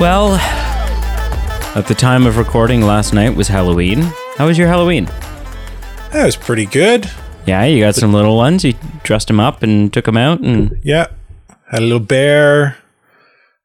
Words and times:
Well, 0.00 0.34
at 1.76 1.86
the 1.88 1.94
time 1.94 2.24
of 2.26 2.36
recording 2.36 2.82
last 2.82 3.12
night 3.12 3.34
was 3.34 3.48
Halloween. 3.48 4.02
How 4.36 4.46
was 4.46 4.56
your 4.56 4.68
Halloween? 4.68 5.06
That 6.12 6.24
was 6.24 6.36
pretty 6.36 6.66
good. 6.66 7.10
Yeah, 7.46 7.64
you 7.64 7.80
got 7.80 7.96
some 7.96 8.12
little 8.12 8.36
ones. 8.36 8.64
You 8.64 8.74
dressed 9.02 9.26
them 9.26 9.40
up 9.40 9.64
and 9.64 9.92
took 9.92 10.04
them 10.04 10.16
out, 10.16 10.40
and 10.40 10.78
Yeah. 10.84 11.08
Had 11.72 11.80
a 11.80 11.84
little 11.84 11.98
bear. 11.98 12.78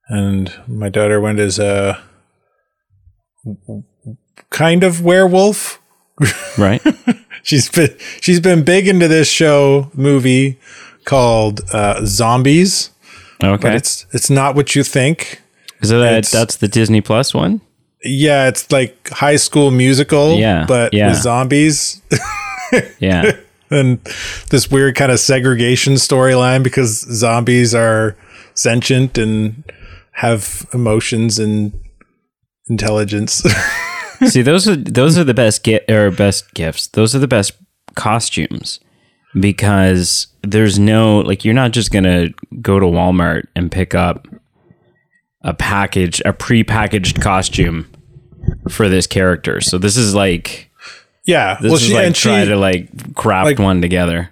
And 0.09 0.51
my 0.67 0.89
daughter 0.89 1.21
went 1.21 1.39
as 1.39 1.59
a 1.59 2.01
kind 4.49 4.83
of 4.83 5.01
werewolf. 5.03 5.79
right? 6.57 6.81
She's 7.43 7.69
been 7.69 7.95
she's 8.21 8.39
been 8.39 8.63
big 8.63 8.87
into 8.87 9.07
this 9.09 9.27
show 9.27 9.91
movie 9.93 10.57
called 11.03 11.59
uh, 11.73 12.05
Zombies, 12.05 12.89
but 13.39 13.49
Okay. 13.59 13.75
it's 13.75 14.05
it's 14.13 14.29
not 14.29 14.55
what 14.55 14.75
you 14.75 14.83
think. 14.83 15.41
So 15.83 15.99
that 15.99 16.25
that's 16.25 16.57
the 16.57 16.67
Disney 16.67 17.01
Plus 17.01 17.33
one. 17.33 17.61
Yeah, 18.03 18.47
it's 18.47 18.71
like 18.71 19.09
High 19.09 19.37
School 19.37 19.71
Musical, 19.71 20.35
Yeah, 20.37 20.65
but 20.67 20.93
yeah. 20.93 21.09
with 21.09 21.21
zombies. 21.21 22.01
Yeah. 22.99 23.31
and 23.69 23.99
this 24.49 24.69
weird 24.69 24.95
kind 24.95 25.11
of 25.11 25.19
segregation 25.19 25.93
storyline 25.93 26.63
because 26.63 26.99
zombies 26.99 27.73
are 27.73 28.15
sentient 28.55 29.17
and 29.17 29.63
have 30.11 30.65
emotions 30.73 31.39
and 31.39 31.71
intelligence. 32.69 33.43
See, 34.27 34.41
those 34.41 34.67
are 34.67 34.75
those 34.75 35.17
are 35.17 35.23
the 35.23 35.33
best 35.33 35.63
get 35.63 35.89
or 35.89 36.11
best 36.11 36.53
gifts. 36.53 36.87
Those 36.87 37.15
are 37.15 37.19
the 37.19 37.27
best 37.27 37.53
costumes 37.95 38.79
because 39.39 40.27
there's 40.43 40.77
no 40.79 41.19
like 41.19 41.43
you're 41.45 41.53
not 41.53 41.71
just 41.71 41.91
gonna 41.91 42.29
go 42.61 42.79
to 42.79 42.85
Walmart 42.85 43.43
and 43.55 43.71
pick 43.71 43.95
up 43.95 44.27
a 45.43 45.53
package, 45.53 46.21
a 46.25 46.33
pre-packaged 46.33 47.21
costume 47.21 47.89
for 48.69 48.89
this 48.89 49.07
character. 49.07 49.61
So 49.61 49.77
this 49.77 49.97
is 49.97 50.13
like 50.15 50.69
yeah, 51.25 51.57
this 51.61 51.69
well, 51.69 51.75
is 51.75 51.81
she 51.81 51.93
like 51.93 52.05
and 52.07 52.15
try 52.15 52.43
she 52.43 52.49
to 52.49 52.55
like 52.57 53.15
craft 53.15 53.45
like- 53.45 53.59
one 53.59 53.81
together. 53.81 54.31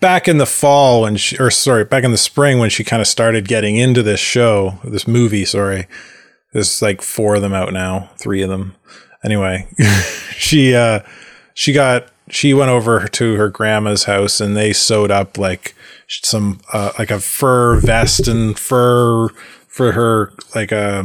back 0.00 0.28
in 0.28 0.38
the 0.38 0.46
fall 0.46 1.02
when 1.02 1.16
she, 1.16 1.36
or 1.38 1.50
sorry, 1.50 1.84
back 1.84 2.04
in 2.04 2.10
the 2.12 2.16
spring 2.16 2.58
when 2.58 2.70
she 2.70 2.84
kind 2.84 3.00
of 3.02 3.08
started 3.08 3.48
getting 3.48 3.76
into 3.76 4.02
this 4.02 4.20
show, 4.20 4.78
this 4.84 5.06
movie. 5.08 5.44
Sorry, 5.44 5.86
there's 6.52 6.80
like 6.82 7.02
four 7.02 7.36
of 7.36 7.42
them 7.42 7.52
out 7.54 7.72
now, 7.72 8.10
three 8.18 8.42
of 8.42 8.48
them. 8.48 8.74
Anyway, 9.24 9.68
she 10.36 10.74
uh, 10.74 11.00
she 11.54 11.72
got 11.72 12.08
she 12.28 12.54
went 12.54 12.70
over 12.70 13.06
to 13.08 13.34
her 13.34 13.48
grandma's 13.48 14.04
house 14.04 14.40
and 14.40 14.56
they 14.56 14.72
sewed 14.72 15.10
up 15.10 15.36
like 15.36 15.74
some 16.08 16.60
uh, 16.72 16.92
like 16.98 17.10
a 17.10 17.18
fur 17.20 17.80
vest 17.80 18.28
and 18.28 18.58
fur 18.58 19.28
for 19.80 19.92
her 19.92 20.32
like 20.54 20.72
uh, 20.72 21.04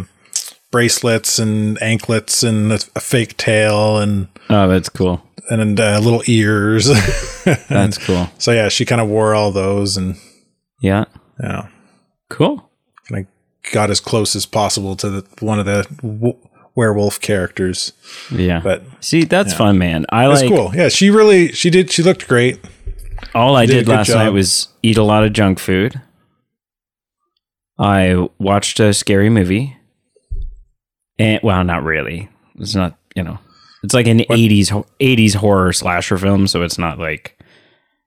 bracelets 0.72 1.40
and 1.40 1.82
anklets 1.82 2.44
and 2.44 2.74
a, 2.74 2.80
a 2.96 3.00
fake 3.00 3.38
tail 3.38 3.98
and 4.00 4.28
Oh, 4.50 4.68
that's 4.68 4.90
cool. 4.90 5.24
and 5.50 5.80
uh, 5.80 6.00
little 6.00 6.22
ears. 6.28 6.88
That's 7.70 7.98
cool. 8.00 8.28
so 8.38 8.52
yeah, 8.52 8.68
she 8.70 8.84
kind 8.86 9.00
of 9.00 9.08
wore 9.08 9.34
all 9.36 9.52
those 9.52 9.96
and 9.98 10.16
Yeah. 10.82 11.06
yeah, 11.42 11.68
Cool. 12.30 12.70
kind 13.08 13.26
of 13.26 13.72
got 13.72 13.90
as 13.92 14.00
close 14.00 14.36
as 14.36 14.46
possible 14.46 14.96
to 14.98 15.10
the 15.10 15.26
one 15.46 15.60
of 15.60 15.66
the 15.66 15.88
w- 16.02 16.38
werewolf 16.76 17.22
characters. 17.22 17.94
Yeah. 18.32 18.60
But 18.64 18.84
See, 19.00 19.24
that's 19.24 19.54
fun, 19.54 19.78
man. 19.78 20.06
I 20.10 20.28
that's 20.28 20.42
like 20.42 20.50
cool. 20.50 20.72
Yeah, 20.76 20.90
she 20.90 21.10
really 21.12 21.52
she 21.54 21.70
did 21.70 21.92
she 21.92 22.04
looked 22.04 22.28
great. 22.28 22.60
All 23.34 23.56
I 23.56 23.66
did 23.66 23.86
did 23.86 23.88
last 23.88 24.08
job. 24.08 24.18
night 24.18 24.30
was 24.30 24.68
eat 24.84 24.98
a 24.98 25.04
lot 25.04 25.24
of 25.24 25.32
junk 25.34 25.60
food. 25.60 26.02
I 27.78 28.28
watched 28.40 28.80
a 28.80 28.94
scary 28.94 29.30
movie. 29.30 29.76
And 31.20 31.40
well, 31.44 31.64
not 31.64 31.84
really. 31.84 32.30
It's 32.60 32.76
not, 32.76 32.98
you 33.16 33.24
know. 33.24 33.40
It's 33.84 33.94
like 33.94 34.08
an 34.08 34.20
80s 34.20 34.86
80s 35.00 35.36
horror 35.36 35.72
slasher 35.72 36.18
film, 36.18 36.48
so 36.48 36.64
it's 36.64 36.78
not 36.78 36.98
like 37.00 37.38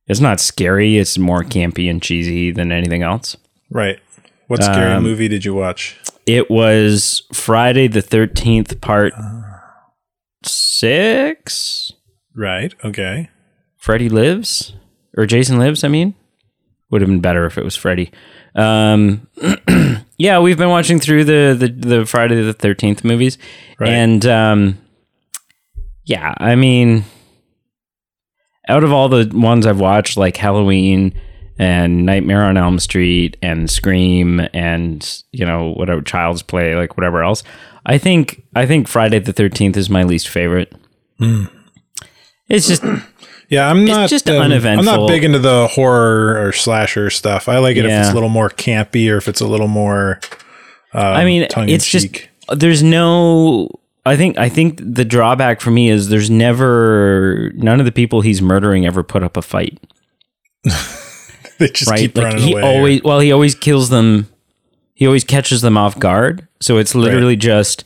it's 0.07 0.21
not 0.21 0.41
scary, 0.41 0.99
it's 0.99 1.17
more 1.19 1.43
campy 1.45 1.89
and 1.91 2.03
cheesy 2.03 2.51
than 2.51 2.73
anything 2.73 3.03
else. 3.03 3.37
Right. 3.71 3.99
What 4.49 4.62
scary 4.65 4.93
Um, 4.93 5.03
movie 5.05 5.28
did 5.28 5.45
you 5.45 5.55
watch? 5.55 5.97
It 6.27 6.51
was 6.51 7.23
Friday 7.33 7.87
the 7.87 8.03
13th 8.03 8.81
part 8.81 9.12
Ah. 9.17 9.61
6. 10.45 11.93
Right. 12.34 12.75
Okay. 12.84 13.28
Freddy 13.77 14.09
Lives 14.09 14.75
or 15.17 15.27
Jason 15.27 15.59
Lives. 15.59 15.84
I 15.84 15.89
mean, 15.89 16.15
would 16.91 17.01
have 17.03 17.09
been 17.11 17.21
better 17.21 17.47
if 17.47 17.59
it 17.59 17.65
was 17.65 17.77
Freddy. 17.77 18.11
Um, 18.54 19.28
yeah, 20.19 20.38
we've 20.41 20.59
been 20.59 20.69
watching 20.70 20.98
through 20.98 21.25
the 21.25 21.56
the, 21.59 21.69
the 21.69 22.06
Friday 22.06 22.42
the 22.42 22.53
Thirteenth 22.53 23.04
movies, 23.04 23.38
Right. 23.78 23.91
and 23.91 24.25
um, 24.26 24.78
yeah, 26.04 26.34
I 26.38 26.54
mean, 26.54 27.04
out 28.69 28.84
of 28.84 28.92
all 28.92 29.09
the 29.09 29.31
ones 29.34 29.66
I've 29.66 29.81
watched, 29.81 30.16
like 30.16 30.36
Halloween 30.36 31.12
and 31.59 32.06
Nightmare 32.06 32.44
on 32.44 32.56
Elm 32.56 32.78
Street 32.78 33.36
and 33.42 33.69
Scream 33.70 34.41
and 34.53 35.22
you 35.32 35.44
know 35.44 35.72
whatever 35.72 36.00
Child's 36.03 36.42
Play, 36.42 36.75
like 36.75 36.97
whatever 36.97 37.22
else, 37.22 37.42
I 37.86 37.98
think 37.98 38.42
I 38.56 38.66
think 38.66 38.88
Friday 38.88 39.19
the 39.19 39.32
Thirteenth 39.32 39.76
is 39.76 39.91
my 39.91 40.03
least 40.03 40.28
favorite. 40.28 40.72
It's 42.48 42.66
just 42.69 42.82
Yeah, 43.48 43.69
I'm 43.70 43.84
not 43.86 44.10
just 44.10 44.28
um, 44.28 44.53
I'm 44.53 44.84
not 44.84 45.09
big 45.09 45.25
into 45.25 45.38
the 45.38 45.69
horror 45.69 46.47
or 46.47 46.53
slasher 46.53 47.09
stuff. 47.09 47.48
I 47.48 47.59
like 47.59 47.76
it 47.78 47.86
if 47.86 47.91
it's 47.91 48.10
a 48.10 48.14
little 48.14 48.28
more 48.28 48.50
campy 48.50 49.10
or 49.10 49.16
if 49.16 49.26
it's 49.26 49.41
a 49.41 49.47
little 49.47 49.69
more. 49.69 50.20
Um, 50.92 51.03
I 51.03 51.25
mean, 51.25 51.47
it's 51.56 51.86
just 51.86 52.28
there's 52.54 52.82
no. 52.82 53.69
I 54.04 54.16
think 54.16 54.38
I 54.38 54.48
think 54.48 54.81
the 54.82 55.04
drawback 55.04 55.60
for 55.60 55.70
me 55.70 55.88
is 55.91 56.09
there's 56.09 56.31
never 56.31 57.50
none 57.54 57.78
of 57.81 57.86
the 57.86 57.92
people 57.92 58.20
he's 58.20 58.41
murdering 58.42 58.86
ever 58.86 59.03
put 59.03 59.22
up 59.22 59.36
a 59.36 59.42
fight, 59.42 59.78
they 61.59 61.69
just 61.69 61.91
right? 61.91 61.98
keep 62.00 62.16
Like 62.16 62.25
running 62.25 62.42
he 62.42 62.53
away. 62.53 62.62
always 62.62 63.03
well 63.03 63.20
he 63.20 63.32
always 63.32 63.54
kills 63.54 63.88
them. 63.91 64.28
He 64.94 65.06
always 65.06 65.25
catches 65.25 65.60
them 65.62 65.76
off 65.78 65.98
guard. 65.98 66.47
So 66.60 66.78
it's 66.78 66.94
literally 66.94 67.36
just 67.36 67.84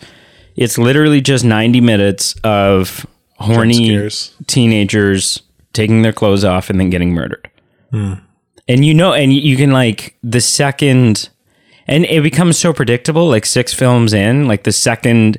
it's 0.56 0.78
literally 0.78 1.20
just 1.20 1.44
90 1.44 1.80
minutes 1.80 2.34
of 2.44 3.06
horny 3.38 4.08
teenagers 4.46 5.42
taking 5.72 6.02
their 6.02 6.12
clothes 6.12 6.44
off 6.44 6.70
and 6.70 6.78
then 6.80 6.90
getting 6.90 7.12
murdered. 7.12 7.48
Hmm. 7.90 8.14
And 8.68 8.84
you 8.84 8.94
know, 8.94 9.12
and 9.12 9.32
you 9.32 9.56
can 9.56 9.72
like 9.72 10.16
the 10.22 10.40
second, 10.40 11.28
and 11.86 12.04
it 12.06 12.22
becomes 12.22 12.58
so 12.58 12.72
predictable. 12.72 13.28
Like 13.28 13.44
six 13.46 13.74
films 13.74 14.12
in, 14.12 14.46
like 14.46 14.62
the 14.64 14.72
second, 14.72 15.38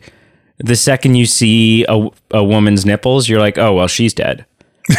the 0.58 0.76
second 0.76 1.16
you 1.16 1.26
see 1.26 1.86
a, 1.88 2.08
a 2.32 2.44
woman's 2.44 2.86
nipples, 2.86 3.30
you're 3.30 3.40
like, 3.40 3.58
oh 3.58 3.74
well, 3.74 3.88
she's 3.88 4.14
dead. 4.14 4.46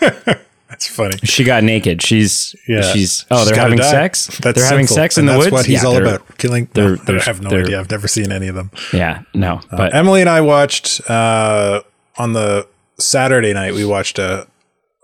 That's 0.00 0.88
funny. 0.88 1.16
She 1.22 1.44
got 1.44 1.62
naked. 1.62 2.02
She's 2.02 2.56
Yeah. 2.66 2.82
she's 2.82 3.24
oh 3.30 3.38
She's 3.38 3.50
they're 3.50 3.60
having 3.60 3.78
die. 3.78 3.90
sex. 3.90 4.26
That's 4.38 4.58
they're 4.58 4.68
having 4.68 4.86
sex 4.88 5.16
in 5.16 5.22
And 5.22 5.28
the 5.28 5.32
that's 5.34 5.44
woods. 5.44 5.52
what 5.52 5.66
he's 5.66 5.82
Yeah, 5.82 5.88
all 5.88 5.96
about. 5.96 6.36
Killing. 6.38 6.68
they're- 6.72 6.90
no, 6.90 6.96
they're- 6.96 7.20
I 7.20 7.22
have 7.22 7.40
no 7.40 7.50
idea. 7.50 7.78
I've 7.78 7.90
never 7.90 8.08
seen 8.08 8.32
any 8.32 8.48
of 8.48 8.54
them. 8.56 8.70
Yeah, 8.92 9.22
no, 9.34 9.60
but 9.70 9.94
Emily 9.94 10.20
and 10.20 10.28
I 10.28 10.40
watched 10.40 11.00
uh, 11.08 11.82
on 12.18 12.32
the 12.32 12.66
Saturday 12.98 13.52
night. 13.52 13.74
We 13.74 13.84
watched 13.84 14.18
a 14.18 14.46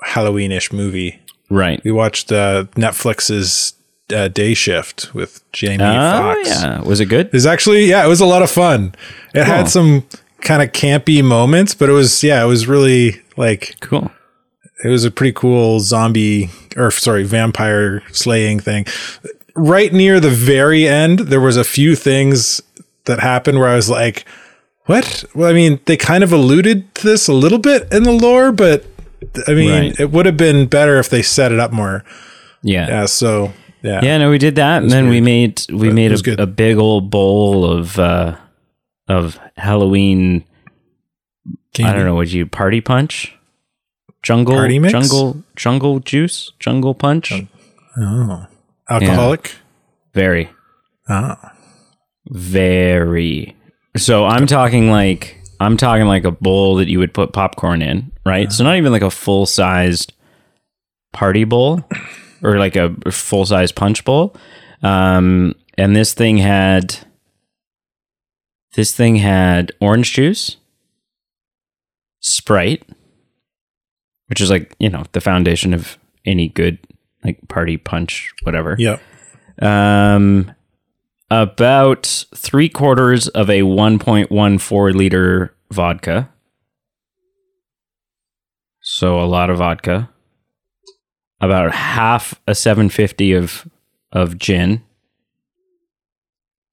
Halloweenish 0.04 0.72
movie. 0.72 1.20
right. 1.50 1.82
We 1.84 1.92
watched 1.92 2.32
uh, 2.32 2.64
Netflix's 2.76 3.74
uh, 4.14 4.28
Day 4.28 4.54
Shift 4.54 5.14
with 5.14 5.42
Jamie 5.52 5.84
Oh 5.84 6.34
Foxx. 6.34 6.48
yeah, 6.48 6.80
was 6.82 7.00
it 7.00 7.06
good? 7.06 7.30
It's 7.32 7.46
actually 7.46 7.84
yeah, 7.86 8.04
it 8.04 8.08
was 8.08 8.20
a 8.20 8.26
lot 8.26 8.42
of 8.42 8.50
fun. 8.50 8.94
It 9.34 9.44
Cool. 9.44 9.44
had 9.44 9.68
some 9.68 10.04
kind 10.40 10.62
of 10.62 10.72
campy 10.72 11.22
moments, 11.22 11.74
but 11.74 11.88
it 11.88 11.92
was 11.92 12.22
yeah, 12.24 12.42
it 12.42 12.46
was 12.46 12.66
really 12.66 13.20
like 13.36 13.76
Cool. 13.80 14.10
it 14.84 14.88
was 14.88 15.04
a 15.04 15.10
pretty 15.10 15.32
cool 15.32 15.80
zombie 15.80 16.50
or 16.76 16.90
sorry, 16.90 17.24
vampire 17.24 18.02
slaying 18.12 18.58
thing. 18.60 18.86
Right 19.54 19.92
near 19.92 20.18
the 20.20 20.30
very 20.30 20.88
end, 20.88 21.18
there 21.20 21.40
was 21.40 21.56
a 21.56 21.64
few 21.64 21.94
things 21.94 22.60
that 23.04 23.20
happened 23.20 23.58
where 23.58 23.68
I 23.68 23.76
was 23.76 23.90
like, 23.90 24.24
"What?" 24.86 25.24
Well, 25.34 25.48
I 25.50 25.52
mean, 25.52 25.80
they 25.86 25.96
kind 25.96 26.22
of 26.24 26.32
alluded 26.32 26.94
to 26.96 27.06
this 27.06 27.28
a 27.28 27.32
little 27.32 27.58
bit 27.58 27.88
in 27.92 28.02
the 28.04 28.12
lore, 28.12 28.52
but 28.52 28.84
I 29.46 29.52
mean, 29.54 29.70
Right. 29.70 30.00
it 30.00 30.10
would 30.10 30.26
have 30.26 30.36
been 30.36 30.66
better 30.66 30.98
if 30.98 31.08
they 31.08 31.22
set 31.22 31.52
it 31.52 31.60
up 31.60 31.72
more. 31.72 32.04
Yeah. 32.62 32.88
Yeah, 32.88 33.06
so 33.06 33.52
yeah, 33.82 34.00
Yeah, 34.02 34.18
no, 34.18 34.30
we 34.30 34.38
did 34.38 34.56
that, 34.56 34.82
and 34.82 34.90
then 34.90 35.08
we 35.08 35.20
made 35.20 35.62
we 35.70 35.88
but 35.88 35.94
made 35.94 36.12
a, 36.12 36.42
a 36.42 36.46
big 36.46 36.76
old 36.76 37.10
bowl 37.10 37.64
of 37.64 37.98
uh 37.98 38.36
of 39.08 39.38
Halloween. 39.56 40.44
I 41.78 41.92
don't 41.92 42.04
know 42.04 42.16
Would 42.16 42.32
you 42.32 42.46
party 42.46 42.80
punch, 42.80 43.32
jungle 44.22 44.54
jungle 44.88 45.42
jungle 45.56 46.00
juice, 46.00 46.52
jungle 46.58 46.94
punch. 46.94 47.32
Oh, 47.98 48.46
alcoholic. 48.90 49.54
Very, 50.14 50.50
Oh, 51.08 51.34
very. 52.28 53.56
So 53.96 54.24
I'm 54.24 54.46
talking 54.46 54.90
like 54.90 55.40
I'm 55.58 55.76
talking 55.76 56.06
like 56.06 56.24
a 56.24 56.30
bowl 56.30 56.76
that 56.76 56.88
you 56.88 56.98
would 56.98 57.12
put 57.12 57.32
popcorn 57.32 57.82
in, 57.82 58.12
right? 58.24 58.50
So 58.52 58.64
not 58.64 58.76
even 58.76 58.92
like 58.92 59.02
a 59.02 59.10
full 59.10 59.46
sized 59.46 60.12
party 61.12 61.44
bowl 61.44 61.84
or 62.42 62.58
like 62.58 62.76
a 62.76 62.94
full 63.10 63.44
size 63.44 63.72
punch 63.72 64.04
bowl. 64.04 64.34
Um, 64.82 65.54
and 65.76 65.94
this 65.94 66.14
thing 66.14 66.38
had 66.38 66.96
This 68.74 68.94
thing 68.94 69.16
had 69.16 69.72
orange 69.80 70.12
juice, 70.12 70.56
Sprite, 72.20 72.84
which 74.28 74.40
is 74.40 74.48
like, 74.50 74.74
you 74.78 74.88
know, 74.88 75.04
the 75.12 75.20
foundation 75.20 75.74
of 75.74 75.98
any 76.24 76.48
good 76.48 76.78
like 77.24 77.40
party 77.48 77.76
punch, 77.76 78.32
whatever. 78.44 78.76
Yep. 78.78 79.02
Um, 79.60 80.52
about 81.30 82.24
three 82.34 82.68
quarters 82.68 83.28
of 83.28 83.48
a 83.48 83.60
1.14 83.60 84.94
liter 84.94 85.54
vodka. 85.70 86.28
So 88.82 89.20
a 89.20 89.26
lot 89.26 89.50
of 89.50 89.58
vodka. 89.58 90.10
About 91.40 91.72
half 91.72 92.40
a 92.46 92.54
750 92.54 93.32
of 93.32 93.68
of 94.12 94.38
gin. 94.38 94.82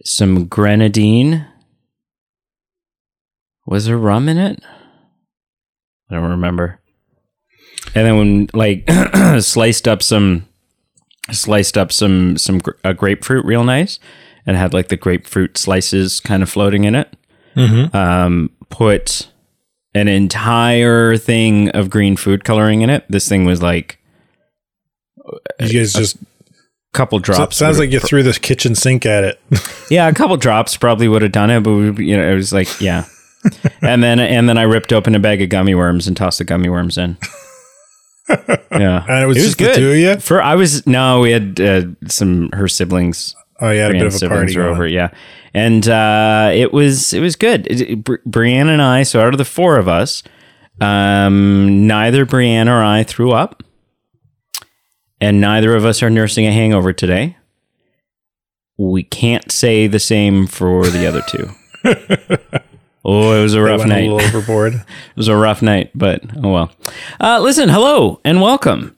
Some 0.03 0.47
grenadine. 0.47 1.45
Was 3.65 3.85
there 3.85 3.97
rum 3.97 4.27
in 4.27 4.37
it? 4.37 4.63
I 6.09 6.15
don't 6.15 6.31
remember. 6.31 6.79
And 7.93 8.05
then 8.05 8.17
when 8.17 8.49
like 8.53 8.89
sliced 9.39 9.87
up 9.87 10.01
some 10.01 10.47
sliced 11.31 11.77
up 11.77 11.91
some 11.91 12.37
some 12.37 12.61
a 12.83 12.93
grapefruit 12.93 13.45
real 13.45 13.63
nice 13.63 13.99
and 14.47 14.57
had 14.57 14.73
like 14.73 14.87
the 14.87 14.97
grapefruit 14.97 15.57
slices 15.57 16.19
kind 16.19 16.41
of 16.41 16.49
floating 16.49 16.85
in 16.85 16.95
it. 16.95 17.15
Mm-hmm. 17.55 17.95
Um, 17.95 18.49
put 18.69 19.29
an 19.93 20.07
entire 20.07 21.17
thing 21.17 21.69
of 21.69 21.89
green 21.89 22.15
food 22.17 22.43
coloring 22.43 22.81
in 22.81 22.89
it. 22.89 23.05
This 23.09 23.27
thing 23.29 23.45
was 23.45 23.61
like 23.61 23.99
You 25.59 25.79
guys 25.79 25.93
just 25.93 26.15
a 26.15 26.25
couple 26.93 27.19
so- 27.19 27.23
drops. 27.23 27.57
sounds 27.57 27.77
like 27.79 27.91
you 27.91 27.99
threw 27.99 28.23
this 28.23 28.37
kitchen 28.37 28.73
sink 28.75 29.05
at 29.05 29.23
it. 29.23 29.39
yeah, 29.89 30.07
a 30.07 30.13
couple 30.13 30.37
drops 30.37 30.77
probably 30.77 31.07
would 31.07 31.21
have 31.21 31.31
done 31.31 31.49
it, 31.51 31.61
but 31.61 31.73
we, 31.73 32.05
you 32.07 32.17
know, 32.17 32.27
it 32.31 32.35
was 32.35 32.53
like, 32.53 32.79
yeah. 32.79 33.05
and 33.81 34.03
then 34.03 34.19
and 34.19 34.47
then 34.49 34.57
I 34.57 34.63
ripped 34.63 34.91
open 34.93 35.15
a 35.15 35.19
bag 35.19 35.41
of 35.41 35.49
gummy 35.49 35.75
worms 35.75 36.07
and 36.07 36.17
tossed 36.17 36.39
the 36.39 36.43
gummy 36.43 36.69
worms 36.69 36.97
in. 36.97 37.17
Yeah, 38.29 39.05
And 39.07 39.23
it 39.23 39.25
was 39.25 39.37
just 39.37 39.57
the 39.57 39.73
two 39.73 39.91
of 39.91 39.95
you? 39.95 40.19
For 40.19 40.41
I 40.41 40.55
was 40.55 40.85
no, 40.85 41.21
we 41.21 41.31
had 41.31 41.61
uh, 41.61 41.83
some 42.07 42.51
her 42.51 42.67
siblings. 42.67 43.33
Oh, 43.61 43.69
you 43.71 43.79
had 43.79 43.91
a 43.91 43.93
bit 43.93 44.05
of 44.07 44.21
a 44.23 44.27
party 44.29 44.53
going. 44.53 44.67
over, 44.67 44.87
yeah, 44.87 45.09
and 45.53 45.87
uh, 45.87 46.51
it 46.53 46.73
was 46.73 47.13
it 47.13 47.19
was 47.21 47.35
good. 47.35 47.67
It, 47.67 47.81
it- 47.81 48.03
Bri- 48.03 48.19
Brianne 48.27 48.69
and 48.69 48.81
I, 48.81 49.03
so 49.03 49.21
out 49.21 49.33
of 49.33 49.37
the 49.37 49.45
four 49.45 49.77
of 49.77 49.87
us, 49.87 50.23
um, 50.81 51.87
neither 51.87 52.25
Brianne 52.25 52.67
or 52.67 52.83
I 52.83 53.03
threw 53.03 53.31
up, 53.31 53.63
and 55.21 55.39
neither 55.41 55.75
of 55.75 55.85
us 55.85 56.01
are 56.03 56.09
nursing 56.09 56.45
a 56.45 56.51
hangover 56.51 56.93
today. 56.93 57.37
We 58.77 59.03
can't 59.03 59.51
say 59.51 59.87
the 59.87 59.99
same 59.99 60.45
for 60.47 60.87
the 60.87 61.07
other 61.07 61.21
two. 61.27 61.49
oh, 63.05 63.33
it 63.39 63.41
was 63.41 63.53
a 63.53 63.61
rough 63.61 63.85
night. 63.85 64.07
a 64.07 64.13
little 64.13 64.21
overboard. 64.21 64.73
It 65.11 65.15
was 65.17 65.27
a 65.29 65.35
rough 65.35 65.61
night, 65.61 65.91
but 65.95 66.21
oh 66.43 66.51
well. 66.51 66.71
Uh, 67.19 67.39
listen, 67.39 67.69
hello 67.69 68.19
and 68.23 68.41
welcome 68.41 68.95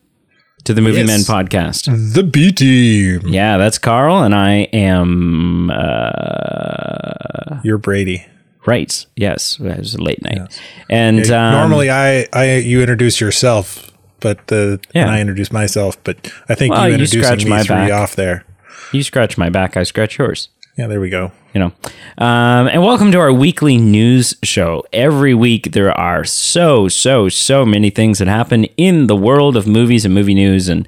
to 0.66 0.74
the 0.74 0.82
Movie 0.82 1.00
Yes. 1.00 1.08
Men 1.08 1.20
podcast. 1.22 2.14
the 2.14 2.24
B 2.24 2.52
team. 2.52 3.22
Yeah, 3.28 3.58
that's 3.58 3.78
Carl, 3.78 4.24
and 4.24 4.34
I 4.36 4.68
am 4.74 5.70
uh, 5.72 7.60
You're 7.64 7.78
Brady. 7.78 8.26
right. 8.66 9.06
Yes, 9.16 9.58
it 9.60 9.78
was 9.80 9.96
a 9.96 10.02
late 10.02 10.22
night, 10.24 10.60
and 10.90 11.26
um, 11.32 11.54
Normally, 11.54 11.90
I, 11.90 12.28
I, 12.34 12.56
you 12.58 12.82
introduce 12.82 13.20
yourself, 13.22 13.92
but 14.20 14.48
the 14.48 14.80
Yeah. 14.94 15.04
and 15.04 15.12
I 15.12 15.22
introduce 15.22 15.52
myself. 15.52 16.02
But 16.04 16.32
I 16.50 16.56
think 16.56 16.74
Well, 16.74 16.88
you 16.90 16.96
you 16.98 17.02
introducing 17.04 17.46
me 17.46 17.50
my 17.50 17.64
back. 17.64 17.88
you 17.88 17.94
off 17.94 18.16
there. 18.16 18.46
you 18.92 19.04
scratch 19.04 19.38
my 19.38 19.50
back, 19.50 19.76
I 19.78 19.84
scratch 19.84 20.18
yours. 20.18 20.50
Yeah, 20.78 20.88
there 20.88 21.02
we 21.02 21.10
go. 21.10 21.32
You 21.54 21.60
know. 21.60 21.72
Um, 22.18 22.68
and 22.68 22.82
welcome 22.84 23.12
to 23.12 23.20
our 23.20 23.32
weekly 23.34 23.78
news 23.78 24.36
show. 24.44 24.84
Every 24.94 25.34
week 25.34 25.72
there 25.72 25.92
are 25.92 26.24
so 26.26 26.88
so 26.88 27.30
so 27.30 27.66
many 27.66 27.90
things 27.90 28.20
that 28.20 28.28
happen 28.28 28.66
in 28.78 29.08
the 29.08 29.16
world 29.16 29.56
of 29.58 29.68
movies 29.68 30.06
and 30.06 30.14
movie 30.14 30.34
news 30.36 30.70
and 30.70 30.88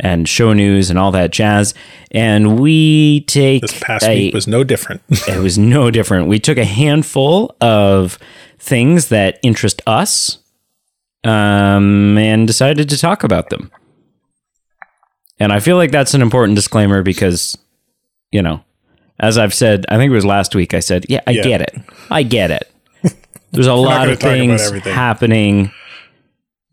and 0.00 0.28
show 0.28 0.52
news 0.52 0.90
and 0.90 0.98
all 0.98 1.12
that 1.12 1.30
jazz. 1.30 1.74
And 2.10 2.58
we 2.58 3.20
take 3.22 3.62
This 3.62 3.78
past 3.80 4.04
a- 4.04 4.14
week 4.14 4.34
was 4.34 4.46
no 4.48 4.64
different. 4.64 5.02
it 5.28 5.38
was 5.40 5.58
no 5.58 5.90
different. 5.90 6.26
We 6.28 6.40
took 6.40 6.58
a 6.58 6.64
handful 6.64 7.54
of 7.60 8.18
things 8.58 9.08
that 9.08 9.38
interest 9.42 9.80
us 9.86 10.38
um, 11.24 12.18
and 12.18 12.46
decided 12.46 12.88
to 12.88 12.98
talk 12.98 13.22
about 13.22 13.50
them. 13.50 13.70
And 15.38 15.52
I 15.52 15.60
feel 15.60 15.76
like 15.76 15.90
that's 15.90 16.14
an 16.14 16.22
important 16.22 16.56
disclaimer 16.56 17.02
because, 17.02 17.56
you 18.30 18.42
know, 18.42 18.64
as 19.22 19.38
I've 19.38 19.54
said, 19.54 19.86
I 19.88 19.96
think 19.96 20.10
it 20.10 20.14
was 20.14 20.24
last 20.26 20.54
week, 20.54 20.74
I 20.74 20.80
said, 20.80 21.06
yeah, 21.08 21.20
I 21.26 21.30
Yeah. 21.30 21.42
get 21.42 21.60
it. 21.62 21.74
I 22.10 22.22
get 22.24 22.50
it. 22.50 22.68
There's 23.52 23.66
a 23.66 23.74
lot 23.74 24.08
of 24.08 24.18
things 24.18 24.70
happening. 24.82 25.70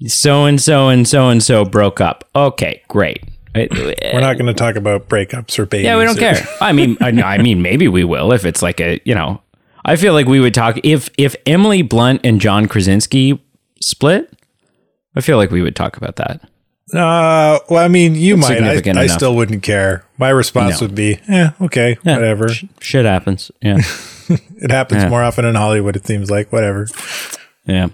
So 0.07 0.45
and 0.45 0.59
so 0.61 0.87
and 0.89 1.07
so 1.07 1.29
and 1.29 1.43
so 1.43 1.65
broke 1.65 1.99
up. 2.01 2.23
Okay, 2.35 2.81
great. 2.87 3.23
We're 3.55 4.21
not 4.21 4.37
going 4.37 4.45
to 4.45 4.53
talk 4.53 4.75
about 4.75 5.09
breakups 5.09 5.59
or 5.59 5.65
babies. 5.65 5.85
Yeah, 5.85 5.97
we 5.97 6.05
don't 6.05 6.17
care. 6.17 6.37
I 6.61 6.71
mean, 6.71 6.97
I, 7.01 7.09
I 7.09 7.37
mean, 7.39 7.61
maybe 7.61 7.87
we 7.87 8.03
will 8.05 8.31
if 8.31 8.45
it's 8.45 8.61
like 8.61 8.79
a, 8.79 9.01
you 9.03 9.13
know, 9.15 9.41
I 9.83 9.95
feel 9.97 10.13
like 10.13 10.27
we 10.27 10.39
would 10.39 10.53
talk 10.53 10.77
if 10.83 11.09
if 11.17 11.35
Emily 11.45 11.81
Blunt 11.81 12.21
and 12.23 12.39
John 12.39 12.67
Krasinski 12.67 13.43
split. 13.81 14.31
I 15.15 15.21
feel 15.21 15.37
like 15.37 15.51
we 15.51 15.61
would 15.61 15.75
talk 15.75 15.97
about 15.97 16.15
that. 16.17 16.47
Uh, 16.93 17.59
well, 17.69 17.83
I 17.83 17.87
mean, 17.87 18.15
you 18.15 18.35
might. 18.37 18.61
I, 18.63 19.01
I 19.01 19.07
still 19.07 19.35
wouldn't 19.35 19.61
care. 19.63 20.05
My 20.17 20.29
response 20.29 20.81
No. 20.81 20.87
would 20.87 20.95
be, 20.95 21.19
"Yeah, 21.29 21.51
okay, 21.61 21.97
Yeah, 22.03 22.15
whatever." 22.15 22.49
sh- 22.49 22.65
shit 22.81 23.05
happens. 23.05 23.51
Yeah, 23.61 23.77
It 24.29 24.71
happens 24.71 25.03
Yeah. 25.03 25.09
more 25.09 25.23
often 25.23 25.45
in 25.45 25.55
Hollywood. 25.55 25.95
It 25.95 26.07
seems 26.07 26.31
like 26.31 26.51
whatever. 26.51 26.87
yeah. 27.65 27.89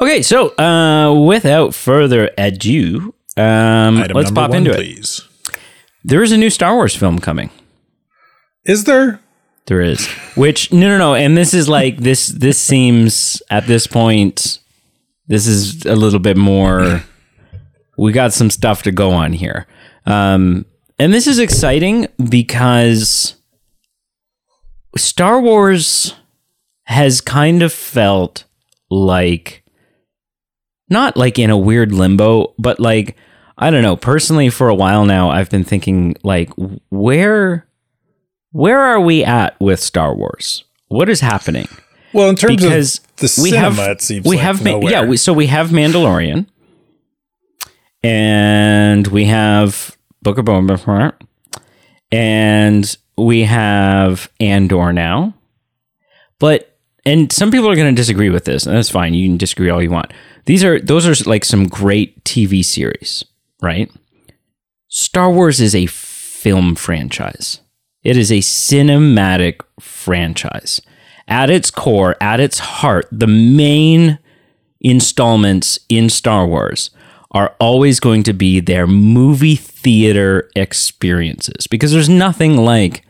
Okay, 0.00 0.22
so 0.22 0.48
uh, 0.58 1.12
without 1.26 1.74
further 1.74 2.30
ado, 2.36 3.14
um, 3.36 3.98
Item 3.98 4.16
let's 4.16 4.30
pop 4.32 4.50
one, 4.50 4.58
into 4.58 4.70
it. 4.72 4.76
please. 4.76 5.22
There 6.04 6.22
is 6.22 6.32
a 6.32 6.36
new 6.36 6.50
Star 6.50 6.74
Wars 6.74 6.96
film 6.96 7.18
coming. 7.18 7.50
Is 8.64 8.84
there? 8.84 9.20
There 9.66 9.80
is. 9.80 10.06
Which 10.34 10.72
no 10.72 10.88
no 10.88 10.98
no, 10.98 11.14
and 11.14 11.36
this 11.36 11.54
is 11.54 11.68
like 11.68 11.98
this 11.98 12.26
this 12.28 12.58
seems 12.58 13.40
at 13.50 13.66
this 13.68 13.86
point 13.86 14.58
this 15.28 15.46
is 15.46 15.86
a 15.86 15.94
little 15.94 16.18
bit 16.18 16.36
more 16.36 17.04
we 18.00 18.12
got 18.12 18.32
some 18.32 18.50
stuff 18.50 18.82
to 18.84 18.92
go 18.92 19.10
on 19.12 19.32
here. 19.32 19.66
Um 20.06 20.64
and 20.98 21.12
this 21.14 21.26
is 21.26 21.38
exciting 21.38 22.06
because 22.28 23.34
Star 24.96 25.40
Wars 25.40 26.14
has 26.84 27.20
kind 27.20 27.62
of 27.62 27.72
felt 27.72 28.44
like 28.90 29.62
not 30.88 31.16
like 31.16 31.38
in 31.38 31.50
a 31.50 31.56
weird 31.58 31.92
limbo, 31.92 32.54
but 32.58 32.80
like 32.80 33.16
I 33.56 33.70
don't 33.70 33.82
know, 33.82 33.96
personally 33.96 34.48
for 34.50 34.68
a 34.68 34.74
while 34.74 35.04
now 35.04 35.30
I've 35.30 35.50
been 35.50 35.64
thinking 35.64 36.16
like 36.22 36.50
where 36.90 37.66
where 38.52 38.80
are 38.80 39.00
we 39.00 39.22
at 39.24 39.58
with 39.60 39.78
Star 39.80 40.14
Wars? 40.14 40.64
What 40.88 41.08
is 41.08 41.20
happening? 41.20 41.68
Well, 42.12 42.28
in 42.28 42.34
terms 42.34 42.56
Because 42.56 42.98
of 42.98 43.16
the 43.16 43.40
we 43.42 43.50
cinema, 43.50 43.70
have 43.76 43.78
it 43.90 44.02
seems 44.02 44.26
we 44.26 44.36
like 44.36 44.44
have 44.44 44.64
nowhere. 44.64 44.90
yeah. 44.90 45.04
We, 45.04 45.16
so 45.16 45.32
we 45.32 45.46
have 45.46 45.68
Mandalorian, 45.68 46.46
and 48.02 49.06
we 49.08 49.26
have 49.26 49.96
Book 50.22 50.38
of 50.38 50.46
Boba 50.46 51.12
and 52.12 52.96
we 53.16 53.44
have 53.44 54.30
Andor 54.40 54.92
now. 54.92 55.34
But 56.38 56.78
and 57.06 57.32
some 57.32 57.50
people 57.50 57.68
are 57.68 57.76
going 57.76 57.94
to 57.94 58.00
disagree 58.00 58.30
with 58.30 58.44
this, 58.44 58.66
and 58.66 58.76
that's 58.76 58.90
fine. 58.90 59.14
You 59.14 59.28
can 59.28 59.36
disagree 59.36 59.70
all 59.70 59.82
you 59.82 59.90
want. 59.90 60.12
These 60.46 60.64
are 60.64 60.80
those 60.80 61.06
are 61.06 61.28
like 61.28 61.44
some 61.44 61.66
great 61.66 62.22
TV 62.24 62.64
series, 62.64 63.24
right? 63.62 63.90
Star 64.88 65.30
Wars 65.30 65.60
is 65.60 65.74
a 65.74 65.86
film 65.86 66.74
franchise. 66.74 67.60
It 68.02 68.16
is 68.16 68.32
a 68.32 68.38
cinematic 68.38 69.60
franchise. 69.78 70.80
At 71.28 71.48
its 71.48 71.70
core, 71.70 72.16
at 72.20 72.40
its 72.40 72.58
heart, 72.58 73.06
the 73.12 73.26
main 73.26 74.18
installments 74.80 75.78
in 75.88 76.08
Star 76.08 76.46
Wars 76.46 76.90
are 77.32 77.54
always 77.60 78.00
going 78.00 78.22
to 78.24 78.32
be 78.32 78.60
their 78.60 78.86
movie 78.86 79.56
theater 79.56 80.50
experiences 80.56 81.66
because 81.66 81.92
there's 81.92 82.08
nothing 82.08 82.56
like 82.56 83.04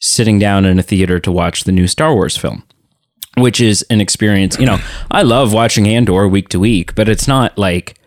sitting 0.00 0.38
down 0.38 0.64
in 0.64 0.78
a 0.78 0.82
theater 0.82 1.18
to 1.20 1.32
watch 1.32 1.64
the 1.64 1.72
new 1.72 1.86
Star 1.86 2.14
Wars 2.14 2.36
film, 2.36 2.64
which 3.36 3.60
is 3.60 3.82
an 3.90 4.00
experience. 4.00 4.58
You 4.58 4.66
know, 4.66 4.78
I 5.10 5.22
love 5.22 5.52
watching 5.52 5.86
Andor 5.86 6.26
week 6.26 6.48
to 6.50 6.60
week, 6.60 6.94
but 6.94 7.08
it's 7.08 7.28
not 7.28 7.56
like 7.56 7.98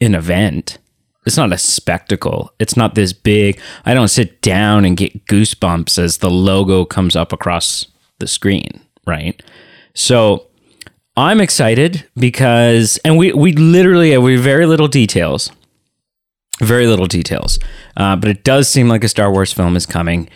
an 0.00 0.14
event. 0.14 0.78
It's 1.26 1.36
not 1.36 1.52
a 1.52 1.58
spectacle. 1.58 2.52
It's 2.58 2.76
not 2.76 2.94
this 2.94 3.12
big. 3.12 3.60
I 3.84 3.92
don't 3.92 4.08
sit 4.08 4.40
down 4.40 4.86
and 4.86 4.96
get 4.96 5.26
goosebumps 5.26 5.98
as 5.98 6.18
the 6.18 6.30
logo 6.30 6.86
comes 6.86 7.14
up 7.14 7.32
across 7.32 7.86
the 8.18 8.26
screen, 8.26 8.80
right? 9.06 9.42
So 9.94 10.47
I'm 11.18 11.40
excited 11.40 12.06
because, 12.16 12.96
and 13.04 13.18
we 13.18 13.32
we 13.32 13.50
literally 13.52 14.16
we 14.18 14.36
very 14.36 14.66
little 14.66 14.86
details, 14.86 15.50
very 16.60 16.86
little 16.86 17.06
details, 17.06 17.58
uh, 17.96 18.14
but 18.14 18.30
it 18.30 18.44
does 18.44 18.68
seem 18.68 18.88
like 18.88 19.02
a 19.02 19.08
Star 19.08 19.32
Wars 19.32 19.52
film 19.52 19.74
is 19.74 19.84
coming, 19.84 20.28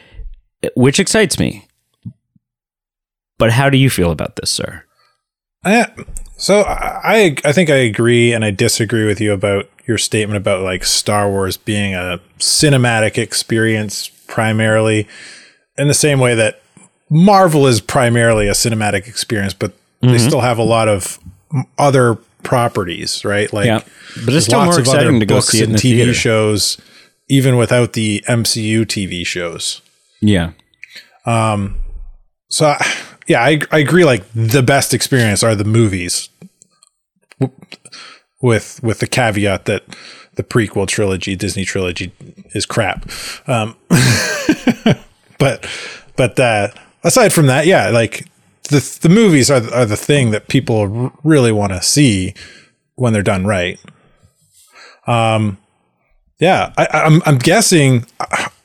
which 0.74 0.98
excites 0.98 1.38
me. 1.38 1.68
But 3.38 3.52
how 3.52 3.70
do 3.70 3.78
you 3.78 3.90
feel 3.90 4.10
about 4.10 4.34
this, 4.34 4.50
sir? 4.50 4.82
So 6.36 6.64
I 6.66 7.36
I 7.44 7.52
think 7.52 7.70
I 7.70 7.76
agree 7.76 8.32
and 8.32 8.44
I 8.44 8.50
disagree 8.50 9.06
with 9.06 9.20
you 9.20 9.32
about 9.32 9.70
your 9.86 9.98
statement 9.98 10.36
about 10.36 10.62
like 10.62 10.84
Star 10.84 11.30
Wars 11.30 11.56
being 11.56 11.94
a 11.94 12.18
cinematic 12.40 13.18
experience 13.18 14.08
primarily 14.26 15.06
in 15.78 15.86
the 15.86 15.94
same 15.94 16.18
way 16.18 16.34
that 16.34 16.60
Marvel 17.08 17.68
is 17.68 17.80
primarily 17.80 18.48
a 18.48 18.52
cinematic 18.52 19.06
experience, 19.06 19.54
but 19.54 19.74
they 20.02 20.18
still 20.18 20.40
have 20.40 20.58
a 20.58 20.62
lot 20.64 20.88
of 20.88 21.18
other 21.78 22.16
properties, 22.42 23.24
right? 23.24 23.52
Like 23.52 23.66
Yeah. 23.66 23.80
But 24.16 24.26
there's 24.26 24.36
it's 24.38 24.46
still 24.46 24.64
more 24.64 24.78
exciting 24.78 25.20
to 25.20 25.26
go 25.26 25.40
see 25.40 25.62
and 25.62 25.74
the 25.74 25.78
TV 25.78 25.96
theater. 25.96 26.14
shows, 26.14 26.78
even 27.28 27.56
without 27.56 27.92
the 27.94 28.22
MCU 28.28 28.84
TV 28.84 29.24
shows. 29.26 29.80
Yeah. 30.20 30.52
Um. 31.24 31.76
So 32.50 32.66
I- 32.66 32.86
yeah, 33.28 33.40
I 33.42 33.60
I 33.70 33.78
agree. 33.78 34.04
Like 34.04 34.24
the 34.34 34.62
best 34.62 34.92
experience 34.92 35.42
are 35.44 35.54
the 35.54 35.64
movies, 35.64 36.28
with 38.40 38.80
with 38.82 38.98
the 38.98 39.06
caveat 39.06 39.64
that 39.66 39.84
the 40.34 40.42
prequel 40.42 40.88
trilogy, 40.88 41.36
Disney 41.36 41.64
trilogy, 41.64 42.12
is 42.54 42.66
crap. 42.66 43.08
Um, 43.46 43.76
but 45.38 45.66
but 46.16 46.38
uh, 46.40 46.68
aside 47.04 47.32
from 47.32 47.46
that, 47.46 47.66
yeah, 47.66 47.90
like 47.90 48.26
the 48.64 48.98
the 49.02 49.08
movies 49.08 49.50
are 49.50 49.62
are 49.72 49.86
the 49.86 49.96
thing 49.96 50.30
that 50.30 50.48
people 50.48 51.12
really 51.22 51.52
want 51.52 51.72
to 51.72 51.82
see 51.82 52.34
when 52.94 53.12
they're 53.12 53.22
done 53.22 53.46
right. 53.46 53.78
Um, 55.06 55.58
yeah, 56.38 56.72
I, 56.76 56.86
I'm 56.92 57.22
I'm 57.26 57.38
guessing. 57.38 58.06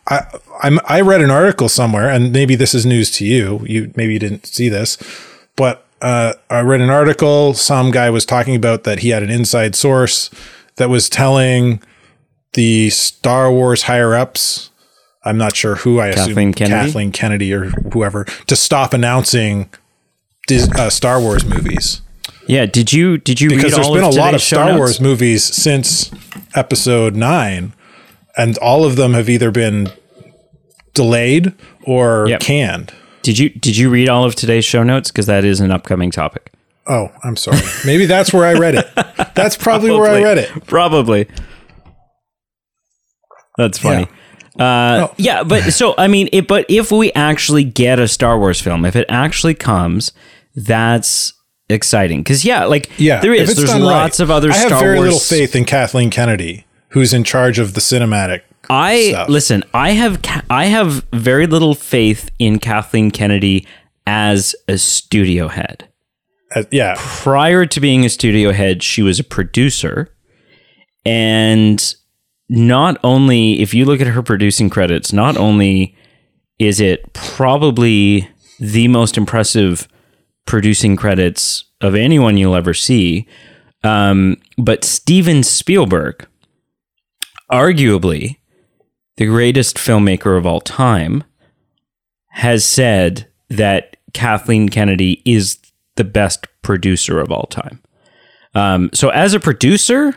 I, 0.10 0.24
I'm, 0.63 0.80
I 0.88 1.01
read 1.01 1.20
an 1.20 1.30
article 1.30 1.68
somewhere, 1.68 2.10
and 2.10 2.32
maybe 2.32 2.56
this 2.56 2.74
is 2.74 2.86
news 2.86 3.12
to 3.12 3.25
you. 3.25 3.62
You 3.66 3.92
maybe 3.96 4.13
you 4.13 4.20
didn't 4.20 4.46
see 4.46 4.70
this, 4.70 4.98
but 5.56 5.86
uh, 6.01 6.34
I 6.50 6.62
read 6.62 6.82
an 6.82 6.89
article. 6.89 7.54
Some 7.54 7.92
guy 7.92 8.10
was 8.10 8.25
talking 8.25 8.56
about 8.56 8.84
that 8.86 9.00
he 9.00 9.10
had 9.10 9.22
an 9.22 9.30
inside 9.30 9.75
source 9.75 10.30
that 10.77 10.89
was 10.89 11.10
telling 11.10 11.82
the 12.54 12.89
Star 12.89 13.51
Wars 13.51 13.84
higher 13.84 14.16
ups. 14.16 14.70
I'm 15.24 15.38
not 15.38 15.56
sure 15.56 15.75
who. 15.75 16.00
I 16.00 16.13
Kathleen 16.13 16.50
assume 16.50 16.54
Kennedy? 16.54 16.86
Kathleen 16.88 17.12
Kennedy 17.12 17.54
or 17.54 17.66
whoever 17.92 18.24
to 18.24 18.56
stop 18.56 18.94
announcing 18.94 19.70
uh, 20.51 20.89
Star 20.89 21.20
Wars 21.20 21.46
movies 21.46 22.01
Yeah. 22.48 22.66
Did 22.66 22.94
you 22.94 23.18
did 23.18 23.39
you 23.42 23.50
because 23.50 23.66
read 23.66 23.74
there's 23.74 23.89
been 23.89 24.04
a 24.04 24.10
lot 24.10 24.34
of 24.34 24.42
Star 24.42 24.66
notes? 24.66 24.77
Wars 24.77 25.01
movies 25.01 25.44
since 25.44 26.12
Episode 26.56 27.16
Nine, 27.16 27.74
and 28.38 28.58
all 28.60 28.86
of 28.86 28.96
them 28.96 29.13
have 29.13 29.30
either 29.30 29.51
been 29.51 29.89
delayed 30.94 31.54
or 31.84 32.27
Yep. 32.30 32.39
canned. 32.42 32.94
Did 33.22 33.38
you 33.38 33.50
did 33.50 33.75
you 33.77 33.89
read 33.89 34.08
all 34.10 34.24
of 34.24 34.36
today's 34.36 34.63
show 34.66 34.84
notes? 34.84 35.12
Because 35.12 35.25
that 35.25 35.44
is 35.44 35.60
an 35.60 35.72
upcoming 35.72 36.12
topic. 36.12 36.54
Oh, 36.88 37.10
I'm 37.24 37.36
sorry. 37.36 37.60
Maybe 37.86 38.06
that's 38.06 38.32
where 38.32 38.46
I 38.46 38.54
read 38.54 38.75
it. 38.75 38.88
That's 39.36 39.58
probably, 39.58 39.92
where 39.92 40.10
I 40.10 40.24
read 40.24 40.38
it. 40.38 40.66
Probably. 40.68 41.27
That's 43.58 43.77
funny. 43.77 44.08
Uh, 44.60 45.08
Oh. 45.10 45.13
yeah, 45.18 45.44
but 45.44 45.72
so 45.74 45.94
I 45.98 46.08
mean, 46.08 46.30
it, 46.32 46.48
but 46.48 46.66
if 46.70 46.92
we 46.92 47.12
actually 47.13 47.63
get 47.63 48.00
a 48.00 48.08
Star 48.08 48.39
Wars 48.39 48.60
film, 48.62 48.86
if 48.86 48.96
it 48.96 49.06
actually 49.10 49.54
comes, 49.54 50.13
that's 50.58 51.32
exciting. 51.70 52.22
Because 52.24 52.44
yeah, 52.44 52.66
like 52.66 52.90
Yeah, 52.98 53.22
there 53.22 53.34
is. 53.34 53.56
There's 53.56 53.74
lots 53.74 54.20
right. 54.20 54.24
of 54.24 54.32
other 54.32 54.52
I 54.52 54.56
have 54.58 54.68
Star 54.68 54.80
very 54.82 54.98
Wars. 54.98 55.06
little 55.14 55.20
faith 55.20 55.56
in 55.56 55.64
Kathleen 55.64 56.10
Kennedy, 56.10 56.66
who's 56.90 57.14
in 57.14 57.24
charge 57.24 57.60
of 57.60 57.74
the 57.74 57.80
cinematic. 57.82 58.42
I 58.70 59.12
stuff. 59.12 59.30
listen. 59.30 59.64
I 59.74 59.92
have 59.92 60.22
Ca- 60.22 60.44
I 60.50 60.66
have 60.66 61.06
very 61.14 61.48
little 61.48 61.74
faith 61.76 62.30
in 62.40 62.60
Kathleen 62.60 63.12
Kennedy 63.12 63.66
as 64.06 64.56
a 64.68 64.78
studio 64.78 65.48
head. 65.48 65.88
Uh, 66.56 66.64
yeah, 66.72 66.96
prior 66.98 67.66
to 67.66 67.80
being 67.80 68.06
a 68.06 68.10
studio 68.10 68.52
head, 68.52 68.82
she 68.82 69.02
was 69.02 69.20
a 69.20 69.24
producer. 69.24 70.14
And 71.06 71.96
not 72.50 72.98
only, 73.04 73.62
if 73.62 73.74
you 73.74 73.86
look 73.86 74.02
at 74.02 74.08
her 74.08 74.22
producing 74.24 74.70
credits, 74.70 75.12
not 75.14 75.38
only 75.38 75.96
is 76.60 76.80
it 76.80 77.14
probably 77.14 78.28
the 78.60 78.88
most 78.88 79.18
impressive 79.18 79.88
producing 80.48 80.96
credits 80.96 81.66
of 81.82 81.94
anyone 81.94 82.38
you'll 82.38 82.56
ever 82.56 82.74
see, 82.74 83.27
um, 83.84 84.38
but 84.58 84.84
Steven 84.84 85.44
Spielberg, 85.44 86.27
arguably 87.51 88.38
the 89.18 89.25
greatest 89.25 89.77
filmmaker 89.77 90.38
of 90.38 90.46
all 90.46 90.62
time, 90.62 91.24
has 92.30 92.66
said 92.66 93.27
that 93.50 93.98
Kathleen 94.13 94.70
Kennedy 94.70 95.22
is 95.25 95.58
the 95.96 96.04
best 96.04 96.48
producer 96.62 97.20
of 97.20 97.32
all 97.32 97.46
time. 97.46 97.82
Um, 98.56 98.89
so 98.94 99.10
as 99.10 99.34
a 99.34 99.39
producer, 99.39 100.16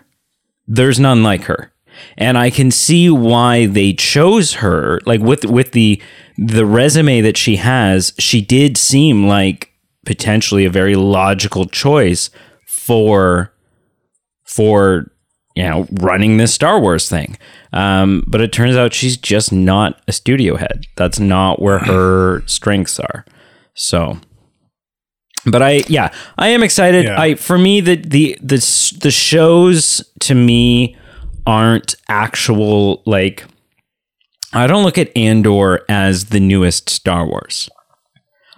there's 0.67 1.01
none 1.01 1.23
like 1.23 1.45
her. 1.45 1.73
And 2.17 2.39
I 2.39 2.51
can 2.51 2.71
see 2.71 3.11
why 3.11 3.67
they 3.67 3.93
chose 3.93 4.55
her. 4.55 5.01
Like 5.05 5.21
with 5.21 5.45
with 5.45 5.73
the 5.73 6.01
the 6.39 6.65
resume 6.65 7.21
that 7.21 7.37
she 7.37 7.57
has, 7.57 8.15
she 8.19 8.41
did 8.41 8.79
seem 8.79 9.27
like 9.27 9.70
potentially 10.05 10.65
a 10.65 10.71
very 10.71 10.97
logical 10.97 11.67
choice 11.67 12.31
for 12.67 13.53
for 14.45 15.11
you 15.55 15.63
know 15.63 15.87
running 15.93 16.37
this 16.37 16.55
Star 16.55 16.81
Wars 16.81 17.09
thing. 17.09 17.39
Um, 17.73 18.25
but 18.27 18.41
it 18.41 18.53
turns 18.53 18.77
out 18.77 18.95
she's 18.95 19.17
just 19.17 19.53
not 19.53 20.01
a 20.09 20.13
studio 20.13 20.57
head. 20.57 20.87
That's 20.97 21.21
not 21.21 21.63
where 21.63 21.79
her 21.79 22.43
strengths 22.47 22.99
are. 22.99 23.25
So 23.75 24.19
but 25.47 25.63
I 25.63 25.83
yeah, 25.89 26.13
I 26.37 26.49
am 26.49 26.63
excited. 26.63 27.05
Yeah. 27.05 27.21
I 27.21 27.35
for 27.35 27.59
me 27.59 27.81
the 27.81 27.97
the 27.97 28.39
the 28.41 28.99
the 29.01 29.11
shows 29.11 30.05
to 30.21 30.35
me 30.35 30.97
aren't 31.47 31.95
actual 32.09 33.03
like 33.07 33.45
I 34.53 34.67
don't 34.67 34.83
look 34.85 34.99
at 34.99 35.17
Andor 35.17 35.85
as 35.89 36.27
the 36.27 36.41
newest 36.41 36.91
Star 36.91 37.27
Wars. 37.27 37.71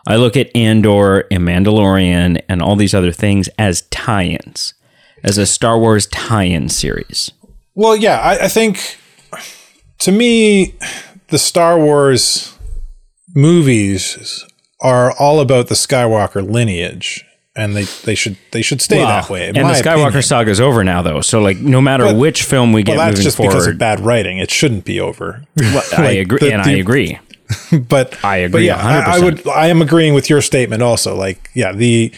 I 0.07 0.17
look 0.17 0.37
at 0.37 0.55
Andor 0.57 1.27
and 1.31 1.45
Mandalorian 1.47 2.43
and 2.49 2.61
all 2.63 2.77
these 2.77 2.95
other 2.95 3.13
things 3.13 3.49
as 3.59 3.83
tie-ins, 3.83 4.75
as 5.23 5.39
a 5.39 5.47
Star 5.47 5.79
Wars 5.79 6.07
tie-in 6.07 6.69
series. 6.69 7.31
Well, 7.75 7.97
yeah, 7.97 8.19
I, 8.19 8.45
I 8.45 8.49
think 8.49 8.99
to 10.01 10.13
me, 10.13 10.75
the 11.29 11.39
Star 11.39 11.79
Wars 11.79 12.59
movies 13.35 14.45
are 14.81 15.13
all 15.19 15.41
about 15.41 15.69
the 15.69 15.75
Skywalker 15.75 16.49
lineage, 16.49 17.25
and 17.55 17.77
they, 17.77 17.85
they 18.05 18.15
should 18.15 18.37
they 18.51 18.63
should 18.63 18.81
stay 18.81 18.99
that 18.99 19.31
way. 19.31 19.49
in 19.49 19.57
and 19.57 19.69
the 19.69 19.75
Skywalker 19.75 20.25
saga 20.25 20.51
is 20.51 20.61
over 20.61 20.83
now, 20.85 21.03
though. 21.03 21.21
So, 21.21 21.41
like, 21.41 21.59
no 21.59 21.81
matter 21.81 22.05
But- 22.05 22.17
which 22.17 22.43
film 22.43 22.73
we 22.73 22.83
get 22.83 22.97
Well, 22.97 23.07
that's 23.07 23.13
moving 23.19 23.25
just 23.25 23.37
because 23.37 23.53
forward, 23.55 23.71
of 23.75 23.79
bad 23.79 24.01
writing. 24.01 24.39
It 24.39 24.51
shouldn't 24.51 24.85
be 24.85 25.01
over. 25.01 25.45
I 25.61 25.75
like, 25.99 26.19
agree, 26.19 26.39
the- 26.41 26.53
and 26.53 26.63
I 26.63 26.73
agree. 26.73 27.19
but 27.89 28.15
I 28.25 28.43
But 28.43 28.45
agree 28.47 28.67
yeah, 28.67 28.77
I, 28.77 29.17
I 29.17 29.19
would. 29.21 29.47
I 29.49 29.67
am 29.69 29.83
agreeing 29.83 30.15
with 30.15 30.29
your 30.31 30.41
statement. 30.43 30.83
Also, 30.83 31.15
like, 31.17 31.51
yeah, 31.55 31.73
the 31.73 32.13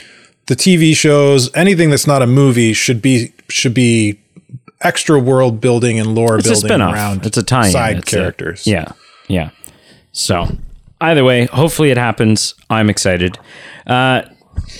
the 0.46 0.54
TV 0.56 0.94
shows, 0.94 1.54
anything 1.54 1.90
that's 1.90 2.06
not 2.06 2.22
a 2.22 2.26
movie 2.26 2.72
should 2.72 3.00
be 3.02 3.32
should 3.48 3.74
be 3.74 4.18
extra 4.80 5.18
world 5.18 5.60
building 5.60 5.98
and 5.98 6.14
lore 6.14 6.36
It's 6.38 6.48
building 6.48 6.80
around 6.80 7.24
It's 7.24 7.38
a 7.38 7.42
tie-in. 7.42 7.72
side 7.72 7.96
It's 7.98 8.12
a- 8.12 8.16
characters. 8.16 8.66
yeah, 8.66 8.92
yeah. 9.28 9.50
So, 10.12 10.46
either 11.00 11.24
way, 11.24 11.46
hopefully 11.46 11.90
it 11.90 11.96
happens. 11.96 12.54
I'm 12.70 12.90
excited. 12.90 13.38
Uh, 13.86 14.22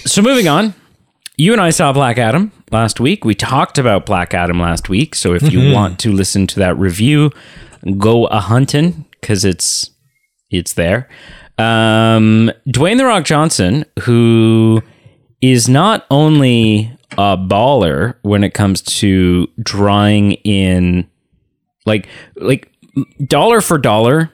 so, 0.04 0.20
moving 0.22 0.46
on, 0.48 0.74
you 1.36 1.52
and 1.52 1.60
I 1.60 1.70
saw 1.70 1.92
Black 1.92 2.18
Adam 2.18 2.52
last 2.70 3.00
week. 3.00 3.24
We 3.24 3.34
talked 3.34 3.78
about 3.78 4.04
Black 4.06 4.34
Adam 4.34 4.60
last 4.60 4.88
week. 4.90 5.14
So, 5.14 5.32
if 5.34 5.42
you 5.50 5.58
Mm-hmm. 5.60 5.72
want 5.72 5.98
to 6.00 6.12
listen 6.12 6.46
to 6.48 6.60
that 6.60 6.76
review, 6.78 7.30
go 7.98 8.26
a 8.26 8.40
hunting 8.40 9.06
because 9.20 9.44
it's 9.44 9.90
it's 10.58 10.74
there. 10.74 11.08
Um, 11.58 12.50
Dwayne 12.68 12.96
the 12.98 13.04
Rock 13.04 13.24
Johnson, 13.24 13.84
who 14.02 14.82
is 15.40 15.68
not 15.68 16.06
only 16.10 16.90
a 17.12 17.36
baller 17.36 18.16
when 18.22 18.42
it 18.42 18.54
comes 18.54 18.80
to 18.82 19.46
drawing 19.62 20.32
in 20.42 21.08
like 21.86 22.08
like 22.36 22.72
dollar 23.26 23.60
for 23.60 23.78
dollar 23.78 24.30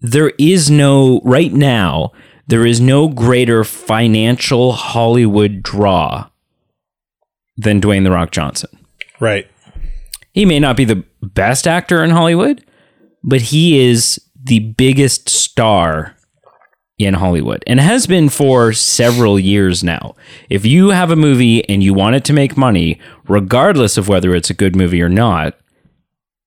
there 0.00 0.32
is 0.38 0.70
no 0.70 1.20
right 1.24 1.52
now 1.52 2.12
there 2.46 2.64
is 2.64 2.80
no 2.80 3.08
greater 3.08 3.62
financial 3.62 4.72
hollywood 4.72 5.62
draw 5.62 6.26
than 7.58 7.78
dwayne 7.80 8.04
the 8.04 8.10
rock 8.10 8.30
johnson 8.30 8.70
Right. 9.18 9.46
he 10.32 10.46
may 10.46 10.60
not 10.60 10.76
be 10.78 10.86
the 10.86 11.04
best 11.22 11.66
actor 11.66 12.02
in 12.02 12.08
hollywood 12.10 12.64
but 13.22 13.40
he 13.42 13.78
is 13.80 14.18
the 14.42 14.60
biggest 14.60 15.28
star 15.28 16.16
in 16.98 17.14
Hollywood 17.14 17.62
and 17.66 17.80
has 17.80 18.06
been 18.06 18.28
for 18.28 18.72
several 18.72 19.38
years 19.38 19.82
now. 19.82 20.14
If 20.50 20.66
you 20.66 20.90
have 20.90 21.10
a 21.10 21.16
movie 21.16 21.66
and 21.68 21.82
you 21.82 21.94
want 21.94 22.16
it 22.16 22.24
to 22.26 22.32
make 22.32 22.56
money, 22.56 23.00
regardless 23.26 23.96
of 23.96 24.08
whether 24.08 24.34
it's 24.34 24.50
a 24.50 24.54
good 24.54 24.76
movie 24.76 25.00
or 25.00 25.08
not, 25.08 25.58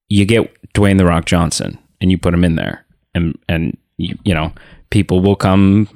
you 0.09 0.25
get 0.25 0.55
Dwayne 0.73 0.97
the 0.97 1.05
Rock 1.05 1.25
Johnson 1.25 1.79
and 1.99 2.11
you 2.11 2.17
put 2.17 2.33
him 2.33 2.43
in 2.43 2.55
there, 2.55 2.85
and 3.15 3.37
and 3.49 3.77
you, 3.97 4.17
you 4.23 4.33
know 4.33 4.53
people 4.89 5.21
will 5.21 5.35
come 5.35 5.87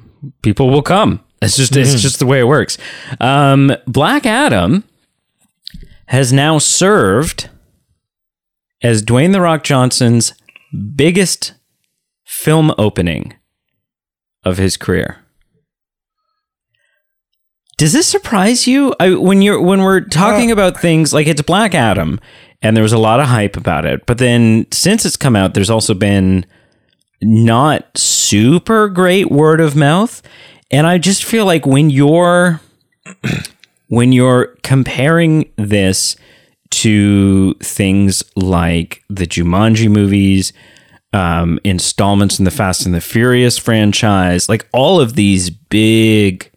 people 0.42 0.70
will 0.70 0.82
come. 0.82 1.22
It's 1.40 1.56
just 1.56 1.76
it's 1.76 2.00
just 2.00 2.18
the 2.18 2.26
way 2.26 2.40
it 2.40 2.48
works. 2.48 2.78
Um, 3.20 3.72
Black 3.86 4.26
Adam 4.26 4.82
has 6.06 6.32
now 6.32 6.58
served 6.58 7.48
as 8.82 9.02
Dwayne 9.02 9.32
the 9.32 9.40
Rock 9.40 9.62
Johnson's 9.62 10.32
biggest 10.96 11.52
film 12.28 12.70
opening 12.76 13.34
of 14.44 14.58
his 14.58 14.76
career. 14.76 15.24
Does 17.78 17.94
this 17.94 18.06
surprise 18.06 18.66
you? 18.66 18.94
I, 19.00 19.14
when 19.14 19.40
you're 19.40 19.60
when 19.60 19.80
we're 19.80 20.02
talking 20.02 20.50
uh, 20.50 20.52
about 20.52 20.78
things 20.78 21.14
like 21.14 21.26
it's 21.26 21.40
Black 21.40 21.74
Adam, 21.74 22.20
and 22.60 22.76
there 22.76 22.82
was 22.82 22.92
a 22.92 22.98
lot 22.98 23.18
of 23.18 23.28
hype 23.28 23.56
about 23.56 23.86
it, 23.86 24.04
but 24.04 24.18
then 24.18 24.66
since 24.72 25.06
it's 25.06 25.16
come 25.16 25.34
out, 25.34 25.54
there's 25.54 25.70
also 25.70 25.94
been 25.94 26.44
not 27.22 27.96
super 27.96 28.88
great 28.88 29.30
word 29.30 29.60
of 29.60 29.74
mouth, 29.74 30.20
and 30.70 30.86
I 30.86 30.98
just 30.98 31.24
feel 31.24 31.46
like 31.46 31.64
when 31.64 31.88
you're 31.88 32.60
when 33.88 34.12
you're 34.12 34.56
comparing 34.62 35.50
this 35.56 36.16
to 36.70 37.54
things 37.54 38.22
like 38.36 39.02
the 39.08 39.26
Jumanji 39.26 39.90
movies, 39.90 40.52
um, 41.12 41.58
installments 41.64 42.38
in 42.38 42.44
the 42.44 42.50
Fast 42.50 42.86
and 42.86 42.94
the 42.94 43.00
Furious 43.00 43.58
franchise, 43.58 44.48
like 44.48 44.68
all 44.72 45.00
of 45.00 45.14
these 45.14 45.50
big 45.50 46.50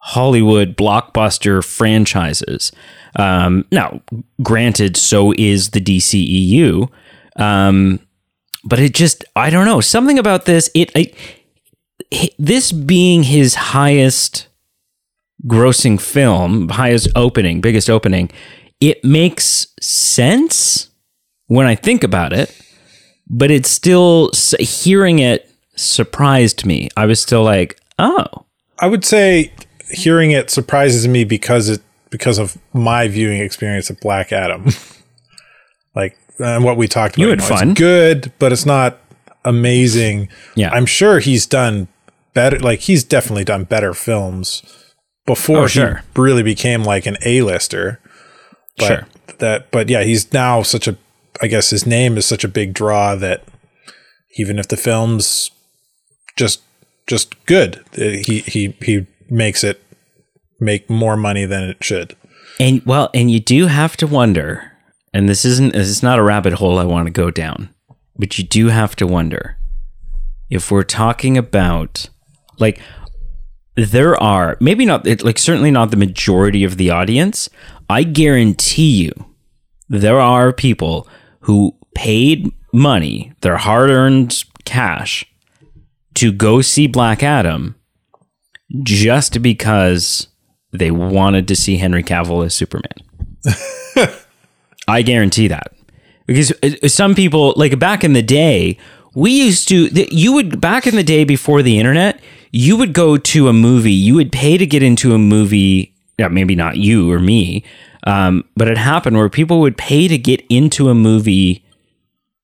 Hollywood 0.00 0.76
blockbuster 0.76 1.64
franchises. 1.64 2.72
Um, 3.16 3.64
now, 3.72 4.00
granted, 4.42 4.96
so 4.96 5.32
is 5.36 5.70
the 5.70 5.80
DCEU, 5.80 6.88
um, 7.36 8.00
but 8.64 8.78
it 8.78 8.94
just 8.94 9.24
I 9.34 9.50
don't 9.50 9.64
know 9.64 9.80
something 9.80 10.18
about 10.18 10.44
this. 10.44 10.70
It 10.74 10.90
I, 10.94 11.12
this 12.38 12.72
being 12.72 13.24
his 13.24 13.54
highest 13.54 14.48
grossing 15.46 16.00
film, 16.00 16.68
highest 16.68 17.08
opening, 17.16 17.60
biggest 17.60 17.88
opening, 17.88 18.30
it 18.80 19.02
makes 19.04 19.66
sense 19.80 20.90
when 21.46 21.66
I 21.66 21.74
think 21.74 22.04
about 22.04 22.32
it, 22.32 22.54
but 23.30 23.50
it's 23.50 23.70
still 23.70 24.30
hearing 24.58 25.18
it 25.20 25.48
surprised 25.76 26.66
me. 26.66 26.88
I 26.96 27.06
was 27.06 27.20
still 27.22 27.42
like, 27.42 27.80
oh. 27.98 28.26
I 28.80 28.86
would 28.86 29.04
say 29.04 29.52
hearing 29.90 30.30
it 30.32 30.50
surprises 30.50 31.08
me 31.08 31.24
because 31.24 31.68
it 31.68 31.80
because 32.10 32.38
of 32.38 32.58
my 32.72 33.06
viewing 33.08 33.40
experience 33.40 33.88
of 33.88 33.98
Black 34.00 34.32
Adam. 34.32 34.66
like 35.94 36.18
and 36.38 36.64
what 36.64 36.76
we 36.76 36.88
talked 36.88 37.16
about. 37.16 37.22
You 37.24 37.30
had 37.30 37.42
fun. 37.42 37.70
It's 37.70 37.78
good, 37.78 38.32
but 38.38 38.52
it's 38.52 38.66
not 38.66 38.98
amazing. 39.44 40.28
Yeah. 40.54 40.70
I'm 40.70 40.86
sure 40.86 41.18
he's 41.20 41.46
done 41.46 41.88
better 42.34 42.58
like 42.58 42.80
he's 42.80 43.04
definitely 43.04 43.44
done 43.44 43.64
better 43.64 43.92
films 43.94 44.62
before 45.26 45.58
Oh, 45.58 45.66
sure. 45.66 46.02
he 46.14 46.20
really 46.20 46.42
became 46.42 46.82
like 46.84 47.06
an 47.06 47.16
A-lister. 47.24 48.00
But 48.78 48.86
Sure. 48.86 49.06
that 49.38 49.70
but 49.70 49.88
yeah, 49.88 50.02
he's 50.02 50.32
now 50.32 50.62
such 50.62 50.88
a 50.88 50.96
I 51.42 51.46
guess 51.46 51.70
his 51.70 51.86
name 51.86 52.16
is 52.16 52.26
such 52.26 52.44
a 52.44 52.48
big 52.48 52.74
draw 52.74 53.14
that 53.16 53.44
even 54.36 54.58
if 54.58 54.68
the 54.68 54.76
film's 54.76 55.50
just 56.36 56.62
just 57.06 57.44
good, 57.46 57.84
uh, 57.98 58.22
he 58.24 58.40
he 58.40 58.76
he 58.82 59.06
makes 59.28 59.64
it 59.64 59.82
make 60.60 60.88
more 60.90 61.16
money 61.16 61.46
than 61.46 61.64
it 61.64 61.82
should. 61.82 62.14
And 62.58 62.84
well, 62.84 63.10
and 63.14 63.30
you 63.30 63.40
do 63.40 63.66
have 63.66 63.96
to 63.98 64.06
wonder, 64.06 64.72
and 65.14 65.28
this 65.28 65.44
isn't 65.44 65.72
this 65.72 65.88
is 65.88 66.02
not 66.02 66.18
a 66.18 66.22
rabbit 66.22 66.54
hole 66.54 66.78
I 66.78 66.84
want 66.84 67.06
to 67.06 67.12
go 67.12 67.30
down, 67.30 67.70
but 68.16 68.38
you 68.38 68.44
do 68.44 68.68
have 68.68 68.94
to 68.96 69.06
wonder 69.06 69.56
if 70.50 70.70
we're 70.70 70.82
talking 70.82 71.38
about 71.38 72.10
like 72.58 72.80
there 73.76 74.20
are 74.22 74.56
maybe 74.60 74.84
not 74.84 75.06
like 75.22 75.38
certainly 75.38 75.70
not 75.70 75.90
the 75.90 75.96
majority 75.96 76.64
of 76.64 76.76
the 76.76 76.90
audience. 76.90 77.48
I 77.88 78.02
guarantee 78.02 79.04
you 79.04 79.12
there 79.88 80.20
are 80.20 80.52
people 80.52 81.08
who 81.40 81.76
paid 81.94 82.52
money, 82.72 83.32
their 83.40 83.56
hard-earned 83.56 84.44
cash 84.64 85.24
to 86.14 86.32
go 86.32 86.60
see 86.60 86.86
Black 86.86 87.22
Adam 87.22 87.74
just 88.82 89.42
because 89.42 90.28
they 90.72 90.90
wanted 90.90 91.48
to 91.48 91.56
see 91.56 91.76
Henry 91.76 92.02
Cavill 92.02 92.44
as 92.44 92.54
Superman. 92.54 92.92
I 94.88 95.02
guarantee 95.02 95.48
that. 95.48 95.72
Because 96.26 96.52
uh, 96.62 96.88
some 96.88 97.14
people, 97.14 97.54
like 97.56 97.78
back 97.78 98.04
in 98.04 98.12
the 98.12 98.22
day, 98.22 98.78
we 99.14 99.32
used 99.32 99.68
to, 99.68 99.88
you 100.14 100.32
would, 100.32 100.60
back 100.60 100.86
in 100.86 100.94
the 100.94 101.02
day 101.02 101.24
before 101.24 101.62
the 101.62 101.78
internet, 101.78 102.20
you 102.52 102.76
would 102.76 102.92
go 102.92 103.16
to 103.16 103.48
a 103.48 103.52
movie, 103.52 103.92
you 103.92 104.14
would 104.14 104.30
pay 104.30 104.56
to 104.56 104.66
get 104.66 104.82
into 104.82 105.14
a 105.14 105.18
movie, 105.18 105.94
yeah, 106.18 106.28
maybe 106.28 106.54
not 106.54 106.76
you 106.76 107.10
or 107.10 107.18
me, 107.18 107.64
um, 108.04 108.44
but 108.56 108.68
it 108.68 108.78
happened 108.78 109.16
where 109.16 109.28
people 109.28 109.60
would 109.60 109.76
pay 109.76 110.08
to 110.08 110.18
get 110.18 110.44
into 110.48 110.88
a 110.88 110.94
movie 110.94 111.64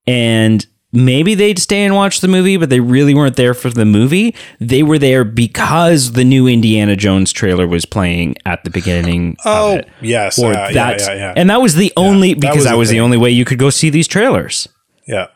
and 0.07 0.67
maybe 0.93 1.35
they'd 1.35 1.59
stay 1.59 1.85
and 1.85 1.95
watch 1.95 2.21
the 2.21 2.29
movie, 2.29 2.57
but 2.57 2.71
they 2.71 2.81
really 2.81 3.15
weren't 3.15 3.37
there 3.37 3.55
for 3.55 3.71
the 3.71 3.85
movie. 3.85 4.35
They 4.61 4.83
were 4.83 4.99
there 4.99 5.25
because 5.25 6.13
the 6.13 6.25
new 6.25 6.47
Indiana 6.47 6.97
Jones 6.97 7.33
trailer 7.33 7.67
was 7.67 7.85
playing 7.85 8.37
at 8.47 8.65
the 8.65 8.71
beginning. 8.71 9.37
Oh, 9.45 9.75
of 9.75 9.79
it. 9.81 9.89
yes. 10.01 10.39
Or 10.39 10.53
uh, 10.55 10.71
yeah, 10.71 10.97
yeah, 10.99 11.15
yeah. 11.15 11.35
and 11.37 11.51
that 11.51 11.61
was 11.61 11.75
the 11.75 11.93
only 11.97 12.35
that 12.35 12.41
because 12.41 12.57
was 12.57 12.65
that 12.65 12.77
was 12.79 12.89
the 12.91 13.01
only 13.01 13.17
way 13.19 13.31
you 13.31 13.45
could 13.45 13.59
go 13.59 13.69
see 13.71 13.91
these 13.91 14.09
trailers. 14.09 14.69
yeah. 15.07 15.27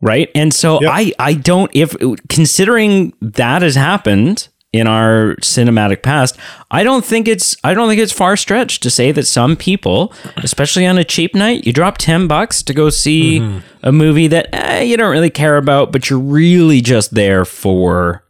Right. 0.00 0.30
And 0.32 0.54
so 0.54 0.80
Yep. 0.80 0.90
I, 0.94 1.12
I 1.18 1.34
don't, 1.34 1.70
if 1.74 1.96
considering 2.28 3.12
that 3.20 3.62
has 3.62 3.74
happened 3.74 4.46
in 4.72 4.86
our 4.86 5.34
cinematic 5.36 6.02
past, 6.02 6.36
I 6.70 6.82
don't 6.84 7.04
think 7.04 7.26
it's, 7.26 7.56
I 7.64 7.72
don't 7.72 7.88
think 7.88 8.00
it's 8.00 8.12
far 8.12 8.36
stretched 8.36 8.82
to 8.82 8.90
say 8.90 9.12
that 9.12 9.26
some 9.26 9.56
people, 9.56 10.12
especially 10.36 10.86
on 10.86 10.98
a 10.98 11.04
cheap 11.04 11.34
night, 11.34 11.66
you 11.66 11.72
drop 11.72 11.96
10 11.98 12.26
bucks 12.28 12.62
to 12.64 12.74
go 12.74 12.90
see 12.90 13.40
Mm-hmm. 13.40 13.58
a 13.82 13.92
movie 13.92 14.26
that 14.26 14.48
eh, 14.52 14.82
you 14.82 14.96
don't 14.98 15.10
really 15.10 15.30
care 15.30 15.56
about, 15.56 15.90
but 15.90 16.10
you're 16.10 16.18
really 16.18 16.80
just 16.82 17.14
there 17.14 17.44
for, 17.46 18.24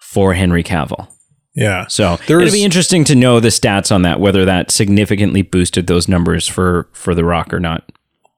for 0.00 0.34
Henry 0.34 0.62
Cavill. 0.62 1.08
Yeah. 1.54 1.86
So 1.86 2.18
There 2.26 2.36
it'd 2.38 2.48
is- 2.48 2.54
be 2.54 2.64
interesting 2.64 3.04
to 3.04 3.14
know 3.14 3.40
the 3.40 3.48
stats 3.48 3.90
on 3.94 4.02
that, 4.02 4.20
whether 4.20 4.44
that 4.44 4.70
significantly 4.70 5.40
boosted 5.40 5.86
those 5.86 6.06
numbers 6.06 6.46
for, 6.46 6.88
for 6.92 7.14
The 7.14 7.24
Rock 7.24 7.54
or 7.54 7.60
not. 7.60 7.90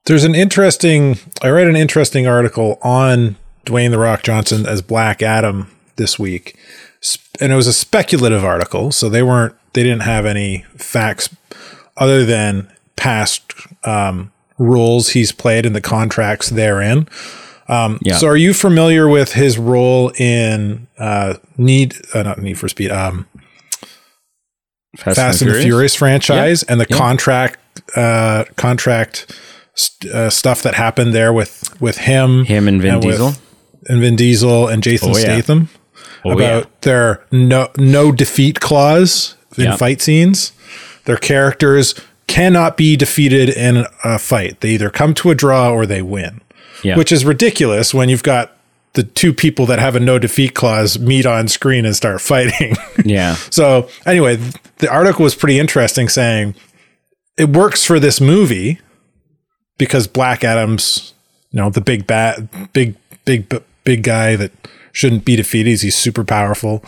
There's 0.04 0.22
an 0.24 0.34
interesting. 0.36 1.18
I 1.42 1.48
read 1.50 1.66
an 1.66 1.74
interesting 1.76 2.26
article 2.28 2.78
on 2.80 3.34
Dwayne 3.66 3.90
the 3.90 3.98
Rock 3.98 4.22
Johnson 4.22 4.64
as 4.66 4.80
Black 4.82 5.20
Adam 5.20 5.70
this 5.96 6.16
week, 6.18 6.56
and 7.40 7.52
it 7.52 7.56
was 7.56 7.66
a 7.66 7.72
speculative 7.72 8.44
article, 8.44 8.90
so 8.92 9.08
they 9.08 9.22
weren't. 9.22 9.54
They 9.74 9.82
didn't 9.82 10.02
have 10.02 10.26
any 10.26 10.64
facts 10.76 11.28
other 11.96 12.24
than 12.24 12.70
past 12.96 13.52
um, 13.84 14.32
roles 14.58 15.10
he's 15.10 15.30
played 15.30 15.64
and 15.66 15.74
the 15.76 15.80
contracts 15.80 16.48
therein. 16.50 17.08
Um, 17.68 17.98
Yeah. 18.02 18.16
So, 18.16 18.26
are 18.28 18.36
you 18.36 18.54
familiar 18.54 19.06
with 19.08 19.34
his 19.34 19.58
role 19.58 20.10
in 20.18 20.86
uh, 20.98 21.34
Need? 21.56 21.94
Uh, 22.14 22.22
not 22.22 22.40
Need 22.40 22.58
for 22.58 22.68
Speed. 22.68 22.90
Um, 22.90 23.26
Fast 24.96 25.42
and 25.42 25.50
the 25.52 25.60
Furious 25.62 25.94
franchise 25.94 26.62
and 26.64 26.80
the 26.80 26.86
Yeah. 26.88 26.96
contract 26.96 27.58
uh, 27.94 28.44
contract 28.56 29.32
st- 29.74 30.12
uh, 30.12 30.30
stuff 30.30 30.62
that 30.62 30.74
happened 30.74 31.14
there 31.14 31.32
with 31.32 31.80
with 31.80 31.98
him, 31.98 32.44
Him 32.46 32.66
and 32.66 32.80
Vin 32.82 32.96
with- 32.96 33.02
Diesel. 33.04 33.34
and 33.88 34.00
Vin 34.00 34.16
Diesel 34.16 34.66
and 34.66 34.82
Jason 34.82 35.10
Oh, 35.10 35.16
yeah. 35.16 35.22
Statham 35.24 35.68
Oh, 36.24 36.32
about 36.32 36.64
yeah. 36.64 36.70
their 36.82 37.24
no 37.30 37.68
no 37.76 38.12
defeat 38.12 38.60
clause 38.60 39.36
in 39.56 39.64
Yeah. 39.64 39.76
fight 39.76 40.00
scenes. 40.00 40.52
Their 41.04 41.16
characters 41.16 41.94
cannot 42.26 42.76
be 42.76 42.96
defeated 42.96 43.48
in 43.48 43.86
a 44.04 44.18
fight. 44.18 44.60
They 44.60 44.70
either 44.70 44.90
come 44.90 45.14
to 45.14 45.30
a 45.30 45.34
draw 45.34 45.70
or 45.70 45.86
they 45.86 46.02
win. 46.02 46.40
Yeah. 46.82 46.96
Which 46.96 47.10
is 47.10 47.24
ridiculous 47.24 47.92
when 47.94 48.08
you've 48.08 48.22
got 48.22 48.52
the 48.92 49.02
two 49.02 49.32
people 49.32 49.64
that 49.66 49.78
have 49.78 49.96
a 49.96 50.00
no 50.00 50.18
defeat 50.18 50.54
clause 50.54 50.98
meet 50.98 51.24
on 51.26 51.48
screen 51.48 51.84
and 51.86 51.94
start 51.96 52.20
fighting. 52.20 52.74
Yeah. 53.04 53.34
So 53.50 53.88
anyway, 54.06 54.38
the 54.78 54.90
article 54.90 55.22
was 55.22 55.34
pretty 55.34 55.58
interesting, 55.58 56.08
saying 56.08 56.54
it 57.36 57.48
works 57.50 57.84
for 57.84 57.98
this 58.00 58.20
movie 58.20 58.80
because 59.78 60.06
Black 60.08 60.42
Adam's, 60.44 61.14
you 61.52 61.60
know, 61.60 61.70
the 61.70 61.80
big 61.80 62.06
bat, 62.06 62.72
big, 62.72 62.96
big, 63.24 63.62
big 63.84 64.02
guy 64.02 64.34
that 64.36 64.50
shouldn't 64.92 65.24
be 65.24 65.36
defeated. 65.36 65.80
He's 65.80 65.96
super 65.96 66.24
powerful. 66.24 66.84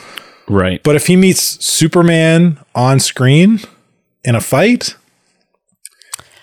Right. 0.48 0.82
But 0.82 0.96
if 0.96 1.06
he 1.06 1.16
meets 1.16 1.64
Superman 1.64 2.58
on 2.74 2.98
screen 2.98 3.60
in 4.24 4.34
a 4.34 4.40
fight, 4.40 4.96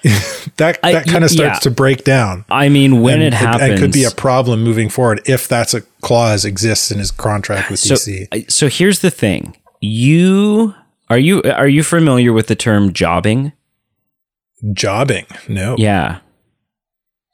that 0.58 0.80
I- 0.84 0.94
that 0.94 1.08
kind 1.08 1.24
of 1.24 1.30
starts 1.30 1.58
yeah. 1.58 1.60
to 1.60 1.72
break 1.72 2.04
down. 2.04 2.46
I 2.50 2.70
mean, 2.70 3.02
when 3.02 3.16
and, 3.16 3.24
it 3.24 3.34
happens, 3.34 3.72
and 3.72 3.80
could 3.80 3.92
be 3.92 4.06
a 4.06 4.12
problem 4.12 4.64
moving 4.64 4.90
forward 4.90 5.22
if 5.26 5.48
that's 5.48 5.74
a 5.74 5.82
clause 6.02 6.46
exists 6.46 6.92
in 6.92 7.00
his 7.00 7.12
contract 7.12 7.70
with 7.70 7.80
so, 7.80 7.96
DC. 7.96 8.50
so 8.52 8.70
here's 8.70 9.00
the 9.00 9.12
thing. 9.12 9.58
You 9.82 10.74
are 11.10 11.18
you 11.18 11.42
are 11.44 11.68
you 11.68 11.84
familiar 11.84 12.32
with 12.32 12.48
the 12.48 12.56
term 12.56 12.94
jobbing? 12.94 13.52
Jobbing, 14.74 15.26
no, 15.48 15.76
Yeah. 15.78 16.20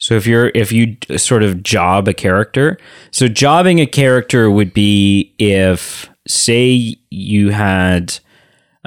So 0.03 0.15
if 0.15 0.27
you're 0.27 0.51
if 0.53 0.73
you 0.73 0.97
sort 1.15 1.43
of 1.43 1.63
job 1.63 2.09
a 2.09 2.13
character, 2.13 2.77
so 3.11 3.29
jobbing 3.29 3.79
a 3.79 3.85
character 3.85 4.51
would 4.51 4.73
be 4.73 5.33
if 5.39 6.09
say 6.27 6.97
you 7.09 7.51
had, 7.51 8.19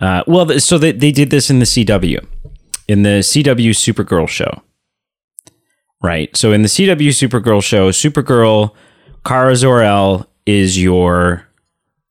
uh, 0.03 0.25
well, 0.27 0.61
so 0.61 0.77
they, 0.77 0.93
they 0.93 1.13
did 1.13 1.31
this 1.31 1.49
in 1.49 1.59
the 1.59 1.65
CW, 1.65 2.23
in 2.87 3.03
the 3.03 3.21
CW 3.21 3.71
Supergirl 3.71 4.29
show, 4.29 4.63
right? 6.03 6.37
So 6.37 6.53
in 6.53 6.61
the 6.61 6.69
CW 6.69 7.09
Supergirl 7.09 7.65
show, 7.65 7.89
Supergirl, 7.89 8.75
Kara 9.25 9.57
Zor-El 9.57 10.29
is 10.45 10.83
your 10.83 11.46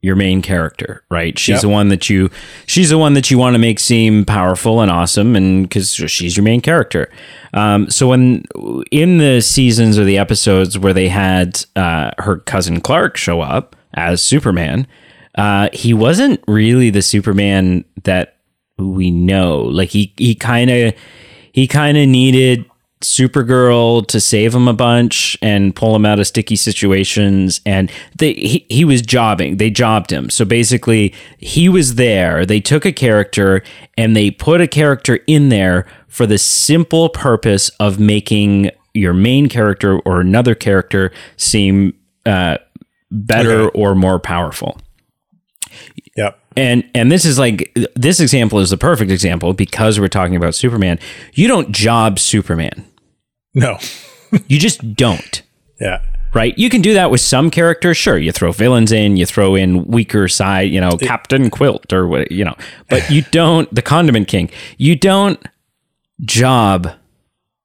your 0.06 0.16
main 0.16 0.42
character, 0.42 1.04
right? 1.10 1.38
She's 1.40 1.56
Yep. 1.56 1.62
the 1.62 1.70
one 1.70 1.88
that 1.90 2.10
you 2.10 2.30
she's 2.68 2.90
the 2.92 2.98
one 2.98 3.14
that 3.16 3.30
you 3.32 3.38
want 3.38 3.56
to 3.56 3.60
make 3.60 3.80
seem 3.80 4.24
powerful 4.26 4.82
and 4.82 4.92
awesome, 4.92 5.36
and 5.36 5.64
because 5.68 5.94
she's 5.94 6.38
your 6.38 6.44
main 6.44 6.62
character. 6.62 7.10
Um, 7.54 7.90
so 7.90 8.10
when 8.10 8.44
in 8.92 9.18
the 9.18 9.42
seasons 9.42 9.98
or 9.98 10.04
the 10.04 10.18
episodes 10.18 10.78
where 10.78 10.94
they 10.94 11.08
had 11.10 11.66
uh, 11.76 12.12
her 12.20 12.38
cousin 12.38 12.82
Clark 12.82 13.18
show 13.18 13.42
up 13.42 13.76
as 13.96 14.22
Superman, 14.22 14.88
uh, 15.38 15.70
he 15.74 15.94
wasn't 15.94 16.42
really 16.48 16.90
the 16.90 17.02
Superman 17.02 17.84
that 18.04 18.38
we 18.78 19.10
know. 19.12 19.62
Like 19.62 19.90
he 19.90 20.14
he 20.18 20.36
kind 20.36 20.70
of 20.70 20.94
he 21.52 21.68
kind 21.68 21.98
of 21.98 22.08
needed 22.08 22.66
Supergirl 23.06 24.06
to 24.08 24.20
save 24.20 24.54
him 24.56 24.68
a 24.68 24.74
bunch 24.74 25.38
and 25.42 25.76
pull 25.76 25.96
him 25.96 26.06
out 26.06 26.20
of 26.20 26.28
sticky 26.28 26.56
situations. 26.56 27.62
And 27.66 27.92
they, 28.18 28.34
he, 28.34 28.66
he 28.70 28.84
was 28.86 29.02
jobbing. 29.02 29.58
They 29.58 29.70
jobbed 29.70 30.12
him. 30.12 30.30
So 30.30 30.44
basically, 30.46 31.14
he 31.38 31.70
was 31.70 31.96
there. 31.96 32.46
They 32.46 32.60
took 32.60 32.86
a 32.86 32.92
character 32.92 33.64
and 33.98 34.16
they 34.16 34.32
put 34.32 34.62
a 34.62 34.68
character 34.68 35.20
in 35.28 35.50
there 35.50 35.86
for 36.08 36.26
the 36.26 36.38
simple 36.38 37.10
purpose 37.10 37.70
of 37.80 38.00
making 38.00 38.72
your 38.94 39.14
main 39.14 39.50
character 39.50 40.00
or 40.00 40.22
another 40.22 40.56
character 40.56 41.12
seem 41.38 41.94
uh, 42.26 42.58
better 43.12 43.64
Okay. 43.64 43.80
or 43.82 43.94
more 43.94 44.20
powerful. 44.20 44.78
Yep. 46.16 46.40
And 46.58 46.90
and 46.96 47.12
this 47.12 47.26
is 47.26 47.38
like 47.38 47.78
this 47.96 48.22
example 48.22 48.60
is 48.60 48.70
the 48.70 48.78
perfect 48.78 49.12
example 49.12 49.54
because 49.54 50.00
we're 50.00 50.08
talking 50.08 50.38
about 50.38 50.56
Superman. 50.56 50.98
You 51.34 51.50
don't 51.50 51.72
job 51.74 52.18
Superman. 52.18 52.86
No. 53.56 53.78
You 54.48 54.60
just 54.60 54.96
don't. 54.96 55.42
Yeah. 55.80 56.02
Right? 56.34 56.58
You 56.58 56.70
can 56.70 56.82
do 56.82 56.94
that 56.96 57.10
with 57.10 57.22
some 57.22 57.50
characters, 57.50 57.96
sure. 57.96 58.18
You 58.18 58.34
throw 58.34 58.52
villains 58.52 58.92
in, 58.92 59.16
you 59.16 59.26
throw 59.26 59.56
in 59.56 59.86
weaker 59.86 60.28
side, 60.28 60.72
you 60.72 60.82
know, 60.82 60.92
Captain 60.98 61.50
Quilt 61.50 61.94
or 61.94 62.06
what, 62.08 62.30
you 62.32 62.44
know. 62.44 62.56
But 62.90 63.10
you 63.10 63.22
don't 63.32 63.74
the 63.74 63.82
Condiment 63.82 64.28
King. 64.28 64.50
You 64.78 64.98
don't 64.98 65.40
job 66.22 66.92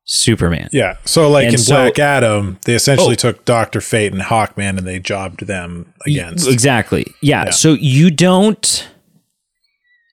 Superman. 0.05 0.69
Yeah. 0.71 0.97
So 1.05 1.29
like 1.29 1.47
And 1.47 1.55
in 1.55 1.59
so- 1.61 1.75
Black 1.75 1.99
Adam, 1.99 2.59
they 2.67 2.75
essentially 2.75 3.13
Oh. 3.15 3.17
took 3.17 3.45
Doctor 3.45 3.81
Fate 3.81 4.13
and 4.13 4.23
Hawkman 4.23 4.79
and 4.79 4.87
they 4.87 5.01
jobbed 5.01 5.47
them 5.49 5.93
against. 6.07 6.47
Exactly. 6.49 7.07
Yeah. 7.21 7.51
So 7.51 7.73
you 7.73 8.13
don't. 8.13 8.89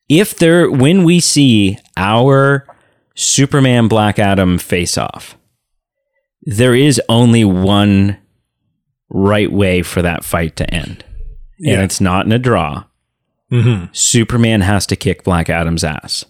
If 0.10 0.38
there, 0.40 0.72
when 0.72 1.04
we 1.04 1.20
see 1.20 1.78
our 1.98 2.66
Superman 3.14 3.88
Black 3.88 4.18
Adam 4.18 4.58
face 4.58 4.98
off, 4.98 5.36
there 6.50 6.74
is 6.74 7.00
only 7.10 7.44
one 7.44 8.18
right 9.10 9.52
way 9.52 9.82
for 9.84 10.02
that 10.02 10.24
fight 10.24 10.56
to 10.56 10.74
end. 10.74 11.04
And 11.60 11.68
Yeah. 11.68 11.84
it's 11.84 12.00
not 12.02 12.26
in 12.26 12.32
a 12.32 12.40
draw. 12.40 12.86
Mhm. 13.52 13.90
Superman 13.96 14.62
has 14.62 14.86
to 14.88 14.96
kick 14.96 15.24
Black 15.24 15.50
Adam's 15.50 15.84
ass. 15.84 16.26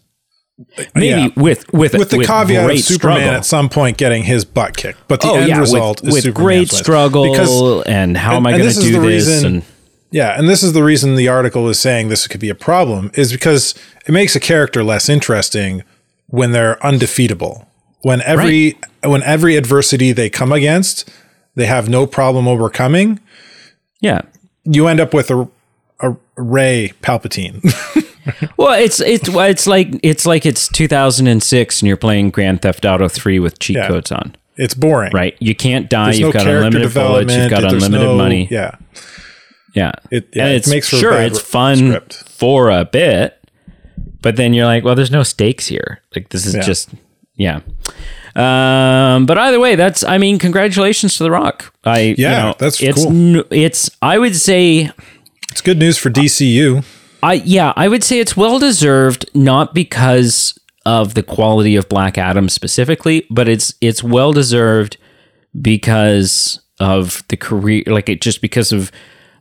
Maybe 0.95 1.07
Yeah. 1.07 1.27
with 1.35 1.71
with 1.71 1.93
With 1.93 2.09
the 2.09 2.23
caveat 2.25 2.69
of 2.71 2.79
Superman 2.79 3.17
struggle. 3.19 3.35
at 3.37 3.45
some 3.45 3.69
point 3.69 3.97
getting 3.97 4.23
his 4.23 4.43
butt 4.43 4.75
kicked, 4.75 5.07
but 5.07 5.21
the 5.21 5.27
oh 5.27 5.35
end 5.35 5.49
yeah, 5.49 5.59
result 5.59 6.01
with, 6.01 6.09
is 6.09 6.13
with 6.15 6.23
Superman's 6.23 6.69
great 6.71 6.71
struggle 6.79 7.31
Because 7.31 7.83
and 7.85 8.17
how 8.17 8.37
am 8.37 8.45
and- 8.47 8.55
I 8.55 8.57
going 8.59 8.73
to 8.73 8.79
do 8.79 8.91
this? 8.93 9.27
reason- 9.27 9.45
and 9.45 9.63
Yeah, 10.09 10.35
and 10.39 10.47
this 10.49 10.63
is 10.63 10.73
the 10.73 10.83
reason 10.83 11.15
the 11.15 11.27
article 11.27 11.67
is 11.69 11.77
saying 11.79 12.07
this 12.09 12.25
could 12.27 12.39
be 12.39 12.49
a 12.49 12.55
problem 12.55 13.11
is 13.13 13.31
because 13.31 13.75
it 14.07 14.11
makes 14.13 14.35
a 14.35 14.39
character 14.39 14.83
less 14.83 15.09
interesting 15.09 15.83
when 16.27 16.53
they're 16.53 16.83
undefeatable. 16.83 17.66
When 18.07 18.21
every 18.21 18.77
when 19.03 19.21
every 19.23 19.55
adversity 19.57 20.11
they 20.13 20.29
come 20.29 20.51
against, 20.53 21.09
they 21.55 21.65
have 21.65 21.89
no 21.89 22.07
problem 22.07 22.47
overcoming. 22.47 23.19
yeah, 24.01 24.21
You 24.63 24.87
end 24.87 24.99
up 24.99 25.13
with 25.13 25.29
a, 25.29 25.47
a 25.99 26.15
Rey 26.37 26.93
Palpatine. 27.01 27.59
Well, 28.57 28.73
it's 28.77 28.99
it's 28.99 29.29
it's 29.29 29.67
like 29.67 29.87
it's 30.03 30.25
like 30.25 30.45
it's 30.45 30.67
2006 30.67 31.81
and 31.81 31.87
you're 31.87 31.95
playing 31.95 32.29
Grand 32.31 32.61
Theft 32.61 32.83
Auto 32.85 33.07
3 33.07 33.39
with 33.39 33.57
cheat 33.59 33.77
Yeah. 33.77 33.87
codes 33.87 34.11
on, 34.11 34.35
it's 34.57 34.73
boring. 34.73 35.11
right? 35.13 35.35
You 35.39 35.55
can't 35.55 35.89
die. 35.89 36.05
There's 36.05 36.19
you've 36.19 36.33
no 36.33 36.39
got 36.43 36.47
unlimited 36.47 36.93
bullets. 36.93 37.33
You've 37.33 37.49
got 37.49 37.63
unlimited 37.63 37.91
no- 38.07 38.17
money. 38.17 38.47
Yeah. 38.51 38.75
Yeah, 39.73 39.91
It- 40.11 40.27
yeah, 40.33 40.45
and 40.47 40.53
it 40.55 40.67
makes 40.67 40.89
for 40.89 40.97
sure 40.97 41.21
it's 41.21 41.39
fun 41.39 41.77
script. 41.77 42.13
for 42.29 42.69
a 42.69 42.83
bit, 42.83 43.37
but 44.21 44.35
then 44.35 44.53
you're 44.53 44.65
like, 44.65 44.83
well, 44.83 44.95
there's 44.95 45.11
no 45.11 45.23
stakes 45.23 45.67
here. 45.67 46.01
Like 46.15 46.27
this 46.29 46.45
is 46.45 46.55
Yeah. 46.55 46.61
just 46.63 46.89
yeah. 47.37 47.61
Um, 48.35 49.25
but 49.25 49.37
either 49.37 49.59
way, 49.59 49.75
that's 49.75 50.03
I 50.03 50.17
mean, 50.17 50.37
congratulations 50.37 51.17
to 51.17 51.23
The 51.23 51.31
Rock. 51.31 51.73
I 51.83 51.99
you 52.01 52.15
Yeah, 52.17 52.43
know, 52.43 52.55
that's 52.59 52.81
it's 52.81 53.03
cool. 53.03 53.43
it's 53.51 53.89
I 54.01 54.17
would 54.19 54.35
say 54.35 54.91
It's 55.51 55.61
good 55.61 55.79
news 55.79 55.97
for 55.97 56.09
DCU. 56.09 56.83
I 57.23 57.33
yeah, 57.33 57.73
I 57.75 57.87
would 57.87 58.03
say 58.03 58.19
it's 58.19 58.37
well 58.37 58.59
deserved, 58.59 59.25
not 59.33 59.73
because 59.73 60.57
of 60.85 61.15
the 61.15 61.23
quality 61.23 61.75
of 61.75 61.89
Black 61.89 62.17
Adam 62.17 62.47
specifically, 62.47 63.25
but 63.31 63.47
it's 63.49 63.73
it's 63.81 64.03
well 64.03 64.33
deserved 64.33 64.97
because 65.59 66.59
of 66.79 67.23
the 67.29 67.37
career, 67.37 67.83
like 67.87 68.07
it 68.09 68.21
just 68.21 68.41
because 68.41 68.71
of 68.71 68.91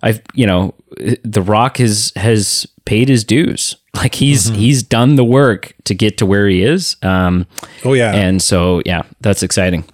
I've 0.02 0.20
you 0.34 0.46
know 0.46 0.74
the 1.22 1.42
Rock 1.42 1.76
has 1.76 2.12
has 2.16 2.66
paid 2.86 3.08
his 3.10 3.24
dues, 3.24 3.76
like 3.96 4.14
he's 4.14 4.46
he's 4.48 4.82
done 4.82 5.16
the 5.16 5.24
work 5.24 5.72
to 5.84 5.94
get 5.94 6.18
to 6.18 6.26
where 6.26 6.46
he 6.48 6.62
is, 6.62 6.96
um, 7.02 7.46
Oh 7.84 7.92
yeah. 7.94 8.14
and 8.14 8.40
so 8.42 8.82
yeah, 8.86 9.02
that's 9.20 9.42
exciting. 9.42 9.84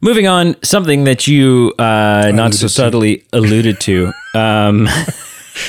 Moving 0.00 0.26
on, 0.26 0.56
something 0.62 1.04
that 1.04 1.26
you 1.26 1.72
uh, 1.78 2.30
not 2.34 2.52
so 2.54 2.66
to. 2.66 2.68
subtly 2.68 3.24
alluded 3.32 3.80
to. 3.80 4.12
Um, 4.34 4.86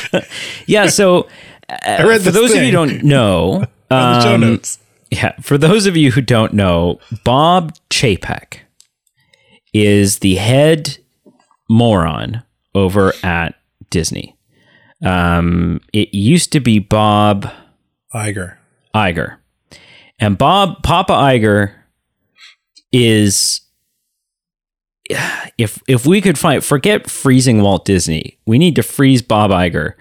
yeah, 0.65 0.87
so 0.87 1.27
read 1.83 2.21
for 2.21 2.31
those 2.31 2.51
of 2.51 2.57
you 2.57 2.65
who 2.65 2.71
don't 2.71 3.03
know, 3.03 3.65
on 3.91 4.13
the 4.13 4.21
show 4.21 4.35
um, 4.35 4.59
yeah, 5.11 5.33
for 5.41 5.57
those 5.57 5.85
of 5.85 5.95
you 5.95 6.11
who 6.11 6.21
don't 6.21 6.53
know, 6.53 6.99
Bob 7.23 7.73
Chapek 7.89 8.59
is 9.73 10.19
the 10.19 10.35
head 10.35 10.97
moron 11.69 12.43
over 12.73 13.13
at 13.23 13.55
Disney. 13.89 14.35
Um, 15.03 15.81
it 15.93 16.13
used 16.13 16.51
to 16.53 16.59
be 16.59 16.79
Bob 16.79 17.49
Iger. 18.13 18.57
Iger. 18.93 19.37
And 20.19 20.37
Bob 20.37 20.83
Papa 20.83 21.13
Iger 21.13 21.73
is 22.91 23.61
if 25.57 25.81
if 25.87 26.05
we 26.05 26.21
could 26.21 26.37
find 26.37 26.63
forget 26.63 27.09
freezing 27.09 27.61
Walt 27.61 27.85
Disney, 27.85 28.39
we 28.45 28.57
need 28.57 28.75
to 28.75 28.83
freeze 28.83 29.21
Bob 29.21 29.51
Iger 29.51 29.93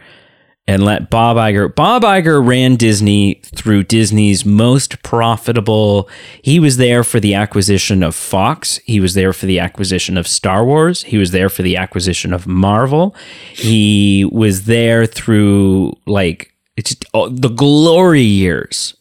and 0.67 0.85
let 0.85 1.11
Bob 1.11 1.37
Iger 1.37 1.75
Bob 1.75 2.03
Iger 2.03 2.47
ran 2.47 2.77
Disney 2.77 3.35
through 3.55 3.85
Disney's 3.85 4.45
most 4.45 5.03
profitable. 5.03 6.09
He 6.43 6.59
was 6.59 6.79
there 6.79 7.05
for 7.05 7.21
the 7.21 7.35
acquisition 7.35 8.03
of 8.03 8.15
Fox, 8.15 8.79
he 8.85 9.01
was 9.01 9.15
there 9.15 9.33
for 9.33 9.47
the 9.47 9.61
acquisition 9.61 10.17
of 10.17 10.27
Star 10.27 10.65
Wars, 10.65 11.03
he 11.05 11.19
was 11.19 11.33
there 11.33 11.49
for 11.49 11.63
the 11.63 11.77
acquisition 11.77 12.33
of 12.33 12.47
Marvel. 12.47 13.15
He 13.53 14.25
was 14.33 14.65
there 14.65 15.07
through 15.07 15.97
like 16.07 16.53
it's 16.77 16.97
oh, 17.13 17.29
the 17.29 17.49
glory 17.49 18.23
years 18.23 18.97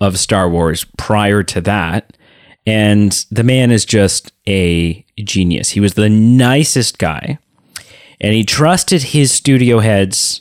of 0.00 0.18
Star 0.18 0.48
Wars 0.48 0.84
prior 0.96 1.42
to 1.42 1.60
that. 1.62 2.16
And 2.66 3.12
the 3.30 3.44
man 3.44 3.70
is 3.70 3.84
just 3.84 4.32
a 4.48 5.04
genius. 5.18 5.70
He 5.70 5.80
was 5.80 5.94
the 5.94 6.08
nicest 6.08 6.98
guy. 6.98 7.38
And 8.20 8.32
he 8.32 8.42
trusted 8.42 9.02
his 9.02 9.32
studio 9.32 9.80
heads 9.80 10.40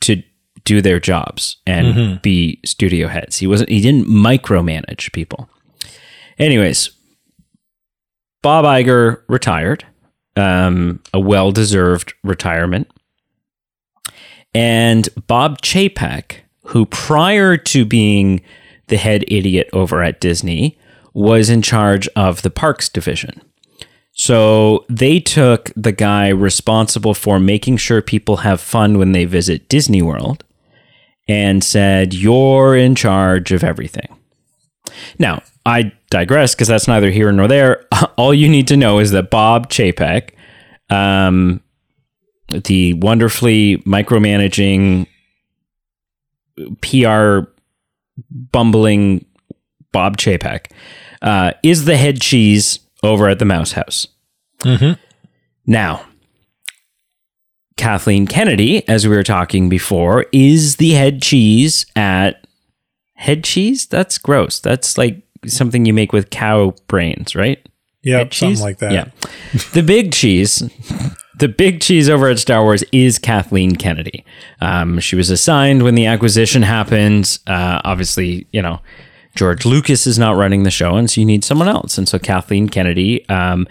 to 0.00 0.22
do 0.64 0.82
their 0.82 1.00
jobs 1.00 1.56
and 1.66 2.20
be 2.22 2.60
studio 2.64 3.08
heads. 3.08 3.38
He 3.38 3.46
wasn't 3.46 3.70
he 3.70 3.80
didn't 3.80 4.06
micromanage 4.06 5.12
people. 5.12 5.48
Anyways, 6.38 6.90
Bob 8.42 8.64
Iger 8.64 9.22
retired. 9.28 9.84
Um, 10.36 11.02
a 11.12 11.18
well-deserved 11.18 12.14
retirement. 12.22 12.88
And 14.54 15.08
Bob 15.26 15.62
Chapek, 15.62 16.36
who 16.66 16.86
prior 16.86 17.56
to 17.56 17.84
being 17.84 18.40
the 18.86 18.98
head 18.98 19.24
idiot 19.26 19.68
over 19.72 20.00
at 20.00 20.20
Disney, 20.20 20.78
was 21.12 21.50
in 21.50 21.60
charge 21.60 22.06
of 22.14 22.42
the 22.42 22.50
parks 22.50 22.88
division. 22.88 23.42
So 24.18 24.84
they 24.88 25.20
took 25.20 25.70
the 25.76 25.92
guy 25.92 26.28
responsible 26.28 27.14
for 27.14 27.38
making 27.38 27.76
sure 27.76 28.02
people 28.02 28.38
have 28.38 28.60
fun 28.60 28.98
when 28.98 29.12
they 29.12 29.24
visit 29.24 29.68
Disney 29.68 30.02
World 30.02 30.44
and 31.28 31.62
said, 31.62 32.12
You're 32.12 32.76
in 32.76 32.94
charge 32.94 33.52
of 33.52 33.62
everything. 33.62 34.08
Now, 35.18 35.42
I 35.64 35.92
digress 36.10 36.54
because 36.54 36.68
that's 36.68 36.88
neither 36.88 37.10
here 37.10 37.30
nor 37.30 37.46
there. 37.46 37.86
All 38.16 38.34
you 38.34 38.48
need 38.48 38.66
to 38.68 38.76
know 38.76 38.98
is 38.98 39.12
that 39.12 39.30
Bob 39.30 39.68
Chapek 39.68 40.30
um, 40.90 41.60
the 42.48 42.94
wonderfully 42.94 43.78
micromanaging 43.78 45.06
PR 46.80 47.50
bumbling 48.30 49.24
Bob 49.92 50.16
Chapek, 50.16 50.70
uh, 51.22 51.52
is 51.62 51.84
the 51.84 51.96
head 51.96 52.20
cheese 52.20 52.80
over 53.02 53.28
at 53.28 53.38
the 53.38 53.44
Mouse 53.44 53.72
House. 53.72 54.06
Now, 55.66 56.06
Kathleen 57.76 58.26
Kennedy, 58.26 58.86
as 58.88 59.06
we 59.06 59.14
were 59.14 59.22
talking 59.22 59.68
before, 59.68 60.26
is 60.32 60.76
the 60.76 60.90
head 60.90 61.22
cheese 61.22 61.86
at 61.94 62.46
head 63.14 63.44
cheese. 63.44 63.86
That's 63.86 64.18
gross. 64.18 64.60
That's 64.60 64.98
like 64.98 65.22
something 65.46 65.84
you 65.86 65.94
make 65.94 66.12
with 66.12 66.30
cow 66.30 66.74
brains, 66.88 67.34
right? 67.34 67.64
Yeah, 68.02 68.28
something 68.30 68.60
like 68.60 68.78
that. 68.78 68.92
Yeah. 68.92 69.10
the 69.72 69.82
big 69.82 70.12
cheese, 70.12 70.58
the 71.38 71.48
big 71.48 71.80
cheese 71.80 72.08
over 72.08 72.28
at 72.28 72.38
Star 72.38 72.62
Wars 72.62 72.82
is 72.92 73.18
Kathleen 73.18 73.76
Kennedy. 73.76 74.24
Um, 74.60 74.98
she 75.00 75.16
was 75.16 75.30
assigned 75.30 75.82
when 75.82 75.94
the 75.94 76.06
acquisition 76.06 76.62
happened. 76.62 77.38
Uh, 77.46 77.80
obviously, 77.84 78.46
you 78.52 78.62
know, 78.62 78.80
George 79.34 79.64
Lucas 79.64 80.06
is 80.06 80.18
not 80.18 80.36
running 80.36 80.62
the 80.64 80.70
show, 80.70 80.96
and 80.96 81.10
so 81.10 81.20
you 81.20 81.24
need 81.26 81.44
someone 81.44 81.68
else. 81.68 81.96
And 81.98 82.08
so 82.08 82.18
Kathleen 82.18 82.68
Kennedy 82.68 83.28
um, 83.28 83.66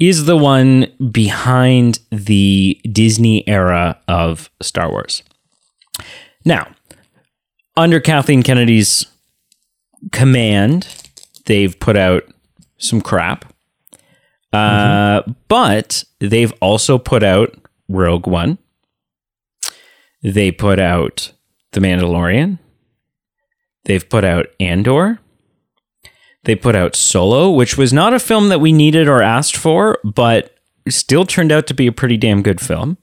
is 0.00 0.24
the 0.24 0.36
one 0.36 0.86
behind 1.10 2.00
the 2.10 2.80
Disney 2.90 3.46
era 3.48 4.00
of 4.08 4.50
Star 4.60 4.90
Wars. 4.90 5.22
Now, 6.44 6.72
under 7.76 8.00
Kathleen 8.00 8.42
Kennedy's 8.42 9.06
command, 10.10 10.88
they've 11.46 11.78
put 11.78 11.96
out 11.96 12.24
some 12.78 13.00
crap. 13.00 13.44
Uh, 14.52 15.22
But 15.48 16.04
they've 16.18 16.52
also 16.60 16.98
put 16.98 17.22
out 17.22 17.54
Rogue 17.88 18.26
One. 18.26 18.58
They 20.22 20.50
put 20.50 20.78
out 20.78 21.32
The 21.72 21.80
Mandalorian. 21.80 22.58
They've 23.84 24.08
put 24.08 24.24
out 24.24 24.46
Andor. 24.60 25.18
They 26.44 26.54
put 26.56 26.74
out 26.74 26.96
Solo, 26.96 27.50
which 27.50 27.76
was 27.76 27.92
not 27.92 28.12
a 28.14 28.18
film 28.18 28.48
that 28.48 28.60
we 28.60 28.72
needed 28.72 29.06
or 29.08 29.22
asked 29.22 29.56
for, 29.56 29.98
but 30.02 30.56
still 30.88 31.24
turned 31.24 31.52
out 31.52 31.66
to 31.68 31.74
be 31.74 31.86
a 31.86 31.92
pretty 31.92 32.16
damn 32.16 32.42
good 32.42 32.60
film. 32.60 32.98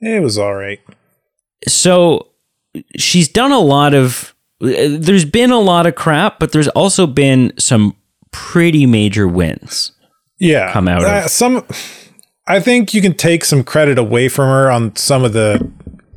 It 0.00 0.22
was 0.22 0.38
all 0.38 0.54
right. 0.54 0.80
So 1.68 2.28
she's 2.96 3.28
done 3.28 3.52
a 3.52 3.58
lot 3.60 3.94
of. 3.94 4.34
There's 4.60 5.24
been 5.24 5.50
a 5.50 5.58
lot 5.60 5.86
of 5.86 5.96
crap, 5.96 6.38
but 6.38 6.52
there's 6.52 6.68
also 6.68 7.06
been 7.06 7.52
some 7.58 7.96
pretty 8.30 8.86
major 8.86 9.26
wins. 9.28 9.92
Yeah, 10.38 10.72
come 10.72 10.88
out 10.88 11.02
of- 11.02 11.08
Uh, 11.08 11.28
some. 11.28 11.66
I 12.46 12.58
think 12.58 12.94
you 12.94 13.02
can 13.02 13.14
take 13.14 13.44
some 13.44 13.62
credit 13.64 13.98
away 13.98 14.28
from 14.28 14.48
her 14.48 14.70
on 14.70 14.96
some 14.96 15.24
of 15.24 15.32
the 15.32 15.70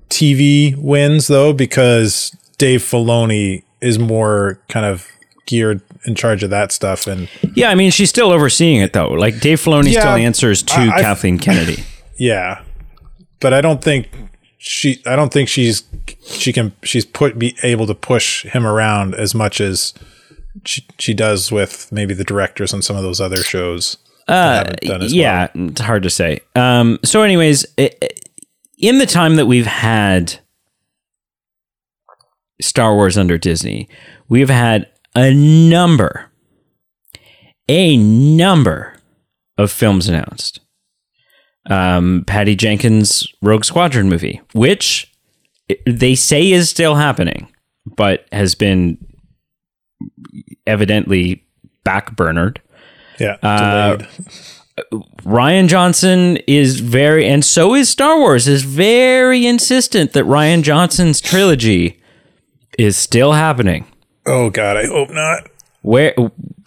TV 0.09 0.75
wins, 0.77 1.27
though, 1.27 1.53
because 1.53 2.35
Dave 2.57 2.81
Filoni 2.81 3.63
is 3.81 3.99
more 3.99 4.59
kind 4.69 4.85
of 4.85 5.07
geared 5.45 5.81
in 6.05 6.15
charge 6.15 6.43
of 6.43 6.49
that 6.49 6.71
stuff, 6.71 7.07
and 7.07 7.27
Yeah, 7.55 7.69
I 7.69 7.75
mean, 7.75 7.91
she's 7.91 8.09
still 8.09 8.31
overseeing 8.31 8.81
it 8.81 8.93
though. 8.93 9.09
Like 9.09 9.39
Dave 9.39 9.59
Filoni 9.61 9.91
Yeah, 9.91 9.99
still 10.01 10.11
answers 10.15 10.63
to 10.63 10.75
I- 10.75 10.95
I- 10.97 11.01
Kathleen 11.01 11.37
Kennedy. 11.39 11.83
yeah, 12.17 12.61
but 13.39 13.53
I 13.53 13.61
don't 13.61 13.83
think 13.83 14.09
she. 14.57 15.01
I 15.05 15.15
don't 15.15 15.31
think 15.33 15.49
she's 15.49 15.83
she 16.25 16.51
can 16.53 16.71
she's 16.83 17.05
put 17.05 17.37
be 17.37 17.55
able 17.63 17.85
to 17.87 17.93
push 17.95 18.43
him 18.45 18.65
around 18.65 19.13
as 19.15 19.33
much 19.35 19.59
as 19.61 19.93
she 20.63 20.85
she 20.97 21.13
does 21.13 21.51
with 21.51 21.91
maybe 21.91 22.13
the 22.13 22.23
directors 22.23 22.73
on 22.73 22.81
some 22.81 22.95
of 22.95 23.03
those 23.03 23.19
other 23.21 23.37
shows. 23.43 23.97
Uh, 24.27 24.55
haven't 24.57 24.81
done 24.81 25.01
as 25.03 25.13
yeah, 25.13 25.47
it's 25.53 25.81
hard 25.81 26.01
to 26.03 26.09
say. 26.09 26.39
Um, 26.55 26.97
so, 27.03 27.21
anyways, 27.21 27.63
i- 27.77 27.91
i- 28.01 28.09
in 28.79 28.97
the 28.97 29.05
time 29.05 29.35
that 29.35 29.45
we've 29.45 29.67
had 29.67 30.39
Star 32.61 32.95
Wars 32.95 33.17
under 33.17 33.37
Disney, 33.37 33.87
we've 34.29 34.49
had 34.49 34.87
a 35.15 35.33
number, 35.33 36.31
a 37.67 37.97
number 37.97 38.95
of 39.57 39.71
films 39.71 40.07
announced. 40.07 40.59
Um, 41.69 42.23
Patty 42.27 42.55
Jenkins' 42.55 43.27
Rogue 43.41 43.65
Squadron 43.65 44.07
movie, 44.09 44.41
which 44.53 45.11
they 45.87 46.13
say 46.15 46.51
is 46.51 46.69
still 46.69 46.95
happening, 46.95 47.47
but 47.97 48.25
has 48.31 48.53
been 48.55 48.97
evidently 50.67 51.43
backburnered. 51.85 52.57
Yeah, 53.19 53.37
Uh, 53.41 53.95
delayed. 53.97 54.09
Rian 55.23 55.67
Johnson 55.69 56.37
is 56.47 56.81
very, 56.81 57.25
and 57.25 57.43
so 57.45 57.73
is 57.73 57.87
Star 57.89 58.19
Wars, 58.19 58.47
is 58.47 58.63
very 58.63 59.45
insistent 59.47 60.11
that 60.13 60.25
Rian 60.25 60.63
Johnson's 60.63 61.21
trilogy 61.21 61.99
is 62.77 62.97
still 62.97 63.33
happening. 63.33 63.85
oh 64.25 64.49
God, 64.49 64.77
I 64.77 64.85
hope 64.87 65.09
not. 65.11 65.49
Where, 65.81 66.15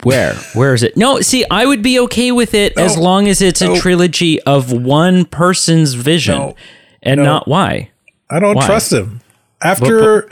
where, 0.03 0.33
where 0.53 0.73
is 0.73 0.81
it? 0.81 0.95
No, 0.95 1.19
see, 1.19 1.43
I 1.51 1.65
would 1.65 1.83
be 1.83 1.99
okay 1.99 2.31
with 2.31 2.53
it 2.53 2.77
as 2.77 2.97
long 2.97 3.27
as 3.27 3.41
it's 3.41 3.61
a 3.61 3.75
trilogy 3.77 4.41
of 4.43 4.71
one 4.71 5.25
person's 5.25 5.93
vision 5.93 6.37
No. 6.37 6.55
and 7.03 7.21
not 7.23 7.45
why. 7.45 7.91
I 8.29 8.39
don't 8.39 8.55
Why? 8.55 8.65
trust 8.65 8.93
him. 8.93 9.19
After 9.61 10.29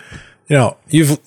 you 0.47 0.55
know, 0.55 0.77
you've 0.87 1.19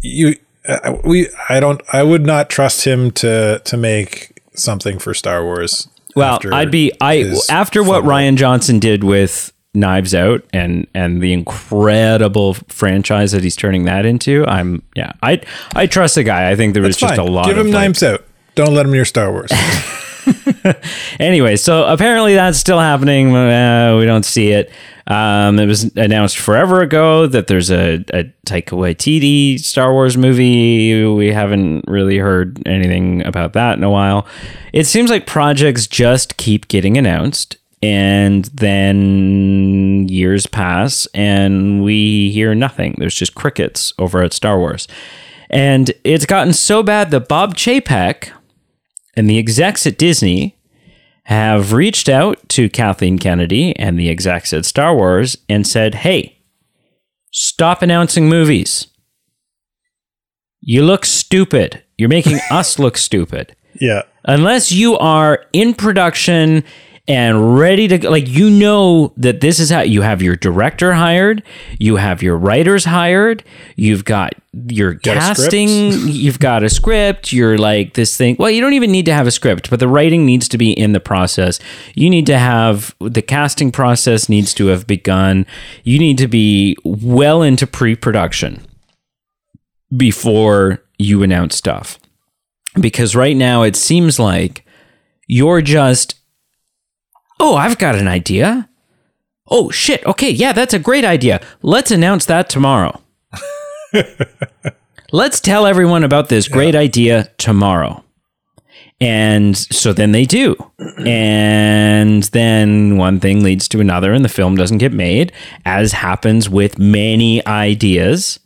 you 0.00 0.36
uh, 0.66 0.96
we 1.04 1.28
I 1.50 1.60
don't 1.60 1.82
I 1.92 2.02
would 2.02 2.24
not 2.24 2.48
trust 2.48 2.86
him 2.86 3.10
to 3.12 3.60
to 3.62 3.76
make 3.76 4.40
something 4.54 4.98
for 4.98 5.12
Star 5.12 5.44
Wars. 5.44 5.86
Well, 6.16 6.38
I'd 6.52 6.70
be 6.70 6.92
I 7.00 7.30
after 7.50 7.82
what. 7.82 8.04
Rian 8.04 8.36
Johnson 8.36 8.78
did 8.78 9.04
with 9.04 9.52
Knives 9.74 10.14
Out 10.14 10.44
and 10.52 10.86
and 10.94 11.20
the 11.22 11.32
incredible 11.32 12.54
franchise 12.68 13.32
that 13.32 13.42
he's 13.44 13.56
turning 13.56 13.84
that 13.84 14.04
into. 14.06 14.44
I'm 14.46 14.82
yeah, 14.96 15.12
I 15.22 15.40
I 15.74 15.86
trust 15.86 16.16
the 16.16 16.24
guy. 16.24 16.50
I 16.50 16.56
think 16.56 16.74
there 16.74 16.82
was 16.82 16.96
just 16.96 17.16
fine. 17.16 17.26
a 17.26 17.30
lot 17.30 17.46
Give 17.46 17.56
of 17.58 17.66
him 17.66 17.72
like- 17.72 17.82
knives 17.84 18.02
out. 18.02 18.24
Don't 18.56 18.74
let 18.74 18.84
him 18.86 18.92
near 18.92 19.04
Star 19.04 19.30
Wars. 19.30 19.50
Anyway, 21.18 21.56
so 21.56 21.84
apparently 21.86 22.34
that's 22.34 22.58
still 22.58 22.78
happening. 22.78 23.34
Uh, 23.34 23.96
we 23.98 24.06
don't 24.06 24.24
see 24.24 24.50
it. 24.52 24.70
Um, 25.06 25.58
it 25.58 25.66
was 25.66 25.84
announced 25.96 26.38
forever 26.38 26.80
ago 26.80 27.26
that 27.26 27.46
there's 27.46 27.70
a, 27.70 27.96
a 28.14 28.24
Taika 28.46 28.70
Waititi 28.76 29.58
Star 29.58 29.92
Wars 29.92 30.16
movie. 30.16 31.04
We 31.04 31.32
haven't 31.32 31.84
really 31.88 32.16
heard 32.18 32.62
anything 32.66 33.24
about 33.26 33.52
that 33.54 33.76
in 33.76 33.84
a 33.84 33.90
while. 33.90 34.26
It 34.72 34.84
seems 34.84 35.10
like 35.10 35.26
projects 35.26 35.86
just 35.86 36.36
keep 36.36 36.68
getting 36.68 36.96
announced, 36.96 37.56
and 37.82 38.44
then 38.46 40.06
years 40.08 40.46
pass, 40.46 41.06
and 41.14 41.82
we 41.82 42.30
hear 42.30 42.54
nothing. 42.54 42.94
There's 42.98 43.14
just 43.14 43.34
crickets 43.34 43.92
over 43.98 44.22
at 44.22 44.32
Star 44.32 44.58
Wars. 44.58 44.86
And 45.48 45.90
it's 46.04 46.26
gotten 46.26 46.52
so 46.52 46.82
bad 46.82 47.10
that 47.10 47.28
Bob 47.28 47.56
Chapek 47.56 48.30
and 49.16 49.28
the 49.28 49.38
execs 49.38 49.86
at 49.86 49.98
Disney 49.98 50.56
have 51.24 51.72
reached 51.72 52.08
out 52.08 52.38
to 52.50 52.68
Kathleen 52.68 53.18
Kennedy 53.18 53.74
and 53.76 53.98
the 53.98 54.08
execs 54.08 54.52
at 54.52 54.64
Star 54.64 54.94
Wars 54.94 55.36
and 55.48 55.66
said, 55.66 55.96
hey, 55.96 56.38
stop 57.32 57.82
announcing 57.82 58.28
movies. 58.28 58.88
You 60.60 60.84
look 60.84 61.04
stupid. 61.04 61.82
You're 61.98 62.08
making 62.08 62.38
us 62.50 62.78
look 62.78 62.96
stupid. 62.96 63.54
yeah. 63.80 64.02
Unless 64.24 64.70
you 64.70 64.98
are 64.98 65.46
in 65.54 65.72
production 65.72 66.62
and 67.08 67.58
ready 67.58 67.88
to 67.88 68.08
like 68.08 68.28
you 68.28 68.50
know 68.50 69.12
that 69.16 69.40
this 69.40 69.58
is 69.58 69.70
how 69.70 69.80
you 69.80 70.02
have 70.02 70.22
your 70.22 70.36
director 70.36 70.92
hired, 70.92 71.42
you 71.78 71.96
have 71.96 72.22
your 72.22 72.36
writers 72.36 72.84
hired, 72.84 73.42
you've 73.76 74.04
got 74.04 74.34
your 74.52 74.94
casting, 74.94 75.68
you've 76.08 76.38
got 76.38 76.62
a 76.62 76.68
script, 76.68 77.32
you're 77.32 77.58
like 77.58 77.94
this 77.94 78.16
thing. 78.16 78.36
Well, 78.38 78.50
you 78.50 78.60
don't 78.60 78.74
even 78.74 78.92
need 78.92 79.06
to 79.06 79.14
have 79.14 79.26
a 79.26 79.30
script, 79.30 79.70
but 79.70 79.80
the 79.80 79.88
writing 79.88 80.24
needs 80.24 80.48
to 80.48 80.58
be 80.58 80.72
in 80.72 80.92
the 80.92 81.00
process. 81.00 81.58
You 81.94 82.10
need 82.10 82.26
to 82.26 82.38
have 82.38 82.94
the 83.00 83.22
casting 83.22 83.72
process 83.72 84.28
needs 84.28 84.54
to 84.54 84.66
have 84.66 84.86
begun. 84.86 85.46
You 85.82 85.98
need 85.98 86.18
to 86.18 86.28
be 86.28 86.76
well 86.84 87.42
into 87.42 87.66
pre-production 87.66 88.66
before 89.96 90.82
you 90.98 91.22
announce 91.22 91.56
stuff 91.56 91.98
because 92.78 93.16
right 93.16 93.36
now 93.36 93.62
it 93.62 93.74
seems 93.74 94.18
like 94.20 94.64
you're 95.26 95.62
just 95.62 96.19
oh 97.40 97.56
i've 97.56 97.78
got 97.78 97.96
an 97.96 98.06
idea. 98.08 98.68
Oh 99.48 99.70
shit. 99.70 100.04
Okay 100.06 100.30
yeah 100.30 100.52
that's 100.52 100.74
a 100.74 100.78
great 100.78 101.04
idea. 101.04 101.40
Let's 101.62 101.90
announce 101.90 102.26
that 102.26 102.48
tomorrow. 102.48 103.00
Let's 105.12 105.40
tell 105.40 105.66
everyone 105.66 106.04
about 106.04 106.28
this 106.28 106.46
great 106.46 106.76
idea 106.76 107.28
tomorrow. 107.36 108.04
And 109.00 109.56
so 109.56 109.92
then 109.92 110.12
they 110.12 110.24
do. 110.24 110.54
And 111.04 112.22
then 112.24 112.96
one 112.96 113.18
thing 113.18 113.42
leads 113.42 113.66
to 113.68 113.80
another 113.80 114.12
and 114.12 114.24
the 114.24 114.28
film 114.28 114.56
doesn't 114.56 114.78
get 114.78 114.92
made 114.92 115.32
as 115.64 115.92
happens 115.92 116.48
with 116.48 116.78
many 116.78 117.44
ideas. 117.46 118.38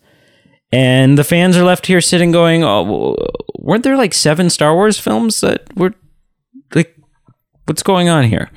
And 0.73 1.19
the 1.19 1.25
fans 1.25 1.57
are 1.57 1.65
left 1.65 1.87
here 1.87 2.01
sitting 2.01 2.33
going, 2.33 2.65
"Oh, 2.65 3.17
weren't 3.59 3.85
there 3.85 3.97
like 3.97 4.15
seven 4.15 4.49
Star 4.49 4.75
Wars 4.75 4.99
films 4.99 5.41
that 5.41 5.63
were 5.77 5.95
What's 7.67 7.83
going 7.83 8.11
on 8.11 8.25
here? 8.25 8.51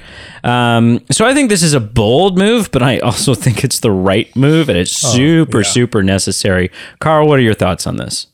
Um, 0.43 1.00
so 1.12 1.26
I 1.26 1.34
think 1.34 1.50
this 1.50 1.63
is 1.63 1.74
a 1.74 1.80
bold 1.80 2.38
move, 2.38 2.72
but 2.72 2.84
I 2.84 3.00
also 3.00 3.34
think 3.36 3.63
it's 3.63 3.80
the 3.80 3.91
right 3.91 4.34
move, 4.36 4.67
and 4.70 4.78
it's 4.78 4.91
super, 4.91 5.60
yeah. 5.60 5.67
super 5.67 6.04
necessary. 6.04 6.72
Carl, 7.00 7.28
what 7.28 7.39
are 7.39 7.43
your 7.43 7.54
thoughts 7.54 7.88
on 7.88 7.98
this? 7.98 8.28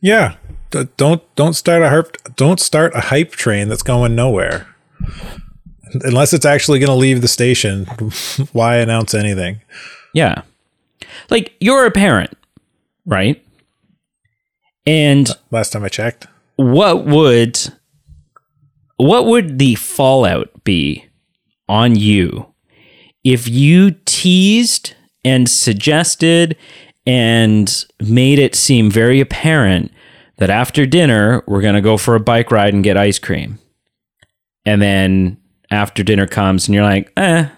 Yeah, 0.00 0.36
D- 0.70 0.88
don't 0.96 1.22
don't 1.36 1.54
start 1.54 1.82
a 1.82 1.88
hype 1.88 2.16
don't 2.36 2.60
start 2.60 2.94
a 2.94 3.00
hype 3.00 3.32
train 3.32 3.68
that's 3.68 3.82
going 3.82 4.14
nowhere. 4.14 4.66
Unless 6.02 6.32
it's 6.32 6.44
actually 6.44 6.78
going 6.80 6.88
to 6.88 6.94
leave 6.94 7.20
the 7.20 7.28
station, 7.28 7.84
why 8.52 8.76
announce 8.76 9.14
anything? 9.14 9.60
Yeah, 10.12 10.42
like 11.30 11.54
you're 11.60 11.86
a 11.86 11.90
parent, 11.90 12.36
right? 13.06 13.42
And 14.86 15.30
Last 15.50 15.72
time 15.72 15.84
I 15.84 15.88
checked, 15.88 16.26
what 16.56 17.06
would 17.06 17.58
what 18.96 19.26
would 19.26 19.58
the 19.58 19.74
fallout 19.74 20.64
be 20.64 21.04
on 21.68 21.96
you 21.96 22.46
if 23.22 23.48
you 23.48 23.92
teased 24.04 24.94
and 25.24 25.48
suggested 25.48 26.56
and 27.06 27.86
made 28.00 28.38
it 28.38 28.54
seem 28.54 28.90
very 28.90 29.20
apparent 29.20 29.90
that 30.36 30.50
after 30.50 30.86
dinner 30.86 31.42
we're 31.46 31.62
going 31.62 31.74
to 31.74 31.80
go 31.80 31.96
for 31.96 32.14
a 32.14 32.20
bike 32.20 32.50
ride 32.50 32.74
and 32.74 32.84
get 32.84 32.96
ice 32.96 33.18
cream 33.18 33.58
and 34.64 34.80
then 34.82 35.36
after 35.70 36.02
dinner 36.02 36.26
comes 36.26 36.66
and 36.66 36.74
you're 36.74 36.84
like 36.84 37.12
eh 37.16 37.48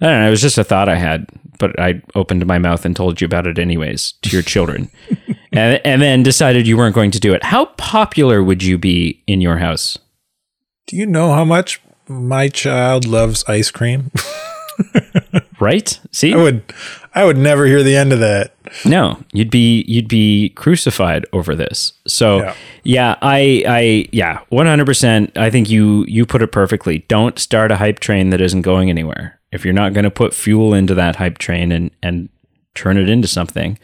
I 0.00 0.06
don't 0.06 0.20
know. 0.20 0.28
It 0.28 0.30
was 0.30 0.42
just 0.42 0.58
a 0.58 0.64
thought 0.64 0.88
I 0.88 0.96
had, 0.96 1.26
but 1.58 1.78
I 1.80 2.02
opened 2.14 2.44
my 2.46 2.58
mouth 2.58 2.84
and 2.84 2.94
told 2.94 3.20
you 3.20 3.24
about 3.24 3.46
it 3.46 3.58
anyways 3.58 4.12
to 4.22 4.30
your 4.30 4.42
children, 4.42 4.90
and 5.52 5.80
and 5.84 6.02
then 6.02 6.22
decided 6.22 6.66
you 6.66 6.76
weren't 6.76 6.94
going 6.94 7.10
to 7.12 7.20
do 7.20 7.32
it. 7.32 7.42
How 7.42 7.66
popular 7.76 8.42
would 8.42 8.62
you 8.62 8.76
be 8.76 9.22
in 9.26 9.40
your 9.40 9.56
house? 9.56 9.98
Do 10.86 10.96
you 10.96 11.06
know 11.06 11.32
how 11.32 11.44
much 11.44 11.80
my 12.08 12.48
child 12.48 13.04
loves 13.06 13.44
ice 13.48 13.70
cream? 13.70 14.10
Right? 15.58 15.98
See, 16.12 16.34
I 16.34 16.36
would 16.36 16.62
I 17.14 17.24
would 17.24 17.38
never 17.38 17.64
hear 17.64 17.82
the 17.82 17.96
end 17.96 18.12
of 18.12 18.20
that. 18.20 18.54
no, 18.84 19.18
you'd 19.32 19.50
be 19.50 19.82
you'd 19.88 20.06
be 20.06 20.50
crucified 20.50 21.24
over 21.32 21.54
this. 21.54 21.94
So 22.06 22.40
Yeah. 22.42 22.54
yeah, 22.84 23.16
I 23.22 23.64
I 23.66 24.08
yeah, 24.12 24.40
one 24.50 24.66
hundred 24.66 24.84
percent. 24.84 25.32
I 25.34 25.48
think 25.48 25.70
you 25.70 26.04
you 26.06 26.26
put 26.26 26.42
it 26.42 26.52
perfectly. 26.52 27.06
Don't 27.08 27.38
start 27.38 27.70
a 27.70 27.76
hype 27.76 28.00
train 28.00 28.28
that 28.30 28.42
isn't 28.42 28.62
going 28.62 28.90
anywhere. 28.90 29.40
If 29.50 29.64
you're 29.64 29.72
not 29.72 29.94
going 29.94 30.04
to 30.04 30.10
put 30.10 30.34
fuel 30.34 30.74
into 30.74 30.94
that 30.94 31.16
hype 31.16 31.38
train 31.38 31.72
and 31.72 31.90
and 32.02 32.28
turn 32.74 32.98
it 32.98 33.08
into 33.08 33.28
something, 33.28 33.78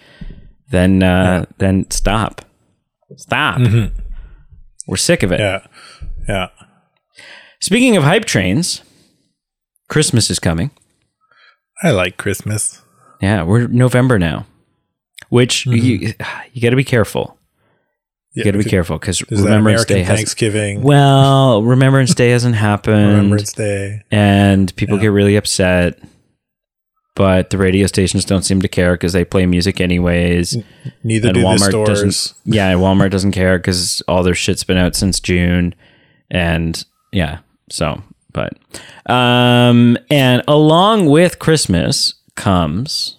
then 0.69 1.03
uh, 1.03 1.47
then 1.57 1.91
stop, 1.91 2.43
stop. 3.17 3.63
We're 4.87 4.97
sick 4.99 5.23
of 5.23 5.33
it. 5.33 5.41
Yeah. 5.41 5.67
Yeah. 6.29 6.49
Speaking 7.63 7.97
of 7.97 8.03
hype 8.03 8.25
trains, 8.25 8.83
Christmas 9.89 10.31
is 10.31 10.41
coming. 10.41 10.73
I 11.81 11.93
like 11.93 12.17
Christmas. 12.17 12.83
Yeah, 13.21 13.45
we're 13.45 13.69
November 13.69 14.19
now, 14.19 14.47
which 15.29 15.65
mm-hmm. 15.65 15.75
you 15.75 16.15
you 16.53 16.61
got 16.61 16.71
to 16.71 16.77
be 16.77 16.83
careful. 16.83 17.39
You 18.33 18.43
got 18.43 18.53
to 18.53 18.59
be 18.59 18.65
careful 18.65 18.99
because 18.99 19.23
Remembrance 19.31 19.83
American 19.83 19.97
Day 19.97 20.03
has 20.03 20.19
Thanksgiving, 20.19 20.83
well, 20.83 21.63
Remembrance 21.63 22.17
Day 22.17 22.31
hasn't 22.31 22.55
happened, 22.69 23.11
Remembrance 23.11 23.53
Day. 23.53 24.03
and 24.11 24.75
people 24.75 24.99
get 24.99 25.09
really 25.09 25.37
upset. 25.37 26.01
But 27.15 27.51
the 27.51 27.59
radio 27.59 27.87
stations 27.87 28.25
don't 28.25 28.43
seem 28.43 28.61
to 28.63 28.69
care 28.69 28.95
because 28.95 29.13
they 29.13 29.25
play 29.25 29.47
music 29.47 29.81
anyways. 29.81 30.57
Neither 31.05 31.29
and 31.29 31.35
do 31.37 31.43
the 31.43 31.59
stores. 31.59 31.87
doesn't. 31.87 32.35
Yeah, 32.45 32.73
Walmart 32.73 33.11
doesn't 33.11 33.33
care 33.33 33.57
because 33.59 34.03
all 34.09 34.25
their 34.25 34.35
shit's 34.35 34.65
been 34.65 34.79
out 34.79 34.97
since 34.97 35.21
June, 35.21 35.77
and 36.31 36.85
yeah, 37.13 37.41
so 37.73 38.03
but 38.33 38.53
um, 39.11 39.97
and 40.11 40.43
along 40.49 41.07
with 41.07 41.39
Christmas 41.39 42.15
comes 42.37 43.19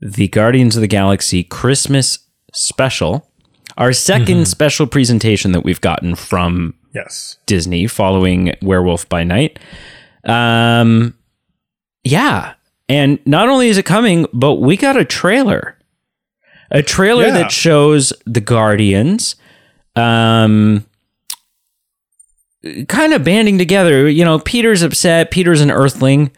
the 0.00 0.26
Guardians 0.28 0.74
of 0.76 0.80
the 0.80 0.88
Galaxy 0.88 1.44
Christmas 1.44 2.18
special, 2.52 3.28
our 3.76 3.90
2nd 3.90 4.24
Mm-hmm. 4.26 4.42
special 4.44 4.86
presentation 4.88 5.52
that 5.52 5.62
we've 5.64 5.80
gotten 5.80 6.14
from 6.16 6.74
Yes. 6.94 7.36
Disney 7.46 7.86
following 7.86 8.52
Werewolf 8.60 9.08
by 9.08 9.22
Night. 9.24 9.58
Um, 10.24 11.14
yeah, 12.04 12.54
and 12.88 13.18
not 13.26 13.48
only 13.48 13.68
is 13.68 13.78
it 13.78 13.84
coming, 13.84 14.26
but 14.32 14.54
we 14.56 14.76
got 14.76 14.96
a 14.96 15.04
trailer, 15.04 15.78
a 16.70 16.82
trailer 16.82 17.26
Yeah. 17.26 17.34
that 17.34 17.52
shows 17.52 18.12
the 18.26 18.40
Guardians, 18.40 19.36
um, 19.96 20.84
kind 22.88 23.12
of 23.12 23.24
banding 23.24 23.58
together. 23.58 24.08
You 24.08 24.24
know, 24.24 24.38
Peter's 24.38 24.82
upset. 24.82 25.30
Peter's 25.30 25.60
an 25.60 25.70
Earthling. 25.70 26.30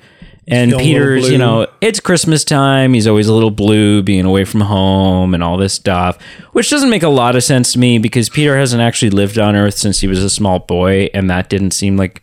And 0.47 0.73
Peter's, 0.73 1.31
you 1.31 1.39
know, 1.39 1.67
it's 1.81 2.01
Christmas 2.01 2.45
time. 2.45 2.93
He's 2.93 3.07
always 3.07 3.29
a 3.29 3.33
little 3.33 3.51
blue, 3.51 4.03
being 4.03 4.27
away 4.27 4.45
from 4.45 4.61
home 4.61 5.33
and 5.33 5.43
all 5.43 5.57
this 5.57 5.73
stuff, 5.73 6.19
which 6.53 6.69
doesn't 6.69 6.91
make 6.91 7.03
a 7.03 7.09
lot 7.09 7.35
of 7.35 7.43
sense 7.43 7.73
to 7.73 7.79
me 7.79 7.97
because 7.97 8.29
Peter 8.29 8.55
hasn't 8.59 8.83
actually 8.83 9.09
lived 9.09 9.39
on 9.39 9.57
Earth 9.57 9.79
since 9.79 10.01
he 10.01 10.07
was 10.07 10.23
a 10.23 10.29
small 10.29 10.59
boy, 10.59 11.09
and 11.15 11.31
that 11.31 11.49
didn't 11.49 11.71
seem 11.71 11.97
like 11.97 12.21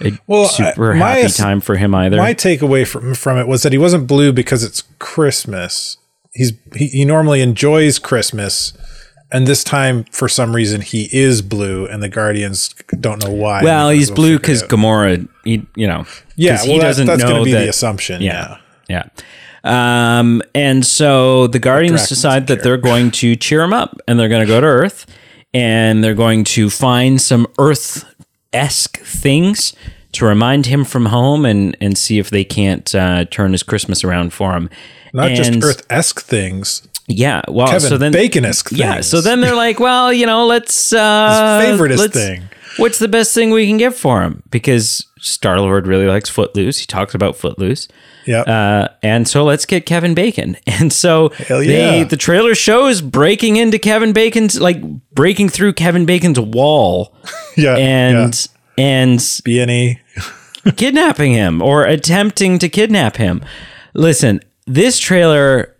a 0.00 0.12
Well, 0.26 0.48
super 0.48 0.94
I- 0.94 0.98
my 0.98 1.10
happy 1.16 1.32
time 1.34 1.60
for 1.60 1.76
him 1.76 1.94
either. 1.94 2.16
My 2.16 2.32
takeaway 2.32 2.86
from 2.86 3.14
from 3.14 3.36
it 3.36 3.46
was 3.46 3.62
that 3.64 3.72
he 3.72 3.78
wasn't 3.78 4.06
blue 4.06 4.32
because 4.32 4.64
it's 4.64 4.84
Christmas. 4.98 5.98
He's 6.32 6.52
he, 6.74 6.86
he 6.86 7.04
normally 7.04 7.42
enjoys 7.42 7.98
Christmas, 7.98 8.72
and 9.32 9.46
this 9.46 9.64
time 9.64 10.04
for 10.12 10.28
some 10.28 10.54
reason 10.54 10.80
he 10.80 11.08
is 11.12 11.42
blue, 11.42 11.86
and 11.86 12.02
the 12.02 12.08
Guardians 12.08 12.74
don't 13.00 13.22
know 13.24 13.30
why. 13.32 13.62
well, 13.62 13.90
he's 13.90 14.08
we'll 14.10 14.16
blue 14.16 14.38
because. 14.38 14.62
Gamora, 14.62 15.26
he, 15.44 15.66
you 15.76 15.86
know, 15.86 16.04
yeah, 16.36 16.56
well, 16.56 16.64
he 16.66 16.78
that- 16.78 16.84
doesn't 16.84 17.06
that's 17.06 17.22
know 17.22 17.38
to 17.38 17.44
be 17.44 17.52
that, 17.52 17.60
the 17.64 17.68
assumption. 17.68 18.22
Yeah. 18.22 18.58
Yeah, 18.88 19.04
Yeah. 19.14 20.18
Um, 20.18 20.42
and 20.54 20.84
so 20.84 21.46
the 21.46 21.58
Guardians 21.60 22.08
decide 22.08 22.48
that 22.48 22.62
they're 22.64 22.76
going 22.76 23.10
to 23.12 23.36
cheer 23.36 23.62
him 23.62 23.72
up 23.72 23.96
and 24.08 24.18
they're 24.18 24.28
going 24.28 24.40
to 24.40 24.46
go 24.46 24.60
to 24.60 24.66
Earth 24.66 25.06
and 25.54 26.02
they're 26.02 26.14
going 26.16 26.42
to 26.44 26.68
find 26.68 27.20
some 27.22 27.46
Earth 27.58 28.04
esque 28.52 28.98
things 28.98 29.72
to 30.12 30.24
remind 30.26 30.66
him 30.66 30.84
from 30.84 31.06
home 31.06 31.44
and, 31.44 31.76
and 31.80 31.96
see 31.96 32.18
if 32.18 32.28
they 32.28 32.42
can't 32.44 32.92
uh, 32.94 33.24
turn 33.26 33.52
his 33.52 33.62
Christmas 33.62 34.02
around 34.02 34.32
for 34.32 34.52
him. 34.52 34.68
not 35.14 35.28
And- 35.28 35.36
just 35.36 35.62
Earth 35.62 35.86
esque 35.88 36.20
things. 36.22 36.82
Yeah. 37.08 37.42
Well, 37.48 37.66
Kevin 37.66 37.88
so 37.88 37.98
then 37.98 38.12
Bacon 38.12 38.44
esque 38.44 38.68
things. 38.70 38.78
yeah. 38.80 39.00
So 39.00 39.20
then 39.20 39.40
they're 39.40 39.54
like, 39.56 39.80
well, 39.80 40.12
you 40.12 40.26
know, 40.26 40.46
let's 40.46 40.92
uh, 40.92 41.60
His 41.60 41.68
favoriteest 41.80 41.98
let's- 41.98 42.14
thing. 42.14 42.42
What's 42.78 42.98
the 42.98 43.08
best 43.08 43.34
thing 43.34 43.50
we 43.50 43.66
can 43.66 43.76
get 43.76 43.92
for 43.94 44.22
him? 44.22 44.42
Because 44.50 45.06
Star 45.18 45.60
Lord 45.60 45.86
really 45.86 46.06
likes 46.06 46.30
Footloose. 46.30 46.78
He 46.78 46.86
talks 46.86 47.14
about 47.14 47.36
Footloose. 47.36 47.86
yeah, 48.24 48.40
Uh, 48.40 48.88
and 49.02 49.28
so 49.28 49.44
let's 49.44 49.66
get 49.66 49.84
Kevin 49.84 50.14
Bacon. 50.14 50.56
And 50.66 50.90
so 50.90 51.28
Hell 51.30 51.58
they, 51.60 52.02
the 52.04 52.16
trailer 52.16 52.54
shows 52.54 53.02
breaking 53.02 53.56
into 53.56 53.78
Kevin 53.78 54.14
Bacon's, 54.14 54.58
like 54.58 54.80
breaking 55.12 55.50
through 55.50 55.74
Kevin 55.74 56.06
Bacon's 56.06 56.40
wall 56.40 57.14
yeah, 57.58 57.76
and 57.76 58.48
and 58.78 59.20
yeah. 59.44 59.66
B&E. 59.66 60.00
kidnapping 60.76 61.32
him 61.32 61.60
or 61.60 61.84
attempting 61.84 62.58
to 62.60 62.70
kidnap 62.70 63.16
him. 63.16 63.44
Listen, 63.94 64.40
this 64.66 64.98
trailer, 64.98 65.71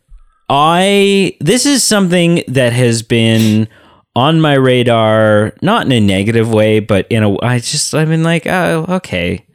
I 0.55 1.35
this 1.41 1.65
is 1.65 1.83
something 1.83 2.45
that 2.47 2.75
has 2.75 3.03
been 3.03 3.69
on 4.15 4.39
my 4.39 4.53
radar, 4.53 5.55
not 5.63 5.87
in 5.87 5.93
a 5.93 6.01
negative 6.01 6.53
way, 6.53 6.79
but 6.79 7.07
in 7.09 7.23
a 7.23 7.43
I 7.43 7.59
just 7.59 7.95
I've 7.95 8.09
been 8.09 8.23
like, 8.23 8.47
oh, 8.47 8.85
okay. 8.87 9.47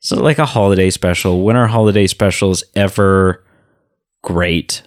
So 0.00 0.20
like 0.20 0.40
a 0.40 0.46
holiday 0.46 0.90
special. 0.90 1.44
When 1.44 1.54
are 1.54 1.68
holiday 1.68 2.08
specials 2.08 2.64
ever 2.74 3.44
great? 4.24 4.82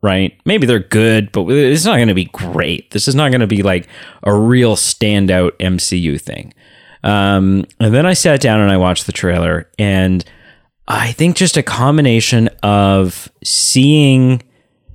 Right? 0.00 0.38
Maybe 0.44 0.64
they're 0.64 0.78
good, 0.78 1.32
but 1.32 1.50
it's 1.50 1.84
not 1.84 1.96
going 1.96 2.08
to 2.08 2.14
be 2.14 2.26
great. 2.26 2.92
This 2.92 3.08
is 3.08 3.16
not 3.16 3.32
going 3.32 3.40
to 3.40 3.48
be 3.48 3.64
like 3.64 3.88
a 4.22 4.32
real 4.32 4.76
standout 4.76 5.52
MCU 5.58 6.20
thing. 6.20 6.54
Um, 7.02 7.64
and 7.80 7.92
then 7.92 8.06
I 8.06 8.12
sat 8.12 8.40
down 8.40 8.60
and 8.60 8.70
I 8.70 8.76
watched 8.76 9.06
the 9.06 9.12
trailer, 9.12 9.68
and 9.78 10.24
I 10.86 11.12
think 11.12 11.36
just 11.36 11.56
a 11.56 11.62
combination 11.62 12.48
of 12.62 13.28
seeing 13.42 14.42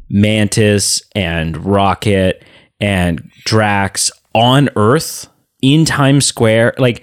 Mantis 0.10 1.02
and 1.16 1.58
Rocket 1.66 2.44
and 2.80 3.30
Drax 3.46 4.12
on 4.34 4.70
Earth 4.76 5.28
in 5.62 5.86
Times 5.86 6.26
Square, 6.26 6.74
like 6.78 7.02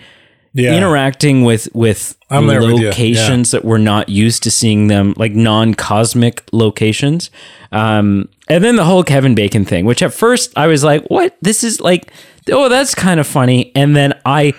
Yeah. 0.55 0.75
interacting 0.77 1.45
with 1.45 1.69
with 1.75 2.17
I'm 2.31 2.47
there 2.47 2.61
with 2.63 2.81
yeah. 2.81 2.89
locations 2.89 3.51
that 3.53 3.65
we're 3.65 3.79
not 3.79 4.09
used 4.09 4.43
to 4.45 4.51
seeing 4.51 4.87
them, 4.89 5.15
like 5.17 5.33
non-cosmic 5.33 6.43
locations. 6.53 7.31
Um, 7.73 8.29
and 8.49 8.65
then 8.65 8.77
the 8.77 8.85
whole 8.85 9.05
Kevin 9.05 9.35
Bacon 9.35 9.65
thing, 9.65 9.85
which 9.85 10.03
at 10.03 10.13
first 10.15 10.53
I 10.57 10.67
was 10.67 10.83
like, 10.83 11.05
"What? 11.09 11.37
This 11.43 11.63
is 11.63 11.81
like, 11.81 12.11
oh, 12.51 12.69
that's 12.69 12.95
kind 12.95 13.21
of 13.21 13.27
funny," 13.27 13.71
and 13.77 13.95
then 13.95 14.15
I 14.25 14.55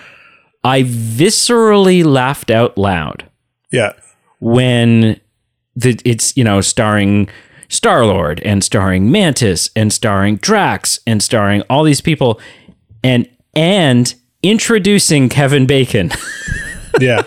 I 0.64 0.82
viscerally 0.84 2.04
laughed 2.04 2.50
out 2.50 2.78
loud 2.78 3.24
Yeah. 3.72 3.92
when 4.40 5.20
the 5.76 5.98
it's 6.04 6.36
you 6.36 6.44
know 6.44 6.60
starring 6.60 7.28
Star 7.68 8.04
Lord 8.06 8.40
and 8.40 8.64
starring 8.64 9.10
Mantis 9.10 9.70
and 9.76 9.92
starring 9.92 10.36
Drax 10.36 11.00
and 11.06 11.22
starring 11.22 11.62
all 11.68 11.84
these 11.84 12.00
people 12.00 12.40
and 13.04 13.28
and 13.54 14.14
introducing 14.42 15.28
Kevin 15.28 15.66
Bacon. 15.66 16.10
Yeah. 17.00 17.22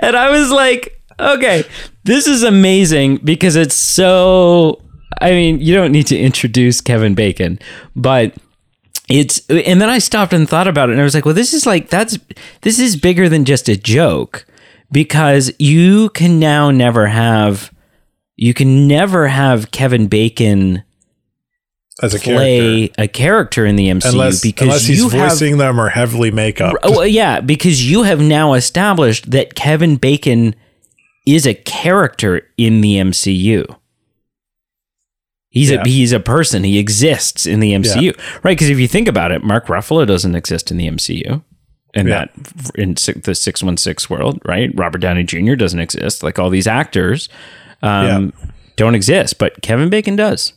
and 0.00 0.16
I 0.16 0.30
was 0.30 0.50
like, 0.50 1.02
okay, 1.18 1.64
this 2.04 2.26
is 2.26 2.42
amazing 2.42 3.18
because 3.18 3.56
it's 3.56 3.74
so. 3.74 4.80
I 5.20 5.32
mean, 5.32 5.60
you 5.60 5.74
don't 5.74 5.92
need 5.92 6.06
to 6.06 6.18
introduce 6.18 6.80
Kevin 6.80 7.14
Bacon, 7.14 7.58
but 7.94 8.34
it's. 9.08 9.40
And 9.50 9.82
then 9.82 9.90
I 9.90 9.98
stopped 9.98 10.32
and 10.32 10.48
thought 10.48 10.68
about 10.68 10.88
it, 10.88 10.92
and 10.92 11.00
I 11.00 11.04
was 11.04 11.14
like, 11.14 11.26
well, 11.26 11.34
this 11.34 11.52
is 11.52 11.66
like 11.66 11.90
that's 11.90 12.18
this 12.62 12.78
is 12.78 12.96
bigger 12.96 13.28
than 13.28 13.44
just 13.44 13.68
a 13.68 13.76
joke 13.76 14.46
because 14.90 15.52
you 15.58 16.08
can 16.10 16.38
now 16.38 16.70
never 16.70 17.08
have 17.08 17.70
you 18.42 18.54
can 18.54 18.88
never 18.88 19.28
have 19.28 19.70
Kevin 19.70 20.06
Bacon 20.06 20.82
As 22.02 22.14
a 22.14 22.18
play 22.18 22.88
character. 22.88 23.02
a 23.02 23.08
character 23.08 23.66
in 23.66 23.76
the 23.76 23.88
MCU 23.88 24.12
Unless, 24.12 24.40
because 24.40 24.62
unless 24.66 24.86
he's 24.86 24.96
you 24.98 25.10
have 25.10 25.30
voicing 25.32 25.58
them 25.58 25.78
or 25.78 25.90
heavily 25.90 26.30
makeup. 26.30 26.74
Oh, 26.82 26.90
well, 26.92 27.06
yeah, 27.06 27.40
because 27.40 27.88
you 27.90 28.04
have 28.04 28.18
now 28.20 28.54
established 28.54 29.30
that 29.32 29.54
Kevin 29.54 29.96
Bacon 29.96 30.54
is 31.26 31.46
a 31.46 31.52
character 31.52 32.48
in 32.56 32.80
the 32.80 32.94
MCU. 32.94 33.66
He's 35.50 35.70
Yeah. 35.70 35.82
a 35.82 35.88
he's 35.88 36.12
a 36.12 36.20
person. 36.20 36.64
He 36.64 36.78
exists 36.78 37.44
in 37.44 37.60
the 37.60 37.72
MCU, 37.74 38.14
right? 38.44 38.52
Because 38.56 38.70
if 38.70 38.78
you 38.78 38.86
think 38.88 39.08
about 39.08 39.32
it, 39.32 39.42
Mark 39.44 39.66
Ruffalo 39.66 40.06
doesn't 40.06 40.34
exist 40.36 40.70
in 40.70 40.76
the 40.78 40.86
MCU, 40.88 41.42
in 41.92 42.06
Yeah. 42.06 42.26
that 42.36 42.70
in 42.76 42.94
the 42.94 43.34
six 43.34 43.62
one 43.62 43.76
six 43.76 44.08
world, 44.08 44.40
right? 44.46 44.70
Robert 44.74 45.00
Downey 45.00 45.24
Jr. 45.24 45.56
doesn't 45.56 45.80
exist. 45.80 46.22
Like 46.22 46.38
all 46.38 46.50
these 46.50 46.68
actors 46.68 47.28
um, 47.82 48.32
don't 48.76 48.94
exist, 48.94 49.38
but 49.38 49.60
Kevin 49.62 49.90
Bacon 49.90 50.16
does, 50.16 50.52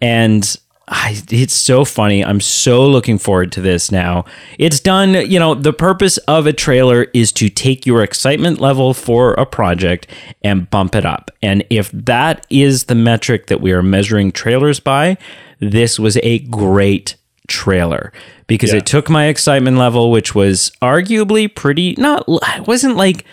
and 0.00 0.56
I, 0.88 1.16
it's 1.30 1.54
so 1.54 1.84
funny. 1.84 2.24
I'm 2.24 2.40
so 2.40 2.84
looking 2.86 3.16
forward 3.16 3.52
to 3.52 3.60
this 3.60 3.90
now. 3.92 4.24
It's 4.58 4.80
done. 4.80 5.14
You 5.30 5.38
know, 5.38 5.54
the 5.54 5.72
purpose 5.72 6.18
of 6.18 6.46
a 6.46 6.52
trailer 6.52 7.06
is 7.14 7.30
to 7.32 7.48
take 7.48 7.86
your 7.86 8.02
excitement 8.02 8.60
level 8.60 8.92
for 8.92 9.34
a 9.34 9.46
project 9.46 10.06
and 10.42 10.68
bump 10.70 10.94
it 10.96 11.06
up. 11.06 11.30
And 11.40 11.64
if 11.70 11.90
that 11.92 12.46
is 12.50 12.84
the 12.84 12.94
metric 12.96 13.46
that 13.46 13.60
we 13.60 13.72
are 13.72 13.82
measuring 13.82 14.32
trailers 14.32 14.80
by, 14.80 15.16
this 15.60 15.98
was 16.00 16.18
a 16.22 16.40
great 16.40 17.14
trailer 17.48 18.12
because 18.48 18.72
Yeah. 18.72 18.78
it 18.78 18.86
took 18.86 19.08
my 19.08 19.26
excitement 19.26 19.78
level, 19.78 20.10
which 20.10 20.34
was 20.34 20.72
arguably 20.82 21.52
pretty 21.54 21.94
not, 21.96 22.24
I 22.42 22.60
wasn't 22.66 22.96
like 22.96 23.24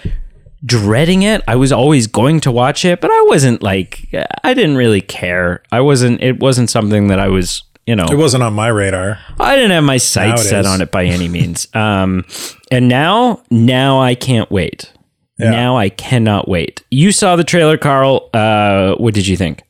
dreading 0.66 1.24
it. 1.24 1.42
I 1.48 1.56
was 1.56 1.72
always 1.72 2.08
going 2.08 2.40
to 2.42 2.52
watch 2.52 2.86
it, 2.86 3.02
but 3.02 3.12
I 3.12 3.22
wasn't 3.28 3.64
like, 3.64 4.08
I 4.44 4.54
didn't 4.54 4.76
really 4.78 5.02
care. 5.02 5.64
I 5.72 5.82
wasn't, 5.82 6.22
it 6.22 6.40
wasn't 6.40 6.70
something 6.70 7.08
that 7.08 7.20
I 7.20 7.28
was, 7.28 7.64
you 7.86 7.96
know, 7.96 8.06
It 8.06 8.18
wasn't 8.18 8.44
on 8.44 8.54
my 8.54 8.68
radar. 8.68 9.20
I 9.40 9.56
didn't 9.56 9.72
have 9.72 9.84
my 9.84 9.98
sights 9.98 10.48
set 10.48 10.62
is. 10.62 10.68
on 10.68 10.82
it 10.82 10.92
by 10.92 11.06
any 11.06 11.28
means. 11.28 11.68
Um, 11.76 12.26
and 12.72 12.88
now, 12.88 13.42
now 13.50 14.02
I 14.02 14.16
can't 14.16 14.52
wait. 14.52 14.92
Yeah. 15.40 15.52
Now 15.52 15.78
I 15.78 15.90
cannot 15.90 16.50
wait. 16.50 16.84
You 16.92 17.12
saw 17.12 17.36
the 17.38 17.46
trailer, 17.46 17.78
Carl. 17.78 18.30
Uh, 18.34 18.96
what 18.96 19.14
did 19.14 19.26
you 19.26 19.38
think? 19.38 19.64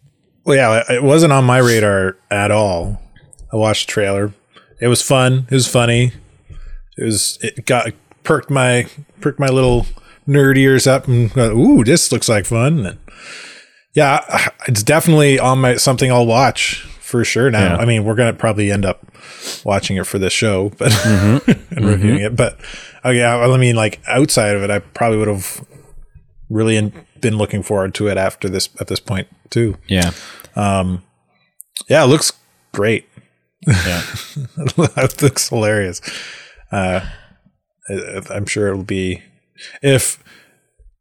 Well, 0.43 0.57
yeah, 0.57 0.83
it 0.91 1.03
wasn't 1.03 1.31
on 1.31 1.43
my 1.43 1.59
radar 1.59 2.17
at 2.31 2.49
all. 2.49 2.99
I 3.53 3.55
watched 3.55 3.87
the 3.87 3.93
trailer. 3.93 4.33
It 4.81 4.87
was 4.87 5.01
fun. 5.03 5.45
It 5.49 5.53
was 5.53 5.67
funny. 5.67 6.13
It 6.97 7.03
was. 7.03 7.37
It 7.41 7.65
got 7.67 7.91
perked 8.23 8.49
my 8.49 8.87
perked 9.21 9.39
my 9.39 9.47
little 9.47 9.85
nerd 10.29 10.57
ears 10.57 10.85
up 10.87 11.07
and 11.07 11.35
uh, 11.37 11.51
ooh, 11.55 11.83
this 11.83 12.11
looks 12.11 12.29
like 12.29 12.45
fun. 12.45 12.85
And 12.85 12.99
yeah, 13.95 14.49
it's 14.67 14.83
definitely 14.83 15.39
on 15.39 15.59
my 15.59 15.75
something 15.75 16.11
I'll 16.11 16.27
watch 16.27 16.81
for 17.01 17.25
sure. 17.25 17.49
Now, 17.49 17.75
Yeah. 17.75 17.77
I 17.77 17.85
mean, 17.85 18.03
we're 18.05 18.15
gonna 18.15 18.33
probably 18.33 18.71
end 18.71 18.85
up 18.85 19.05
watching 19.65 19.97
it 19.97 20.05
for 20.05 20.19
this 20.19 20.31
show, 20.33 20.69
but 20.77 20.91
Mm-hmm. 20.91 21.75
and 21.75 21.85
reviewing 21.85 22.21
it. 22.21 22.35
But 22.35 22.59
oh 23.03 23.09
yeah, 23.09 23.35
I 23.37 23.57
mean, 23.57 23.75
like 23.75 23.99
outside 24.07 24.55
of 24.55 24.61
it, 24.63 24.69
I 24.69 24.79
probably 24.79 25.17
would 25.17 25.27
have 25.27 25.65
really 26.49 26.93
been 27.19 27.37
looking 27.37 27.63
forward 27.63 27.93
to 27.95 28.07
it 28.07 28.17
after 28.17 28.47
this 28.47 28.69
at 28.79 28.87
this 28.87 28.99
point 28.99 29.27
too. 29.49 29.75
Yeah. 29.87 30.11
Yeah, 30.55 32.03
it 32.03 32.07
looks 32.07 32.33
great. 32.73 33.07
Yeah. 33.65 34.01
that 34.95 35.17
looks 35.21 35.49
hilarious. 35.49 36.01
Uh, 36.71 37.01
I'm 38.29 38.45
sure 38.45 38.67
it'll 38.67 38.83
be 38.83 39.23
if 39.81 40.21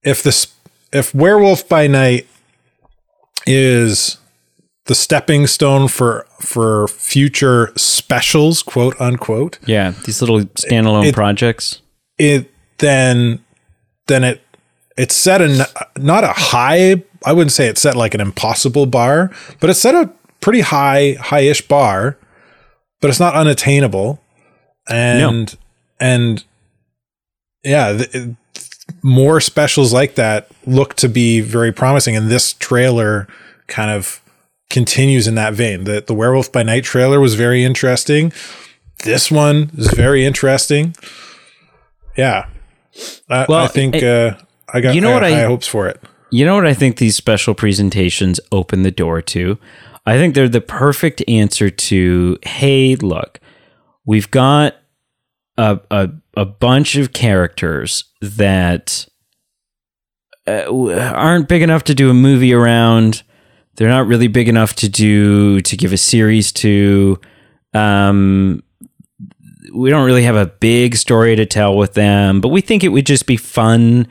if 0.03 0.23
this 0.23 0.49
if 0.93 1.15
Werewolf 1.15 1.69
by 1.69 1.87
Night 1.87 2.27
is 3.47 4.19
the 4.87 4.95
stepping 4.95 5.47
stone 5.47 5.89
for 5.89 6.27
for 6.41 6.89
future 6.89 7.73
specials, 7.77 8.63
quote 8.63 8.99
unquote. 9.01 9.59
yeah. 9.67 9.93
These 10.05 10.21
little 10.23 10.41
standalone 10.41 11.07
It- 11.07 11.15
projects. 11.15 11.83
It 12.19 12.51
then 12.79 13.45
then 14.07 14.25
it 14.25 14.41
it's 14.97 15.15
set 15.15 15.41
a 15.41 15.67
not 15.97 16.25
a 16.25 16.29
high. 16.35 17.03
I 17.25 17.33
wouldn't 17.33 17.53
say 17.53 17.69
it's 17.69 17.81
set 17.81 17.97
like 17.97 18.15
an 18.15 18.21
impossible 18.21 18.87
bar, 18.87 19.31
but 19.61 19.71
it's 19.71 19.81
set 19.81 19.95
a 19.95 20.11
pretty 20.41 20.61
high 20.61 21.17
high-ish 21.21 21.63
bar, 21.69 22.17
but 23.01 23.09
it's 23.11 23.21
not 23.21 23.35
unattainable. 23.35 24.21
And 24.89 25.57
and 26.01 26.45
yeah, 27.63 27.93
th- 27.97 28.15
it- 28.15 28.37
more 29.03 29.41
specials 29.41 29.93
like 29.93 30.15
that 30.17 30.49
look 30.67 30.95
to 30.95 31.09
be 31.09 31.41
very 31.41 31.73
promising, 31.73 32.17
and 32.17 32.29
this 32.31 32.53
trailer 32.55 33.27
kind 33.67 33.91
of 33.91 34.21
continues 34.71 35.27
in 35.27 35.35
that 35.37 35.55
vein. 35.55 35.85
The 35.85 36.03
the 36.07 36.15
Werewolf 36.15 36.51
by 36.53 36.63
Night 36.63 36.85
trailer 36.85 37.21
was 37.21 37.35
very 37.35 37.65
interesting. 37.65 38.33
This 39.05 39.31
one 39.31 39.71
is 39.77 39.93
very 39.93 40.25
interesting. 40.25 40.95
Yeah, 42.17 42.47
I, 43.29 43.47
Well, 43.49 43.65
I 43.65 43.69
think 43.69 43.95
it- 43.97 44.05
uh, 44.05 44.37
I 44.73 44.81
got 44.81 44.95
you 44.95 45.01
know 45.01 45.11
I, 45.11 45.15
what 45.15 45.25
I- 45.25 45.31
high 45.33 45.45
hopes 45.45 45.67
for 45.67 45.87
it. 45.89 46.01
You 46.31 46.45
know 46.45 46.57
what 46.57 46.67
I 46.67 46.75
think 46.75 46.99
these 46.99 47.17
special 47.17 47.55
presentations 47.55 48.39
open 48.53 48.83
the 48.83 48.91
door 48.91 49.23
to? 49.23 49.57
I 50.05 50.17
think 50.19 50.35
they're 50.35 50.49
the 50.49 50.61
perfect 50.61 51.23
answer 51.27 51.71
to 51.71 52.39
hey, 52.43 52.97
look, 52.97 53.41
we've 54.05 54.31
got 54.31 54.75
a, 55.57 55.81
a, 55.91 56.11
a 56.39 56.45
bunch 56.45 56.95
of 56.95 57.13
characters 57.13 58.05
that 58.21 59.09
uh, 60.47 61.13
aren't 61.15 61.49
big 61.49 61.63
enough 61.63 61.83
to 61.85 61.95
do 61.95 62.11
a 62.11 62.15
movie 62.15 62.55
around. 62.55 63.25
They're 63.75 63.89
not 63.89 64.07
really 64.07 64.29
big 64.29 64.49
enough 64.49 64.77
to 64.77 64.89
do 64.89 65.61
to 65.63 65.77
give 65.77 65.93
a 65.93 65.97
series 65.97 66.53
to. 66.53 67.21
Um, 67.75 68.63
we 69.75 69.91
don't 69.91 70.07
really 70.07 70.23
have 70.23 70.37
a 70.37 70.47
big 70.47 70.97
story 70.97 71.35
to 71.37 71.45
tell 71.45 71.77
with 71.77 71.95
them, 71.95 72.41
but 72.41 72.49
we 72.49 72.61
think 72.61 72.85
it 72.85 72.89
would 72.89 73.05
just 73.05 73.27
be 73.27 73.37
fun 73.37 74.07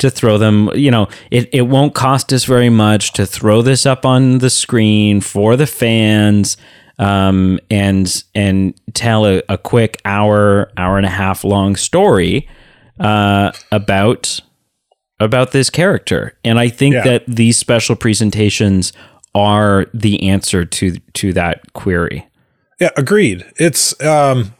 to 0.00 0.10
throw 0.10 0.36
them. 0.36 0.70
You 0.74 0.90
know, 0.90 1.08
it, 1.30 1.48
it 1.52 1.62
won't 1.62 1.94
cost 1.94 2.32
us 2.32 2.44
very 2.44 2.70
much 2.70 3.12
to 3.12 3.24
throw 3.24 3.62
this 3.62 3.86
up 3.86 4.04
on 4.04 4.38
the 4.38 4.50
screen 4.50 5.20
for 5.20 5.56
the 5.56 5.66
fans 5.66 6.56
um, 6.98 7.58
and 7.70 8.22
and 8.34 8.74
tell 8.94 9.26
a, 9.26 9.42
a 9.48 9.56
quick 9.58 10.00
hour, 10.04 10.70
hour 10.76 10.96
and 10.96 11.06
a 11.06 11.10
half 11.10 11.44
long 11.44 11.76
story 11.76 12.48
uh, 13.00 13.52
about 13.72 14.40
about 15.20 15.50
this 15.52 15.70
character. 15.70 16.36
And 16.44 16.58
I 16.58 16.68
think 16.68 16.94
Yeah. 16.94 17.02
that 17.04 17.24
these 17.26 17.56
special 17.56 17.96
presentations 17.96 18.92
are 19.34 19.86
the 19.94 20.28
answer 20.28 20.64
to 20.64 20.96
to 21.14 21.32
that 21.34 21.72
query. 21.72 22.26
Yeah, 22.80 22.90
agreed. 22.96 23.44
It's 23.56 24.00
um, 24.02 24.54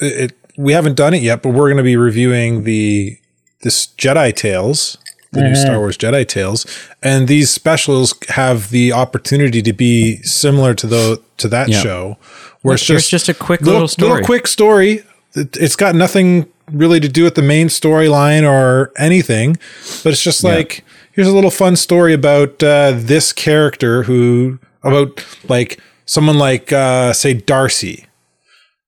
it, 0.00 0.30
it 0.30 0.32
we 0.56 0.72
haven't 0.72 0.96
done 0.96 1.14
it 1.14 1.22
yet, 1.22 1.42
but 1.42 1.50
we're 1.50 1.68
going 1.68 1.76
to 1.78 1.82
be 1.82 1.96
reviewing 1.96 2.64
the 2.64 3.16
this 3.62 3.86
Jedi 3.98 4.34
Tales, 4.34 4.98
the 5.34 5.42
new 5.42 5.54
Star 5.54 5.78
Wars 5.78 5.96
Jedi 5.98 6.26
Tales, 6.26 6.66
and 7.02 7.28
these 7.28 7.50
specials 7.50 8.14
have 8.28 8.70
the 8.70 8.92
opportunity 8.92 9.60
to 9.62 9.72
be 9.72 10.16
similar 10.22 10.74
to 10.74 10.86
the 10.86 11.20
to 11.38 11.48
that 11.48 11.70
show, 11.70 12.16
where 12.62 12.74
it's 12.74 12.84
just 12.84 13.10
just 13.10 13.28
a 13.28 13.34
quick 13.34 13.60
little 13.60 13.88
story. 13.88 14.10
little 14.10 14.24
quick 14.26 14.46
story. 14.46 15.02
It, 15.34 15.56
it's 15.56 15.76
got 15.76 15.94
nothing 15.94 16.46
really 16.70 17.00
to 17.00 17.08
do 17.08 17.24
with 17.24 17.34
the 17.34 17.42
main 17.42 17.66
storyline 17.68 18.48
or 18.48 18.92
anything, 18.96 19.58
but 20.02 20.12
it's 20.12 20.22
just 20.22 20.42
like 20.44 20.84
here's 21.12 21.28
a 21.28 21.32
little 21.34 21.50
fun 21.50 21.76
story 21.76 22.14
about 22.14 22.62
uh, 22.62 22.92
this 22.94 23.32
character 23.32 24.04
who 24.04 24.58
about 24.82 25.24
like 25.48 25.80
someone 26.06 26.38
like 26.38 26.72
uh, 26.72 27.12
say 27.12 27.34
Darcy 27.34 28.06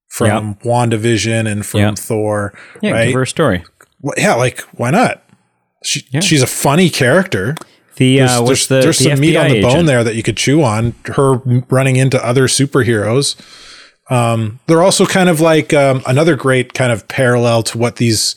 from 0.09 0.55
WandaVision 0.57 1.51
and 1.51 1.67
from 1.67 1.81
Yeah. 1.81 1.95
Thor, 1.95 2.55
Yeah, 2.81 2.93
right? 2.93 3.07
give 3.07 3.15
her 3.15 3.23
a 3.23 3.27
story. 3.27 3.65
Well, 4.01 4.15
yeah, 4.17 4.35
like 4.35 4.61
why 4.79 4.91
not? 4.91 5.23
She, 5.85 6.07
Yeah. 6.11 6.21
She's 6.21 6.43
a 6.43 6.47
funny 6.47 6.91
character. 6.91 7.55
The 7.97 8.19
There's, 8.19 8.31
uh, 8.31 8.45
there's, 8.45 8.67
the, 8.67 8.81
there's 8.81 8.99
the 8.99 9.11
some 9.11 9.21
meat 9.21 9.37
on 9.37 9.47
FBI 9.47 9.53
the 9.53 9.63
bone 9.63 9.71
agent? 9.71 9.87
there 9.87 10.05
that 10.05 10.15
you 10.15 10.23
could 10.23 10.37
chew 10.37 10.63
on. 10.63 10.95
Her 11.05 11.37
running 11.71 11.97
into 11.97 12.25
other 12.25 12.47
superheroes. 12.47 13.37
Um, 14.11 14.61
they're 14.67 14.83
also 14.83 15.07
kind 15.07 15.29
of 15.29 15.41
like 15.41 15.73
um, 15.73 16.03
another 16.07 16.37
great 16.37 16.75
kind 16.75 16.93
of 16.93 17.09
parallel 17.09 17.63
to 17.65 17.79
what 17.79 17.97
these 17.97 18.35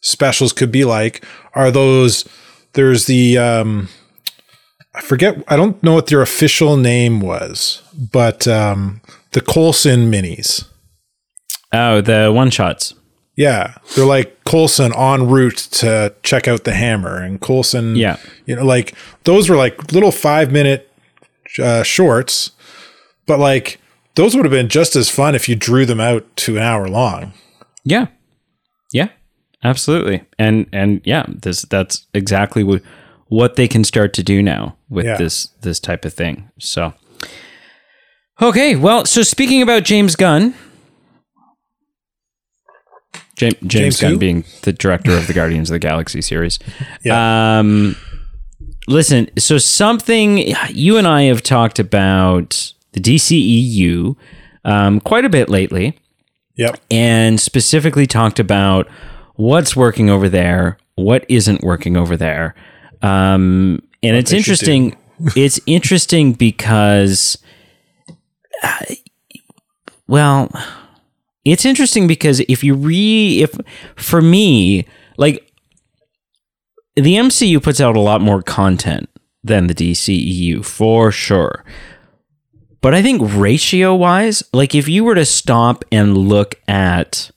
specials 0.00 0.52
could 0.52 0.72
be 0.72 0.84
like. 0.84 1.24
Are 1.54 1.70
those? 1.70 2.24
There's 2.72 3.06
the 3.06 3.38
um, 3.38 3.88
I 4.94 5.00
forget. 5.00 5.42
I 5.48 5.56
don't 5.56 5.80
know 5.82 5.94
what 5.94 6.08
their 6.08 6.22
official 6.22 6.76
name 6.76 7.20
was, 7.20 7.82
but 7.94 8.48
um, 8.48 9.00
the 9.32 9.40
Coulson 9.40 10.10
minis. 10.10 10.66
Oh, 11.72 12.00
the 12.00 12.32
one 12.32 12.50
shots. 12.50 12.94
Yeah, 13.36 13.76
they're 13.96 14.04
like 14.04 14.44
Coulson 14.44 14.92
en 14.94 15.26
route 15.28 15.56
to 15.72 16.14
check 16.22 16.46
out 16.46 16.64
the 16.64 16.74
hammer, 16.74 17.16
and 17.16 17.40
Coulson. 17.40 17.96
Yeah. 17.96 18.16
you 18.46 18.56
know, 18.56 18.64
like 18.64 18.94
those 19.24 19.48
were 19.48 19.56
like 19.56 19.92
little 19.92 20.12
five 20.12 20.52
minute 20.52 20.90
uh, 21.58 21.82
shorts, 21.82 22.50
but 23.26 23.38
like 23.38 23.80
those 24.16 24.34
would 24.36 24.44
have 24.44 24.52
been 24.52 24.68
just 24.68 24.94
as 24.96 25.08
fun 25.08 25.34
if 25.34 25.48
you 25.48 25.54
drew 25.56 25.86
them 25.86 26.00
out 26.00 26.24
to 26.36 26.56
an 26.58 26.62
hour 26.62 26.88
long. 26.88 27.32
Yeah. 27.84 28.08
Yeah. 28.92 29.08
Absolutely. 29.64 30.24
And 30.38 30.66
and 30.72 31.00
yeah, 31.04 31.24
this 31.28 31.62
that's 31.62 32.06
exactly 32.12 32.62
what 32.62 32.82
what 33.28 33.56
they 33.56 33.66
can 33.66 33.82
start 33.84 34.12
to 34.14 34.22
do 34.22 34.42
now 34.42 34.76
with 34.90 35.06
Yeah. 35.06 35.16
this 35.16 35.46
this 35.62 35.80
type 35.80 36.04
of 36.04 36.12
thing. 36.12 36.50
So 36.58 36.92
Okay, 38.40 38.74
well, 38.76 39.04
so 39.04 39.22
speaking 39.22 39.62
about 39.62 39.84
James 39.84 40.16
Gunn, 40.16 40.54
James, 43.42 43.54
James, 43.60 43.72
James 43.72 44.00
Gunn 44.00 44.12
who? 44.12 44.18
being 44.18 44.44
the 44.62 44.72
director 44.72 45.12
of 45.12 45.26
the 45.26 45.32
Guardians 45.32 45.70
of 45.70 45.74
the 45.74 45.78
Galaxy 45.78 46.20
series. 46.22 46.58
Yeah. 47.04 47.58
Um, 47.58 47.96
listen, 48.86 49.28
so 49.38 49.58
something 49.58 50.54
you 50.70 50.96
and 50.98 51.06
I 51.06 51.22
have 51.22 51.42
talked 51.42 51.78
about 51.78 52.72
the 52.92 53.00
DCEU 53.00 54.14
um, 54.64 55.00
quite 55.00 55.24
a 55.24 55.28
bit 55.28 55.48
lately 55.48 55.98
Yep. 56.56 56.78
and 56.90 57.40
specifically 57.40 58.06
talked 58.06 58.38
about 58.38 58.88
what's 59.36 59.74
working 59.74 60.10
over 60.10 60.28
there, 60.28 60.76
what 60.94 61.24
isn't 61.28 61.62
working 61.62 61.96
over 61.96 62.16
there. 62.16 62.54
Um, 63.00 63.82
and 64.02 64.16
it's 64.16 64.32
interesting. 64.32 64.96
it's 65.36 65.58
interesting 65.66 66.34
because, 66.34 67.38
uh, 68.62 68.94
well, 70.06 70.50
it's 71.44 71.64
interesting 71.64 72.06
because 72.06 72.40
if 72.40 72.62
you 72.62 72.74
re, 72.74 73.42
if 73.42 73.56
for 73.96 74.22
me, 74.22 74.86
like 75.16 75.50
the 76.94 77.14
MCU 77.14 77.62
puts 77.62 77.80
out 77.80 77.96
a 77.96 78.00
lot 78.00 78.20
more 78.20 78.42
content 78.42 79.08
than 79.42 79.66
the 79.66 79.74
DCEU 79.74 80.64
for 80.64 81.10
sure. 81.10 81.64
But 82.80 82.94
I 82.94 83.02
think 83.02 83.22
ratio 83.34 83.94
wise, 83.94 84.42
like 84.52 84.74
if 84.74 84.88
you 84.88 85.04
were 85.04 85.14
to 85.14 85.24
stop 85.24 85.84
and 85.92 86.16
look 86.16 86.56
at 86.66 87.30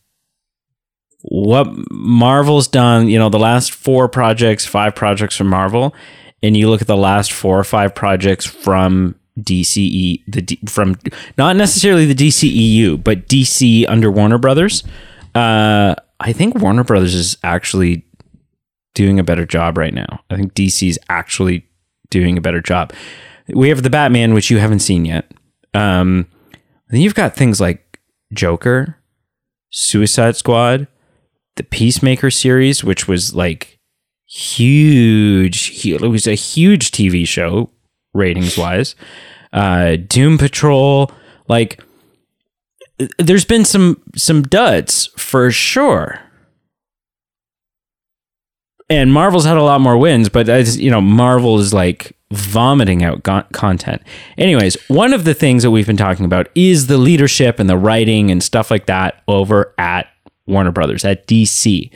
what 1.21 1.67
Marvel's 1.91 2.67
done, 2.67 3.07
you 3.07 3.17
know, 3.17 3.29
the 3.29 3.39
last 3.39 3.71
four 3.73 4.07
projects, 4.07 4.65
five 4.65 4.95
projects 4.95 5.35
from 5.35 5.47
Marvel, 5.47 5.95
and 6.43 6.55
you 6.55 6.69
look 6.69 6.81
at 6.81 6.87
the 6.87 6.97
last 6.97 7.31
four 7.31 7.59
or 7.59 7.63
five 7.63 7.95
projects 7.95 8.45
from 8.45 9.15
DCE, 9.39 10.23
the 10.27 10.41
D, 10.41 10.59
from 10.67 10.95
not 11.37 11.55
necessarily 11.55 12.05
the 12.05 12.15
DCEU, 12.15 13.03
but 13.03 13.27
DC 13.27 13.85
under 13.87 14.09
Warner 14.09 14.37
Brothers. 14.37 14.83
Uh, 15.33 15.95
I 16.19 16.31
think 16.31 16.55
Warner 16.55 16.83
Brothers 16.83 17.13
is 17.13 17.37
actually 17.43 18.05
doing 18.93 19.19
a 19.19 19.23
better 19.23 19.45
job 19.45 19.77
right 19.77 19.93
now. 19.93 20.21
I 20.29 20.37
think 20.37 20.53
DC 20.53 20.87
is 20.87 20.99
actually 21.09 21.67
doing 22.09 22.37
a 22.37 22.41
better 22.41 22.61
job. 22.61 22.93
We 23.49 23.69
have 23.69 23.83
the 23.83 23.89
Batman, 23.89 24.33
which 24.33 24.49
you 24.49 24.57
haven't 24.57 24.79
seen 24.79 25.05
yet. 25.05 25.29
Um, 25.73 26.27
then 26.89 27.01
you've 27.01 27.15
got 27.15 27.35
things 27.35 27.59
like 27.59 27.99
Joker, 28.33 28.97
Suicide 29.69 30.37
Squad, 30.37 30.87
the 31.57 31.63
Peacemaker 31.63 32.31
series, 32.31 32.83
which 32.83 33.07
was 33.07 33.35
like 33.35 33.79
huge. 34.25 35.85
It 35.85 36.01
was 36.01 36.25
a 36.27 36.35
huge 36.35 36.91
TV 36.91 37.27
show 37.27 37.69
ratings 38.15 38.57
wise. 38.57 38.95
Uh, 39.53 39.97
Doom 39.97 40.37
Patrol, 40.37 41.11
like 41.47 41.81
there's 43.19 43.45
been 43.45 43.65
some 43.65 44.01
some 44.15 44.43
duds 44.43 45.07
for 45.17 45.51
sure. 45.51 46.19
And 48.89 49.11
Marvel's 49.11 49.45
had 49.45 49.57
a 49.57 49.63
lot 49.63 49.81
more 49.81 49.97
wins, 49.97 50.29
but 50.29 50.47
as 50.47 50.79
you 50.79 50.91
know, 50.91 51.01
Marvel 51.01 51.59
is 51.59 51.73
like 51.73 52.15
vomiting 52.31 53.03
out 53.03 53.23
go- 53.23 53.43
content. 53.51 54.01
Anyways, 54.37 54.77
one 54.87 55.13
of 55.13 55.23
the 55.23 55.33
things 55.33 55.63
that 55.63 55.71
we've 55.71 55.87
been 55.87 55.97
talking 55.97 56.25
about 56.25 56.49
is 56.55 56.87
the 56.87 56.97
leadership 56.97 57.59
and 57.59 57.69
the 57.69 57.77
writing 57.77 58.29
and 58.29 58.43
stuff 58.43 58.69
like 58.69 58.85
that 58.85 59.23
over 59.27 59.73
at 59.77 60.07
Warner 60.45 60.71
Brothers 60.71 61.03
at 61.03 61.27
DC. 61.27 61.91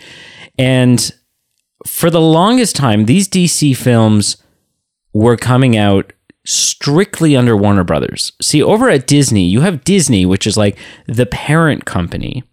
And 0.58 1.12
for 1.86 2.10
the 2.10 2.22
longest 2.22 2.76
time, 2.76 3.06
these 3.06 3.28
DC 3.28 3.76
films 3.78 4.38
were 5.14 5.38
coming 5.38 5.76
out 5.78 6.14
strictly 6.46 7.36
under 7.36 7.56
Warner 7.56 7.84
Brothers. 7.84 8.32
See, 8.42 8.62
over 8.64 8.90
at 8.90 9.08
Disney, 9.08 9.46
you 9.46 9.62
have 9.62 9.84
Disney, 9.84 10.26
which 10.26 10.48
is 10.48 10.58
like 10.58 10.78
the 11.08 11.26
parent 11.26 11.86
company. 11.86 12.44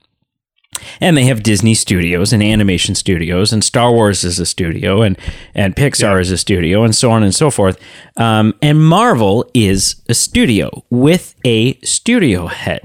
And 1.00 1.16
they 1.16 1.24
have 1.24 1.42
Disney 1.42 1.74
Studios 1.74 2.34
and 2.34 2.42
animation 2.42 2.94
studios, 2.94 3.50
and 3.50 3.64
Star 3.64 3.90
Wars 3.90 4.24
is 4.24 4.38
a 4.38 4.44
studio, 4.44 5.00
and 5.00 5.16
and 5.54 5.74
Pixar 5.74 6.20
is 6.20 6.30
a 6.30 6.36
studio, 6.36 6.84
and 6.84 6.94
so 6.94 7.10
on 7.10 7.22
and 7.22 7.34
so 7.34 7.50
forth. 7.50 7.80
Um, 8.18 8.52
and 8.60 8.84
Marvel 8.84 9.50
is 9.54 10.02
a 10.10 10.12
studio 10.14 10.84
with 10.90 11.34
a 11.46 11.80
studio 11.80 12.46
head. 12.48 12.82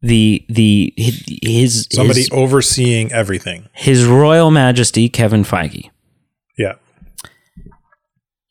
The 0.00 0.46
the 0.48 0.94
his 0.96 1.86
Somebody 1.92 2.20
his, 2.20 2.30
overseeing 2.32 3.12
everything. 3.12 3.68
his 3.74 4.06
Royal 4.06 4.50
Majesty 4.50 5.10
Kevin 5.10 5.44
Feige. 5.44 5.90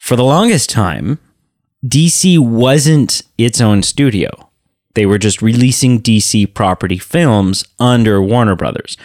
For 0.03 0.17
the 0.17 0.25
longest 0.25 0.69
time, 0.69 1.17
DC 1.87 2.37
wasn't 2.37 3.21
its 3.37 3.61
own 3.61 3.83
studio. 3.83 4.49
They 4.95 5.05
were 5.05 5.17
just 5.17 5.41
releasing 5.41 6.01
DC 6.01 6.53
property 6.53 6.97
films 6.97 7.63
under 7.79 8.21
Warner 8.21 8.57
Brothers. 8.57 8.97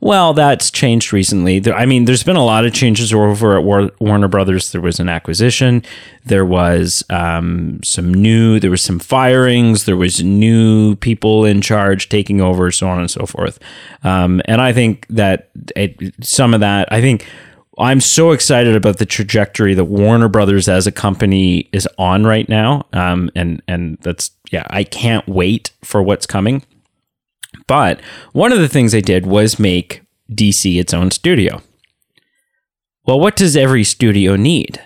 Well, 0.00 0.32
that's 0.32 0.70
changed 0.70 1.12
recently. 1.12 1.58
There- 1.58 1.74
I 1.74 1.86
mean, 1.86 2.04
there's 2.04 2.22
been 2.22 2.36
a 2.36 2.44
lot 2.44 2.64
of 2.64 2.72
changes 2.72 3.12
over 3.12 3.58
at 3.58 3.64
War- 3.64 3.90
Warner 3.98 4.28
Brothers. 4.28 4.70
There 4.70 4.80
was 4.80 5.00
an 5.00 5.08
acquisition. 5.08 5.82
There 6.24 6.46
was 6.46 7.02
um, 7.10 7.80
some 7.82 8.14
new. 8.14 8.60
There 8.60 8.70
was 8.70 8.82
some 8.82 9.00
firings. 9.00 9.86
There 9.86 9.96
was 9.96 10.22
new 10.22 10.94
people 10.94 11.44
in 11.44 11.62
charge 11.62 12.08
taking 12.08 12.40
over, 12.40 12.70
so 12.70 12.86
on 12.86 13.00
and 13.00 13.10
so 13.10 13.26
forth. 13.26 13.58
Um, 14.04 14.40
and 14.44 14.60
I 14.60 14.72
think 14.72 15.04
that 15.10 15.50
it, 15.74 15.96
some 16.24 16.54
of 16.54 16.60
that. 16.60 16.92
I 16.92 17.00
think 17.00 17.26
I'm 17.78 18.00
so 18.00 18.30
excited 18.32 18.76
about 18.76 18.98
the 18.98 19.06
trajectory 19.06 19.74
that 19.74 19.84
Warner 19.84 20.28
Brothers 20.28 20.68
as 20.68 20.86
a 20.86 20.92
company 20.92 21.68
is 21.72 21.88
on 21.98 22.24
right 22.24 22.48
now. 22.48 22.86
Um, 22.92 23.30
and 23.34 23.62
and 23.66 23.98
that's 24.02 24.30
yeah, 24.52 24.66
I 24.70 24.84
can't 24.84 25.26
wait 25.28 25.70
for 25.82 26.02
what's 26.02 26.26
coming. 26.26 26.62
But 27.66 28.00
one 28.32 28.52
of 28.52 28.58
the 28.58 28.68
things 28.68 28.92
they 28.92 29.00
did 29.00 29.26
was 29.26 29.58
make 29.58 30.02
DC 30.30 30.78
its 30.78 30.94
own 30.94 31.10
studio. 31.10 31.62
Well, 33.06 33.20
what 33.20 33.36
does 33.36 33.56
every 33.56 33.84
studio 33.84 34.36
need? 34.36 34.80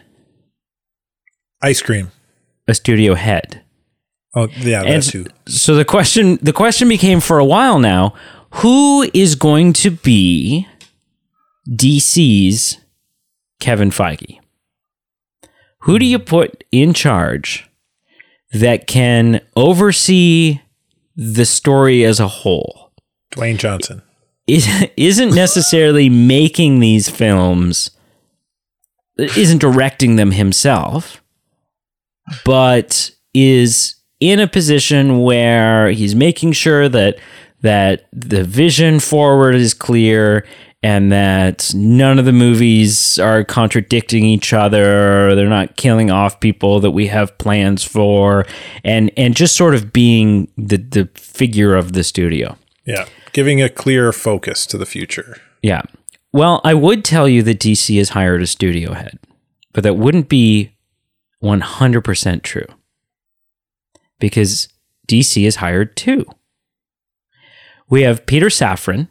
Ice 1.62 1.82
cream. 1.82 2.10
A 2.66 2.74
studio 2.74 3.14
head. 3.14 3.62
Oh, 4.34 4.48
yeah, 4.58 4.82
that 4.82 4.86
And 4.86 5.02
too. 5.02 5.26
so 5.46 5.74
the 5.74 5.84
question 5.84 6.38
the 6.42 6.52
question 6.52 6.88
became 6.88 7.20
for 7.20 7.38
a 7.38 7.44
while 7.44 7.78
now, 7.78 8.14
who 8.50 9.08
is 9.14 9.34
going 9.34 9.72
to 9.74 9.90
be 9.90 10.66
DC's 11.68 12.78
Kevin 13.60 13.90
Feige? 13.90 14.38
Who 15.80 15.98
do 15.98 16.06
you 16.06 16.18
put 16.18 16.64
in 16.72 16.94
charge 16.94 17.68
that 18.52 18.86
can 18.86 19.40
oversee 19.56 20.60
the 21.16 21.44
story 21.44 22.04
as 22.04 22.20
a 22.20 22.28
whole? 22.28 22.92
Dwayne 23.32 23.58
Johnson. 23.58 24.02
Is, 24.46 24.66
isn't 24.96 25.34
necessarily 25.34 26.08
making 26.08 26.80
these 26.80 27.08
films, 27.08 27.90
isn't 29.18 29.60
directing 29.60 30.16
them 30.16 30.32
himself, 30.32 31.22
but 32.44 33.10
is 33.34 33.96
in 34.20 34.40
a 34.40 34.48
position 34.48 35.20
where 35.20 35.90
he's 35.90 36.14
making 36.14 36.52
sure 36.52 36.88
that 36.88 37.18
that 37.60 38.08
the 38.12 38.44
vision 38.44 39.00
forward 39.00 39.54
is 39.54 39.74
clear 39.74 40.46
and 40.82 41.10
that 41.10 41.72
none 41.74 42.18
of 42.18 42.24
the 42.24 42.32
movies 42.32 43.18
are 43.18 43.42
contradicting 43.42 44.24
each 44.24 44.52
other 44.52 45.34
they're 45.34 45.48
not 45.48 45.76
killing 45.76 46.10
off 46.10 46.38
people 46.40 46.78
that 46.78 46.92
we 46.92 47.08
have 47.08 47.36
plans 47.38 47.82
for 47.82 48.46
and 48.84 49.10
and 49.16 49.34
just 49.34 49.56
sort 49.56 49.74
of 49.74 49.92
being 49.92 50.46
the 50.56 50.76
the 50.76 51.08
figure 51.14 51.74
of 51.74 51.92
the 51.94 52.04
studio 52.04 52.56
Yeah. 52.84 53.06
Giving 53.32 53.60
a 53.60 53.68
clear 53.68 54.12
focus 54.12 54.64
to 54.66 54.78
the 54.78 54.86
future. 54.86 55.36
yeah. 55.62 55.82
Well, 56.32 56.60
I 56.64 56.74
would 56.74 57.04
tell 57.04 57.28
you 57.28 57.42
that 57.44 57.58
DC 57.60 57.96
has 57.98 58.10
hired 58.10 58.42
a 58.42 58.46
studio 58.46 58.92
head, 58.94 59.18
but 59.72 59.82
that 59.84 59.96
wouldn't 59.96 60.28
be 60.28 60.72
100% 61.42 62.42
true 62.42 62.66
because 64.18 64.68
DC 65.08 65.44
has 65.44 65.56
hired 65.56 65.96
two. 65.96 66.26
We 67.88 68.02
have 68.02 68.26
Peter 68.26 68.46
Safran, 68.48 69.08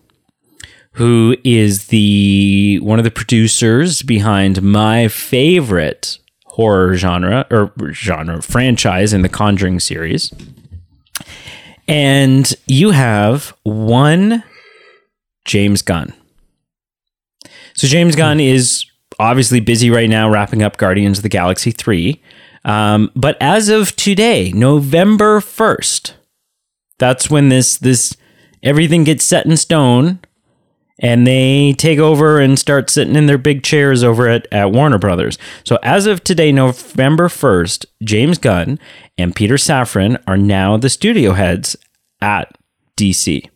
who 0.97 1.37
is 1.43 1.87
the 1.87 2.79
one 2.81 2.97
of 2.97 3.05
the 3.05 3.11
producers 3.11 4.01
behind 4.01 4.63
my 4.63 5.07
favorite 5.07 6.17
horror 6.45 6.95
genre 6.95 7.45
or 7.51 7.71
genre 7.93 8.41
franchise 8.41 9.13
in 9.13 9.21
the 9.21 9.29
Conjuring 9.29 9.79
series. 9.79 10.33
And 11.87 12.51
you 12.65 12.91
have 12.91 13.55
one 13.61 14.43
James 15.45 15.83
Gunn. 15.83 16.13
So 17.75 17.85
James 17.87 18.15
Gunn 18.15 18.39
is 18.39 18.83
obviously 19.19 19.59
busy 19.59 19.91
right 19.91 20.09
now 20.09 20.27
wrapping 20.27 20.63
up 20.63 20.77
Guardians 20.77 21.19
of 21.19 21.23
the 21.23 21.29
Galaxy 21.29 21.69
3. 21.69 22.19
Um, 22.65 23.11
but 23.15 23.37
as 23.39 23.69
of 23.69 23.95
today, 23.95 24.51
November 24.51 25.41
1st, 25.41 26.13
that's 26.97 27.29
when 27.29 27.49
this 27.49 27.77
this 27.77 28.17
everything 28.63 29.03
gets 29.03 29.23
set 29.23 29.45
in 29.45 29.55
stone 29.57 30.19
and 30.99 31.27
they 31.27 31.73
take 31.73 31.99
over 31.99 32.39
and 32.39 32.57
start 32.57 32.89
sitting 32.89 33.15
in 33.15 33.27
their 33.27 33.37
big 33.37 33.63
chairs 33.63 34.03
over 34.03 34.27
at, 34.27 34.47
at 34.51 34.71
Warner 34.71 34.97
Brothers. 34.97 35.37
So 35.63 35.77
as 35.83 36.07
of 36.07 36.23
today, 36.23 36.51
November 36.51 37.27
1st, 37.27 37.85
James 38.03 38.37
Gunn 38.37 38.79
and 39.17 39.35
Peter 39.35 39.55
Safran 39.55 40.21
are 40.27 40.37
now 40.37 40.77
the 40.77 40.89
studio 40.89 41.33
heads 41.33 41.75
at 42.21 42.57
DC. 42.95 43.49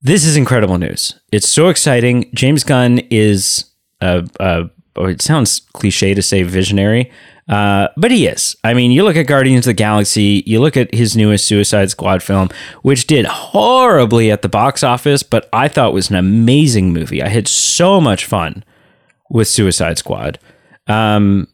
This 0.00 0.24
is 0.24 0.36
incredible 0.36 0.78
news. 0.78 1.18
It's 1.32 1.48
so 1.48 1.68
exciting. 1.68 2.30
James 2.32 2.64
Gunn 2.64 3.00
is 3.10 3.64
a, 4.00 4.28
a 4.40 4.70
oh, 4.96 5.06
it 5.06 5.20
sounds 5.20 5.60
cliche 5.72 6.14
to 6.14 6.22
say 6.22 6.42
visionary, 6.44 7.10
uh, 7.48 7.88
but 7.96 8.10
he 8.10 8.26
is. 8.26 8.56
I 8.62 8.74
mean, 8.74 8.90
you 8.90 9.04
look 9.04 9.16
at 9.16 9.26
Guardians 9.26 9.66
of 9.66 9.70
the 9.70 9.74
Galaxy, 9.74 10.42
you 10.46 10.60
look 10.60 10.76
at 10.76 10.92
his 10.92 11.16
newest 11.16 11.46
Suicide 11.46 11.90
Squad 11.90 12.22
film, 12.22 12.50
which 12.82 13.06
did 13.06 13.24
horribly 13.24 14.30
at 14.30 14.42
the 14.42 14.48
box 14.48 14.82
office, 14.82 15.22
but 15.22 15.48
I 15.52 15.68
thought 15.68 15.94
was 15.94 16.10
an 16.10 16.16
amazing 16.16 16.92
movie. 16.92 17.22
I 17.22 17.28
had 17.28 17.48
so 17.48 18.00
much 18.00 18.26
fun 18.26 18.64
with 19.30 19.48
Suicide 19.48 19.98
Squad. 19.98 20.38
Um, 20.86 21.48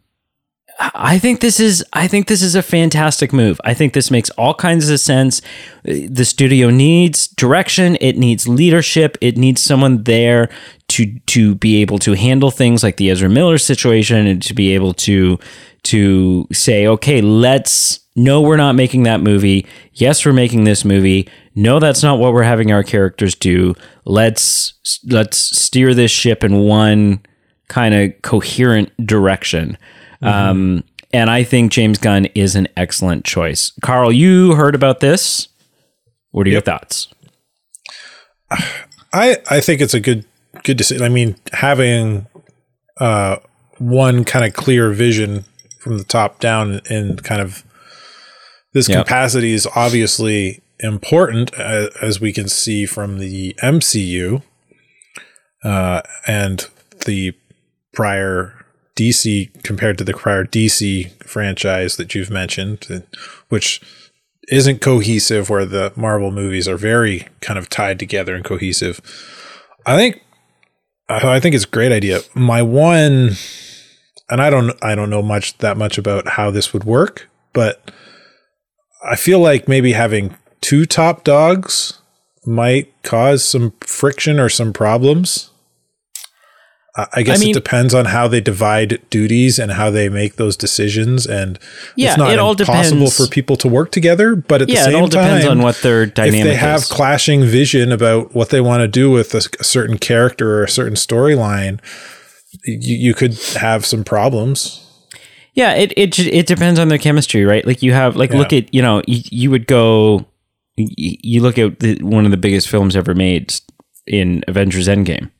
I 0.78 1.18
think 1.20 1.40
this 1.40 1.60
is 1.60 1.84
I 1.92 2.08
think 2.08 2.26
this 2.26 2.42
is 2.42 2.56
a 2.56 2.62
fantastic 2.62 3.32
move. 3.32 3.60
I 3.64 3.74
think 3.74 3.92
this 3.92 4.10
makes 4.10 4.30
all 4.30 4.54
kinds 4.54 4.90
of 4.90 4.98
sense. 4.98 5.40
The 5.84 6.24
studio 6.24 6.70
needs 6.70 7.28
direction, 7.28 7.96
it 8.00 8.16
needs 8.16 8.48
leadership, 8.48 9.16
it 9.20 9.36
needs 9.36 9.62
someone 9.62 10.02
there 10.02 10.48
to 10.94 11.18
to 11.26 11.56
be 11.56 11.80
able 11.82 11.98
to 11.98 12.12
handle 12.12 12.52
things 12.52 12.84
like 12.84 12.98
the 12.98 13.10
Ezra 13.10 13.28
Miller 13.28 13.58
situation 13.58 14.28
and 14.28 14.40
to 14.42 14.54
be 14.54 14.74
able 14.74 14.94
to 14.94 15.38
to 15.82 16.46
say, 16.52 16.86
okay, 16.86 17.20
let's 17.20 18.00
no, 18.14 18.40
we're 18.40 18.56
not 18.56 18.76
making 18.76 19.02
that 19.02 19.20
movie. 19.20 19.66
Yes, 19.94 20.24
we're 20.24 20.32
making 20.32 20.62
this 20.64 20.84
movie. 20.84 21.28
No, 21.56 21.80
that's 21.80 22.02
not 22.02 22.20
what 22.20 22.32
we're 22.32 22.44
having 22.44 22.70
our 22.70 22.84
characters 22.84 23.34
do. 23.34 23.74
Let's 24.04 24.74
let's 25.04 25.36
steer 25.36 25.94
this 25.94 26.12
ship 26.12 26.44
in 26.44 26.60
one 26.60 27.20
kind 27.66 27.92
of 27.92 28.22
coherent 28.22 28.92
direction. 29.04 29.76
Mm-hmm. 30.22 30.26
Um, 30.26 30.84
and 31.12 31.28
I 31.28 31.42
think 31.42 31.72
James 31.72 31.98
Gunn 31.98 32.26
is 32.36 32.54
an 32.54 32.68
excellent 32.76 33.24
choice. 33.24 33.72
Carl, 33.82 34.12
you 34.12 34.54
heard 34.54 34.76
about 34.76 35.00
this. 35.00 35.48
What 36.30 36.46
are 36.46 36.50
yep. 36.50 36.54
your 36.54 36.62
thoughts? 36.62 37.08
I 39.12 39.38
I 39.50 39.60
think 39.60 39.80
it's 39.80 39.94
a 39.94 40.00
good 40.00 40.24
good 40.64 40.78
to 40.78 40.84
decision. 40.84 41.04
I 41.04 41.08
mean, 41.08 41.36
having 41.52 42.26
uh, 42.98 43.36
one 43.78 44.24
kind 44.24 44.44
of 44.44 44.54
clear 44.54 44.90
vision 44.92 45.44
from 45.78 45.98
the 45.98 46.04
top 46.04 46.40
down 46.40 46.80
and 46.90 47.22
kind 47.22 47.40
of 47.40 47.64
this 48.72 48.88
yep. 48.88 49.04
capacity 49.04 49.52
is 49.52 49.68
obviously 49.76 50.62
important 50.80 51.56
uh, 51.58 51.90
as 52.02 52.20
we 52.20 52.32
can 52.32 52.48
see 52.48 52.86
from 52.86 53.18
the 53.18 53.54
MCU 53.62 54.42
uh, 55.62 56.02
and 56.26 56.68
the 57.06 57.32
prior 57.92 58.64
DC 58.96 59.62
compared 59.62 59.98
to 59.98 60.04
the 60.04 60.14
prior 60.14 60.44
DC 60.44 61.10
franchise 61.22 61.96
that 61.96 62.14
you've 62.14 62.30
mentioned, 62.30 63.04
which 63.48 63.80
isn't 64.48 64.80
cohesive, 64.80 65.48
where 65.48 65.64
the 65.64 65.92
Marvel 65.96 66.30
movies 66.30 66.68
are 66.68 66.76
very 66.76 67.28
kind 67.40 67.58
of 67.58 67.68
tied 67.68 67.98
together 67.98 68.34
and 68.34 68.44
cohesive. 68.44 69.00
I 69.86 69.96
think 69.96 70.22
I 71.08 71.40
think 71.40 71.54
it's 71.54 71.64
a 71.64 71.68
great 71.68 71.92
idea. 71.92 72.20
My 72.34 72.62
one 72.62 73.32
and 74.30 74.40
I 74.40 74.50
don't 74.50 74.72
I 74.82 74.94
don't 74.94 75.10
know 75.10 75.22
much 75.22 75.58
that 75.58 75.76
much 75.76 75.98
about 75.98 76.28
how 76.28 76.50
this 76.50 76.72
would 76.72 76.84
work, 76.84 77.28
but 77.52 77.90
I 79.04 79.16
feel 79.16 79.40
like 79.40 79.68
maybe 79.68 79.92
having 79.92 80.36
two 80.60 80.86
top 80.86 81.24
dogs 81.24 82.00
might 82.46 82.90
cause 83.02 83.44
some 83.44 83.72
friction 83.80 84.40
or 84.40 84.48
some 84.48 84.72
problems. 84.72 85.50
I 86.96 87.24
guess 87.24 87.40
I 87.40 87.40
mean, 87.40 87.50
it 87.50 87.54
depends 87.54 87.92
on 87.92 88.04
how 88.04 88.28
they 88.28 88.40
divide 88.40 89.02
duties 89.10 89.58
and 89.58 89.72
how 89.72 89.90
they 89.90 90.08
make 90.08 90.36
those 90.36 90.56
decisions, 90.56 91.26
and 91.26 91.58
yeah, 91.96 92.10
it's 92.10 92.18
not 92.18 92.32
it 92.32 92.38
all 92.38 92.52
impossible 92.52 92.98
depends. 92.98 93.16
for 93.16 93.26
people 93.26 93.56
to 93.56 93.68
work 93.68 93.90
together. 93.90 94.36
But 94.36 94.62
at 94.62 94.68
yeah, 94.68 94.76
the 94.76 94.84
same 94.84 94.92
time. 94.92 94.94
it 94.94 95.02
all 95.02 95.08
time, 95.08 95.24
depends 95.24 95.46
on 95.46 95.62
what 95.62 95.76
their 95.78 96.06
dynamic. 96.06 96.40
If 96.40 96.46
they 96.46 96.54
have 96.54 96.82
is. 96.82 96.86
clashing 96.86 97.44
vision 97.44 97.90
about 97.90 98.32
what 98.32 98.50
they 98.50 98.60
want 98.60 98.82
to 98.82 98.88
do 98.88 99.10
with 99.10 99.34
a, 99.34 99.42
a 99.58 99.64
certain 99.64 99.98
character 99.98 100.60
or 100.60 100.62
a 100.62 100.68
certain 100.68 100.94
storyline, 100.94 101.80
you, 102.64 102.96
you 102.96 103.14
could 103.14 103.36
have 103.56 103.84
some 103.84 104.04
problems. 104.04 104.80
Yeah, 105.54 105.74
it 105.74 105.92
it 105.96 106.16
it 106.18 106.46
depends 106.46 106.78
on 106.78 106.88
their 106.88 106.98
chemistry, 106.98 107.44
right? 107.44 107.66
Like 107.66 107.82
you 107.82 107.92
have 107.92 108.14
like 108.14 108.30
yeah. 108.30 108.38
look 108.38 108.52
at 108.52 108.72
you 108.72 108.82
know 108.82 109.02
you, 109.08 109.20
you 109.32 109.50
would 109.50 109.66
go 109.66 110.26
you 110.76 111.40
look 111.40 111.58
at 111.58 111.80
the, 111.80 112.00
one 112.02 112.24
of 112.24 112.30
the 112.30 112.36
biggest 112.36 112.68
films 112.68 112.96
ever 112.96 113.14
made 113.14 113.54
in 114.06 114.44
Avengers 114.46 114.86
Endgame. 114.86 115.30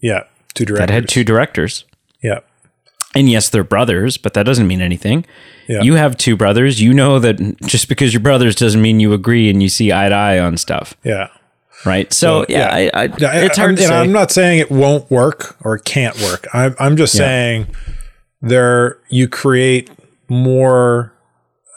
Yeah, 0.00 0.24
two 0.54 0.64
directors 0.64 0.86
that 0.86 0.92
had 0.92 1.08
two 1.08 1.24
directors. 1.24 1.84
Yeah, 2.22 2.40
and 3.14 3.28
yes, 3.28 3.48
they're 3.48 3.64
brothers, 3.64 4.16
but 4.16 4.34
that 4.34 4.44
doesn't 4.44 4.66
mean 4.66 4.80
anything. 4.80 5.24
Yeah. 5.68 5.82
You 5.82 5.94
have 5.94 6.16
two 6.16 6.36
brothers. 6.36 6.80
You 6.80 6.92
know 6.92 7.18
that 7.18 7.58
just 7.62 7.88
because 7.88 8.12
you're 8.12 8.20
brothers 8.20 8.54
doesn't 8.54 8.82
mean 8.82 9.00
you 9.00 9.12
agree 9.12 9.48
and 9.48 9.62
you 9.62 9.68
see 9.68 9.92
eye 9.92 10.08
to 10.08 10.14
eye 10.14 10.38
on 10.38 10.56
stuff. 10.56 10.94
Yeah 11.04 11.28
right? 11.84 12.12
So 12.12 12.44
yeah, 12.48 12.78
yeah. 12.78 12.90
I, 12.94 13.02
I, 13.02 13.08
it's 13.44 13.56
hard 13.56 13.70
I'm, 13.70 13.76
to 13.76 13.82
say. 13.82 13.94
I'm 13.94 14.12
not 14.12 14.30
saying 14.30 14.58
it 14.58 14.70
won't 14.70 15.10
work 15.10 15.56
or 15.64 15.76
it 15.76 15.84
can't 15.84 16.18
work. 16.22 16.46
I'm, 16.52 16.74
I'm 16.78 16.96
just 16.96 17.14
yeah. 17.14 17.18
saying 17.18 17.66
there 18.40 18.98
you 19.08 19.28
create 19.28 19.90
more 20.28 21.12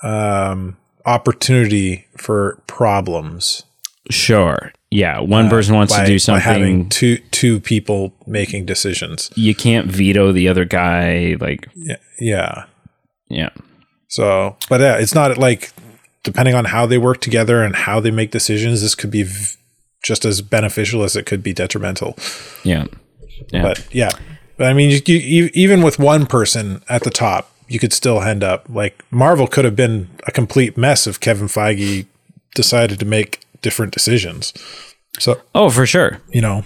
um, 0.03 0.77
opportunity 1.05 2.07
for 2.17 2.61
problems. 2.67 3.63
Sure. 4.09 4.71
Yeah, 4.89 5.19
one 5.19 5.47
uh, 5.47 5.49
person 5.49 5.75
wants 5.75 5.93
by, 5.93 6.01
to 6.01 6.07
do 6.07 6.19
something. 6.19 6.41
having 6.41 6.89
two 6.89 7.17
two 7.31 7.59
people 7.59 8.13
making 8.25 8.65
decisions. 8.65 9.29
You 9.35 9.53
can't 9.53 9.87
veto 9.87 10.31
the 10.31 10.47
other 10.47 10.65
guy. 10.65 11.35
Like 11.39 11.67
yeah, 11.75 11.97
yeah, 12.19 12.65
yeah. 13.27 13.49
So, 14.07 14.55
but 14.69 14.79
yeah, 14.79 14.97
it's 14.97 15.13
not 15.13 15.37
like 15.37 15.73
depending 16.23 16.55
on 16.55 16.65
how 16.65 16.85
they 16.85 16.97
work 16.97 17.19
together 17.19 17.63
and 17.63 17.75
how 17.75 17.99
they 17.99 18.11
make 18.11 18.31
decisions. 18.31 18.81
This 18.81 18.95
could 18.95 19.11
be 19.11 19.23
v- 19.23 19.55
just 20.03 20.23
as 20.23 20.41
beneficial 20.41 21.03
as 21.03 21.17
it 21.17 21.25
could 21.25 21.43
be 21.43 21.53
detrimental. 21.53 22.15
Yeah. 22.63 22.85
yeah. 23.51 23.61
But 23.61 23.85
yeah, 23.93 24.11
but 24.57 24.67
I 24.67 24.73
mean, 24.73 24.89
you, 24.89 25.15
you, 25.15 25.49
even 25.53 25.81
with 25.81 25.99
one 25.99 26.25
person 26.25 26.81
at 26.87 27.03
the 27.03 27.09
top, 27.09 27.51
you 27.67 27.79
could 27.79 27.93
still 27.93 28.21
end 28.21 28.43
up 28.43 28.65
like 28.69 29.03
Marvel 29.11 29.47
could 29.47 29.65
have 29.65 29.75
been 29.75 30.09
a 30.25 30.31
complete 30.31 30.77
mess 30.77 31.07
if 31.07 31.19
Kevin 31.19 31.47
Feige 31.47 32.05
decided 32.55 32.99
to 32.99 33.05
make 33.05 33.41
different 33.61 33.93
decisions. 33.93 34.53
So, 35.19 35.41
oh, 35.55 35.69
for 35.69 35.85
sure, 35.85 36.21
you 36.31 36.41
know, 36.41 36.63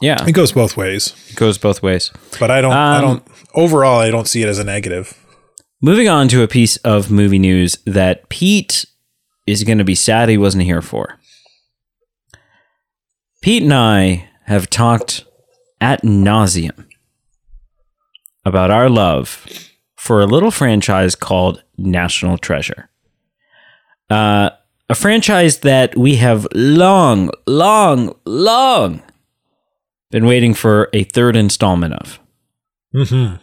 yeah, 0.00 0.24
it 0.26 0.32
goes 0.32 0.52
both 0.52 0.76
ways. 0.76 1.14
It 1.30 1.36
goes 1.36 1.58
both 1.58 1.82
ways. 1.82 2.12
But 2.38 2.50
I 2.50 2.60
don't, 2.60 2.72
um, 2.72 2.78
I 2.78 3.00
don't. 3.00 3.22
Overall, 3.54 4.00
I 4.00 4.10
don't 4.10 4.28
see 4.28 4.42
it 4.42 4.48
as 4.48 4.58
a 4.58 4.64
negative. 4.64 5.18
Moving 5.82 6.08
on 6.08 6.28
to 6.28 6.42
a 6.42 6.48
piece 6.48 6.76
of 6.78 7.10
movie 7.10 7.38
news 7.38 7.78
that 7.86 8.28
Pete 8.28 8.86
is 9.46 9.62
going 9.62 9.78
to 9.78 9.84
be 9.84 9.94
sad 9.94 10.28
he 10.28 10.38
wasn't 10.38 10.64
here 10.64 10.82
for. 10.82 11.18
Pete 13.42 13.62
and 13.62 13.72
I 13.72 14.28
have 14.46 14.68
talked 14.68 15.24
at 15.80 16.02
nauseum 16.02 16.86
about 18.44 18.70
our 18.70 18.88
love 18.88 19.46
for 19.96 20.20
a 20.20 20.26
little 20.26 20.50
franchise 20.50 21.14
called 21.14 21.62
National 21.76 22.38
Treasure. 22.38 22.88
Uh, 24.08 24.50
a 24.88 24.94
franchise 24.94 25.58
that 25.60 25.96
we 25.96 26.16
have 26.16 26.46
long, 26.54 27.30
long, 27.46 28.14
long 28.24 29.02
been 30.10 30.26
waiting 30.26 30.54
for 30.54 30.88
a 30.92 31.04
third 31.04 31.36
installment 31.36 31.94
of. 31.94 32.20
Mm-hmm. 32.94 33.36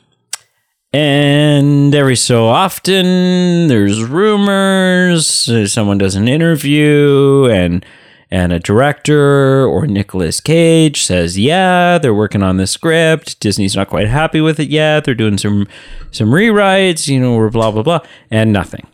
And 0.96 1.96
every 1.96 2.16
so 2.16 2.48
often, 2.48 3.68
there's 3.68 4.04
rumors. 4.04 5.50
Someone 5.72 5.98
does 5.98 6.16
an 6.16 6.28
interview, 6.28 7.48
and 7.52 7.84
and 8.30 8.54
a 8.54 8.60
director 8.60 9.66
or 9.66 9.88
Nicolas 9.88 10.40
Cage 10.40 11.04
says, 11.04 11.38
"Yeah, 11.38 11.98
they're 11.98 12.14
working 12.14 12.44
on 12.44 12.58
the 12.58 12.68
script. 12.68 13.40
Disney's 13.40 13.76
not 13.76 13.90
quite 13.90 14.08
happy 14.08 14.40
with 14.40 14.60
it 14.60 14.70
yet. 14.70 15.04
They're 15.04 15.16
doing 15.16 15.40
some 15.40 15.68
some 16.12 16.30
rewrites, 16.30 17.08
you 17.08 17.20
know, 17.20 17.34
or 17.34 17.50
blah 17.50 17.72
blah 17.72 17.84
blah." 17.84 18.00
And 18.30 18.54
nothing. 18.54 18.88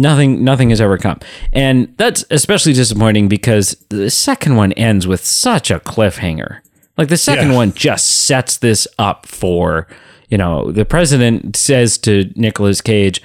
Nothing 0.00 0.42
nothing 0.42 0.70
has 0.70 0.80
ever 0.80 0.96
come. 0.96 1.20
And 1.52 1.94
that's 1.98 2.24
especially 2.30 2.72
disappointing 2.72 3.28
because 3.28 3.76
the 3.90 4.08
second 4.08 4.56
one 4.56 4.72
ends 4.72 5.06
with 5.06 5.22
such 5.22 5.70
a 5.70 5.78
cliffhanger. 5.78 6.60
Like 6.96 7.08
the 7.08 7.18
second 7.18 7.50
yeah. 7.50 7.56
one 7.56 7.74
just 7.74 8.08
sets 8.24 8.56
this 8.56 8.88
up 8.98 9.26
for, 9.26 9.86
you 10.30 10.38
know, 10.38 10.72
the 10.72 10.86
president 10.86 11.54
says 11.54 11.98
to 11.98 12.32
Nicolas 12.34 12.80
Cage, 12.80 13.20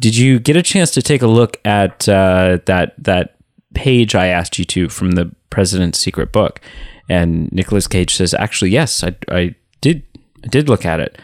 "Did 0.00 0.16
you 0.16 0.38
get 0.38 0.54
a 0.54 0.62
chance 0.62 0.92
to 0.92 1.02
take 1.02 1.20
a 1.20 1.26
look 1.26 1.56
at 1.64 2.08
uh, 2.08 2.58
that 2.66 2.94
that 3.02 3.34
page 3.74 4.14
I 4.14 4.28
asked 4.28 4.56
you 4.56 4.64
to 4.66 4.88
from 4.88 5.12
the 5.12 5.34
President's 5.50 5.98
Secret 5.98 6.30
Book?" 6.30 6.60
And 7.08 7.50
Nicolas 7.50 7.88
Cage 7.88 8.14
says, 8.14 8.34
"Actually, 8.34 8.70
yes, 8.70 9.02
I, 9.02 9.16
I 9.28 9.56
did, 9.80 10.04
I 10.44 10.46
did 10.46 10.68
look 10.68 10.86
at 10.86 11.00
it." 11.00 11.18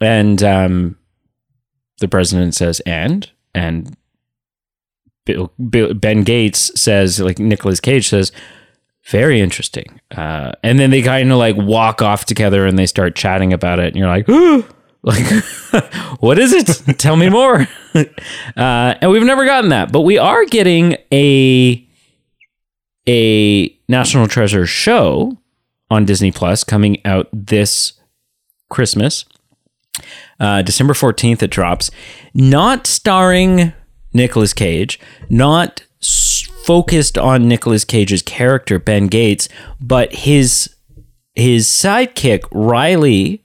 And 0.00 0.42
um, 0.42 0.96
the 2.00 2.08
president 2.08 2.56
says, 2.56 2.80
"And?" 2.80 3.30
And 3.54 3.96
Bill, 5.34 5.52
Bill, 5.68 5.94
Ben 5.94 6.22
Gates 6.22 6.70
says, 6.80 7.20
like 7.20 7.38
Nicolas 7.38 7.80
Cage 7.80 8.08
says, 8.08 8.32
very 9.04 9.40
interesting. 9.40 10.00
Uh, 10.10 10.52
and 10.62 10.78
then 10.78 10.90
they 10.90 11.02
kind 11.02 11.30
of 11.32 11.38
like 11.38 11.56
walk 11.56 12.02
off 12.02 12.24
together 12.24 12.66
and 12.66 12.78
they 12.78 12.86
start 12.86 13.16
chatting 13.16 13.52
about 13.52 13.78
it. 13.78 13.88
And 13.88 13.96
you're 13.96 14.08
like, 14.08 14.28
ooh, 14.28 14.64
like, 15.02 15.26
what 16.20 16.38
is 16.38 16.52
it? 16.52 16.98
Tell 16.98 17.16
me 17.16 17.28
more. 17.28 17.66
uh, 17.94 18.04
and 18.56 19.10
we've 19.10 19.22
never 19.22 19.44
gotten 19.44 19.70
that, 19.70 19.92
but 19.92 20.02
we 20.02 20.18
are 20.18 20.44
getting 20.44 20.96
a 21.12 21.86
a 23.08 23.76
National 23.88 24.28
Treasure 24.28 24.66
show 24.66 25.38
on 25.90 26.04
Disney 26.04 26.30
Plus 26.30 26.62
coming 26.62 27.04
out 27.04 27.28
this 27.32 27.94
Christmas. 28.68 29.24
Uh, 30.38 30.62
December 30.62 30.94
14th, 30.94 31.42
it 31.42 31.50
drops. 31.50 31.90
Not 32.32 32.86
starring 32.86 33.72
Nicolas 34.12 34.52
Cage, 34.52 34.98
not 35.28 35.84
focused 36.64 37.18
on 37.18 37.48
Nicolas 37.48 37.84
Cage's 37.84 38.22
character, 38.22 38.78
Ben 38.78 39.06
Gates, 39.06 39.48
but 39.80 40.12
his 40.12 40.74
his 41.34 41.66
sidekick, 41.66 42.42
Riley, 42.52 43.44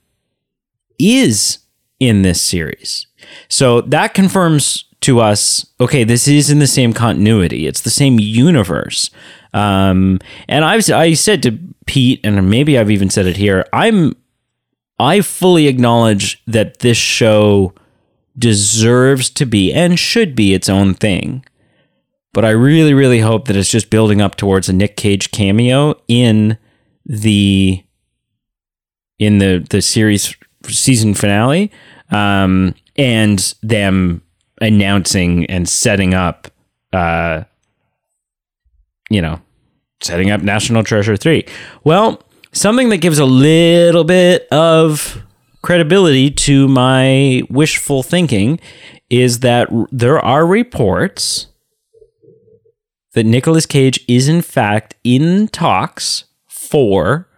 is 0.98 1.58
in 1.98 2.22
this 2.22 2.42
series. 2.42 3.06
So 3.48 3.80
that 3.82 4.14
confirms 4.14 4.84
to 5.02 5.20
us 5.20 5.66
okay, 5.80 6.04
this 6.04 6.26
is 6.28 6.50
in 6.50 6.58
the 6.58 6.66
same 6.66 6.92
continuity, 6.92 7.66
it's 7.66 7.82
the 7.82 7.90
same 7.90 8.18
universe. 8.18 9.10
Um, 9.52 10.18
and 10.48 10.64
I've 10.64 10.88
I 10.90 11.14
said 11.14 11.42
to 11.44 11.58
Pete, 11.86 12.20
and 12.24 12.50
maybe 12.50 12.78
I've 12.78 12.90
even 12.90 13.10
said 13.10 13.26
it 13.26 13.36
here, 13.36 13.64
I'm 13.72 14.14
I 14.98 15.20
fully 15.20 15.66
acknowledge 15.66 16.42
that 16.46 16.80
this 16.80 16.96
show 16.96 17.74
deserves 18.38 19.30
to 19.30 19.46
be 19.46 19.72
and 19.72 19.98
should 19.98 20.34
be 20.34 20.54
its 20.54 20.68
own 20.68 20.94
thing. 20.94 21.44
But 22.32 22.44
I 22.44 22.50
really, 22.50 22.92
really 22.92 23.20
hope 23.20 23.46
that 23.46 23.56
it's 23.56 23.70
just 23.70 23.88
building 23.88 24.20
up 24.20 24.34
towards 24.34 24.68
a 24.68 24.72
Nick 24.72 24.96
Cage 24.96 25.30
cameo 25.30 25.94
in 26.06 26.58
the 27.06 27.82
in 29.18 29.38
the 29.38 29.66
the 29.70 29.80
series 29.80 30.36
season 30.64 31.14
finale, 31.14 31.70
um, 32.10 32.74
and 32.96 33.54
them 33.62 34.22
announcing 34.60 35.46
and 35.46 35.68
setting 35.68 36.12
up, 36.12 36.48
uh, 36.92 37.44
you 39.08 39.22
know, 39.22 39.40
setting 40.02 40.30
up 40.30 40.42
National 40.42 40.84
Treasure 40.84 41.16
three. 41.16 41.46
Well, 41.84 42.22
something 42.52 42.90
that 42.90 42.98
gives 42.98 43.18
a 43.18 43.24
little 43.24 44.04
bit 44.04 44.46
of 44.50 45.22
credibility 45.66 46.30
to 46.30 46.68
my 46.68 47.42
wishful 47.50 48.00
thinking 48.00 48.60
is 49.10 49.40
that 49.40 49.68
there 49.90 50.16
are 50.20 50.46
reports 50.46 51.48
that 53.14 53.26
Nicolas 53.26 53.66
Cage 53.66 53.98
is 54.06 54.28
in 54.28 54.42
fact 54.42 54.94
in 55.02 55.48
talks 55.48 56.26
for 56.46 57.28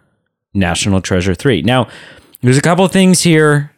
National 0.53 1.01
Treasure 1.01 1.33
3. 1.33 1.63
Now, 1.63 1.87
there's 2.43 2.59
a 2.59 2.61
couple 2.61 2.85
of 2.85 2.91
things 2.91 3.23
here 3.23 3.71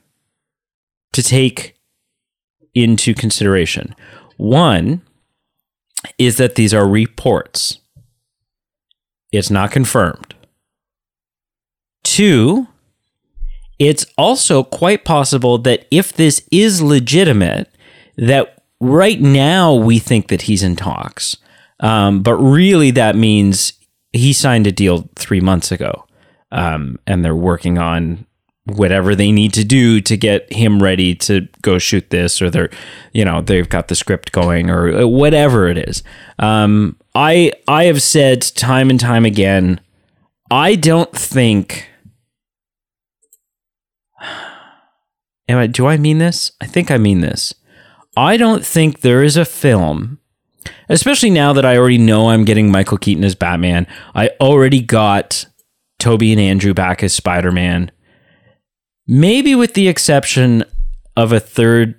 to 1.14 1.24
take 1.24 1.78
into 2.74 3.14
consideration. 3.14 3.96
One 4.36 5.02
is 6.18 6.36
that 6.36 6.56
these 6.56 6.74
are 6.74 6.86
reports. 6.86 7.80
It's 9.32 9.50
not 9.50 9.72
confirmed. 9.72 10.36
Two, 12.04 12.68
it's 13.82 14.06
also 14.16 14.64
quite 14.64 15.04
possible 15.04 15.58
that 15.58 15.88
if 15.90 16.14
this 16.14 16.48
is 16.52 16.84
legitimate, 16.84 17.68
that 18.16 18.64
right 18.80 19.20
now 19.20 19.74
we 19.74 19.98
think 19.98 20.28
that 20.28 20.44
he's 20.44 20.62
in 20.62 20.76
talks. 20.76 21.38
Um, 21.80 22.22
but 22.22 22.36
really, 22.36 22.92
that 22.92 23.16
means 23.16 23.74
he 24.14 24.34
signed 24.34 24.68
a 24.68 24.72
deal 24.72 25.10
three 25.16 25.42
months 25.42 25.72
ago, 25.72 26.06
um, 26.52 27.00
and 27.08 27.26
they're 27.26 27.36
working 27.36 27.80
on 27.80 28.28
whatever 28.66 29.16
they 29.16 29.32
need 29.32 29.52
to 29.54 29.64
do 29.64 30.00
to 30.02 30.16
get 30.16 30.54
him 30.54 30.84
ready 30.84 31.16
to 31.16 31.48
go 31.64 31.80
shoot 31.80 32.12
this, 32.12 32.40
or 32.40 32.52
they're, 32.52 32.70
you 33.14 33.26
know, 33.26 33.42
they've 33.42 33.68
got 33.68 33.88
the 33.88 33.96
script 33.96 34.32
going, 34.32 34.70
or 34.70 35.08
whatever 35.08 35.68
it 35.68 35.80
is. 35.80 36.04
Um, 36.38 36.98
I 37.16 37.54
I 37.68 37.86
have 37.86 38.04
said 38.04 38.44
time 38.44 38.92
and 38.92 39.00
time 39.00 39.26
again, 39.26 39.80
I 40.52 40.76
don't 40.76 41.12
think. 41.12 41.88
Am 45.52 45.58
I, 45.58 45.68
do 45.68 45.86
I 45.86 45.98
mean 45.98 46.18
this? 46.18 46.52
I 46.62 46.66
think 46.66 46.90
I 46.90 46.98
mean 46.98 47.22
this. 47.22 47.54
I 48.18 48.38
don't 48.38 48.66
think 48.66 49.02
there 49.02 49.24
is 49.24 49.38
a 49.38 49.46
film 49.46 50.22
especially 50.90 51.30
now 51.30 51.54
that 51.54 51.66
I 51.66 51.78
already 51.78 51.98
know 51.98 52.30
I'm 52.30 52.46
getting 52.46 52.70
Michael 52.70 52.98
Keaton 52.98 53.24
as 53.24 53.36
Batman. 53.36 53.88
I 54.14 54.32
already 54.40 54.82
got 54.82 55.46
Tobey 56.00 56.32
and 56.32 56.42
Andrew 56.42 56.74
back 56.74 57.04
as 57.04 57.14
Spider 57.14 57.52
Man. 57.52 57.92
Maybe 59.08 59.56
with 59.56 59.74
the 59.74 59.88
exception 59.88 60.64
of 61.16 61.32
a 61.32 61.40
third 61.40 61.96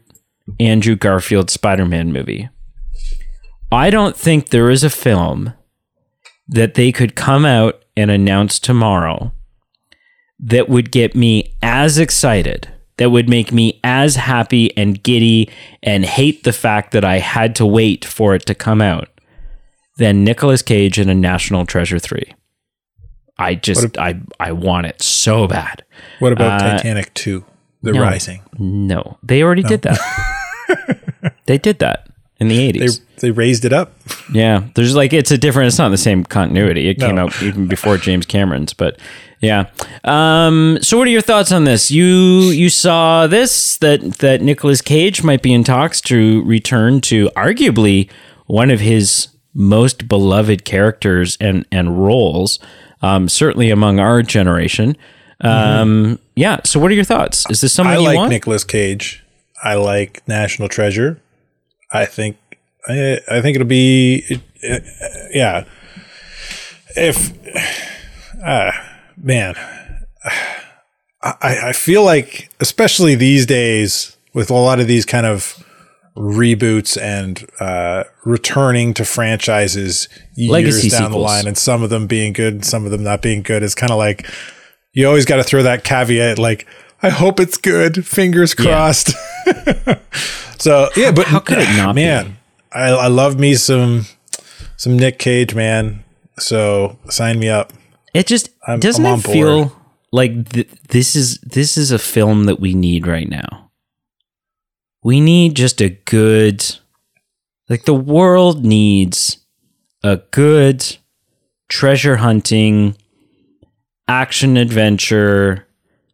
Andrew 0.61 0.96
Garfield 0.96 1.50
Spider 1.50 1.86
Man 1.86 2.12
movie. 2.12 2.48
I 3.70 3.90
don't 3.90 4.16
think 4.16 4.48
there 4.48 4.70
is 4.70 4.84
a 4.84 4.90
film 4.90 5.55
that 6.48 6.74
they 6.74 6.92
could 6.92 7.16
come 7.16 7.44
out 7.44 7.82
and 7.96 8.11
announce 8.11 8.59
tomorrow 8.59 9.32
that 10.38 10.68
would 10.68 10.90
get 10.90 11.14
me 11.14 11.55
as 11.62 11.98
excited 11.98 12.68
that 12.99 13.11
would 13.11 13.28
make 13.28 13.53
me 13.53 13.80
as 13.82 14.16
happy 14.16 14.76
and 14.76 15.03
giddy 15.03 15.49
and 15.82 16.05
hate 16.05 16.45
the 16.45 16.53
fact 16.53 16.93
that 16.93 17.05
I 17.05 17.18
had 17.18 17.55
to 17.57 17.66
wait 17.66 18.05
for 18.05 18.34
it 18.34 18.45
to 18.47 18.55
come 18.55 18.80
out 18.82 19.09
than 19.97 20.24
Nicolas 20.24 20.62
Cage 20.62 20.99
in 20.99 21.09
a 21.09 21.14
National 21.14 21.64
Treasure 21.66 21.99
3. 21.99 22.34
I 23.38 23.55
just 23.55 23.82
What 23.82 23.99
I 23.99 24.20
I 24.38 24.53
want 24.53 24.86
it 24.86 25.03
so 25.03 25.47
bad. 25.49 25.84
What 26.18 26.32
about 26.32 26.62
Uh, 26.62 26.76
Titanic 26.76 27.12
2, 27.14 27.45
The 27.82 27.93
no. 27.93 28.01
Rising? 28.03 28.43
No, 28.59 29.18
they 29.22 29.43
already 29.43 29.62
did 29.62 29.82
that. 29.82 29.99
they 31.47 31.59
did 31.59 31.78
that 31.80 32.09
in 32.38 32.49
the 32.49 32.72
80s. 32.72 33.01
They 33.16 33.28
they 33.28 33.30
raised 33.30 33.64
it 33.64 33.72
up. 33.72 33.93
Yeah, 34.32 34.64
there's 34.74 34.95
like 34.95 35.12
it's 35.12 35.30
a 35.30 35.38
different. 35.38 35.68
It's 35.68 35.78
not 35.78 35.90
the 35.90 35.97
same 35.99 36.24
continuity. 36.24 36.88
It 36.88 36.99
came 36.99 37.18
out 37.18 37.40
even 37.43 37.66
before 37.68 37.97
James 37.97 38.26
Cameron's, 38.26 38.72
but 38.74 38.99
yeah. 39.43 39.68
Um, 40.05 40.78
so, 40.80 40.97
what 40.97 41.07
are 41.09 41.11
your 41.11 41.20
thoughts 41.20 41.53
on 41.53 41.64
this? 41.64 41.90
You 41.90 42.07
you 42.51 42.70
saw 42.70 43.26
this 43.26 43.76
that 43.78 44.01
that 44.18 44.40
Nicolas 44.40 44.80
Cage 44.80 45.22
might 45.22 45.43
be 45.43 45.53
in 45.53 45.64
talks 45.64 46.01
to 46.03 46.43
return 46.45 47.01
to 47.03 47.28
arguably 47.36 48.09
one 48.47 48.70
of 48.70 48.80
his 48.80 49.28
most 49.53 50.09
beloved 50.09 50.64
characters 50.64 51.36
and 51.40 51.66
and 51.70 52.03
roles, 52.03 52.59
um, 53.03 53.28
certainly 53.28 53.70
among 53.70 53.99
our 53.99 54.22
generation. 54.22 54.97
Um, 55.40 56.20
Yeah. 56.36 56.61
So, 56.64 56.78
what 56.78 56.90
are 56.93 56.95
your 56.95 57.05
thoughts? 57.05 57.45
Is 57.51 57.61
this 57.61 57.72
something 57.72 57.97
I 57.97 57.99
you 57.99 58.07
like 58.07 58.16
want? 58.16 58.30
Nicolas 58.30 58.64
Cage. 58.64 59.24
I 59.62 59.74
like 59.74 60.22
National 60.26 60.68
Treasure. 60.68 61.20
I 61.90 62.07
think 62.07 62.36
I, 62.88 63.18
I 63.30 63.40
think 63.40 63.57
it'll 63.57 63.66
be 63.66 64.40
uh, 64.68 64.78
yeah. 65.32 65.64
If 66.97 67.32
uh, 68.45 68.70
man, 69.23 69.55
I 71.23 71.68
I 71.68 71.73
feel 71.73 72.05
like 72.05 72.51
especially 72.61 73.14
these 73.14 73.47
days 73.47 74.16
with 74.35 74.51
a 74.51 74.55
lot 74.55 74.81
of 74.81 74.87
these 74.87 75.07
kind 75.07 75.27
of 75.27 75.64
reboots 76.16 77.01
and 77.01 77.49
uh, 77.61 78.05
returning 78.25 78.93
to 78.95 79.05
franchises 79.05 80.09
years 80.35 80.51
Legacy 80.51 80.89
down 80.89 81.11
the 81.11 81.18
line, 81.18 81.47
and 81.47 81.57
some 81.57 81.83
of 81.83 81.91
them 81.91 82.07
being 82.07 82.33
good, 82.33 82.55
and 82.55 82.64
some 82.64 82.85
of 82.85 82.91
them 82.91 83.03
not 83.03 83.23
being 83.23 83.43
good. 83.43 83.62
It's 83.62 83.75
kind 83.75 83.93
of 83.93 83.99
like 83.99 84.29
you 84.93 85.07
always 85.07 85.25
got 85.25 85.37
to 85.37 85.45
throw 85.45 85.62
that 85.62 85.85
caveat, 85.85 86.39
like 86.39 86.66
I 87.03 87.09
hope 87.09 87.41
it's 87.41 87.57
good, 87.57 88.07
fingers 88.07 88.55
crossed. 88.55 89.12
so 90.59 90.91
yeah, 90.97 91.12
but 91.12 91.27
how 91.27 91.39
could 91.39 91.59
it 91.59 91.68
not 91.77 91.95
be? 91.95 92.03
man? 92.03 92.39
I 92.73 92.89
I 92.89 93.07
love 93.09 93.39
me 93.39 93.55
some 93.55 94.07
some 94.77 94.97
Nick 94.97 95.18
Cage, 95.18 95.55
man. 95.55 96.05
So 96.39 96.99
sign 97.09 97.39
me 97.39 97.49
up. 97.49 97.73
It 98.14 98.27
just 98.27 98.51
I'm- 98.66 98.80
doesn't 98.80 99.04
I'm 99.04 99.18
it 99.18 99.22
feel 99.22 99.76
like 100.12 100.50
th- 100.50 100.68
this 100.88 101.16
is 101.16 101.38
this 101.40 101.76
is 101.76 101.90
a 101.90 101.98
film 101.98 102.44
that 102.44 102.60
we 102.60 102.74
need 102.74 103.06
right 103.06 103.28
now. 103.28 103.70
We 105.02 105.20
need 105.20 105.56
just 105.56 105.80
a 105.80 105.88
good 105.90 106.64
like 107.68 107.84
the 107.84 107.94
world 107.94 108.64
needs 108.64 109.38
a 110.04 110.16
good 110.30 110.96
treasure 111.68 112.16
hunting 112.16 112.96
action 114.06 114.56
adventure 114.56 115.66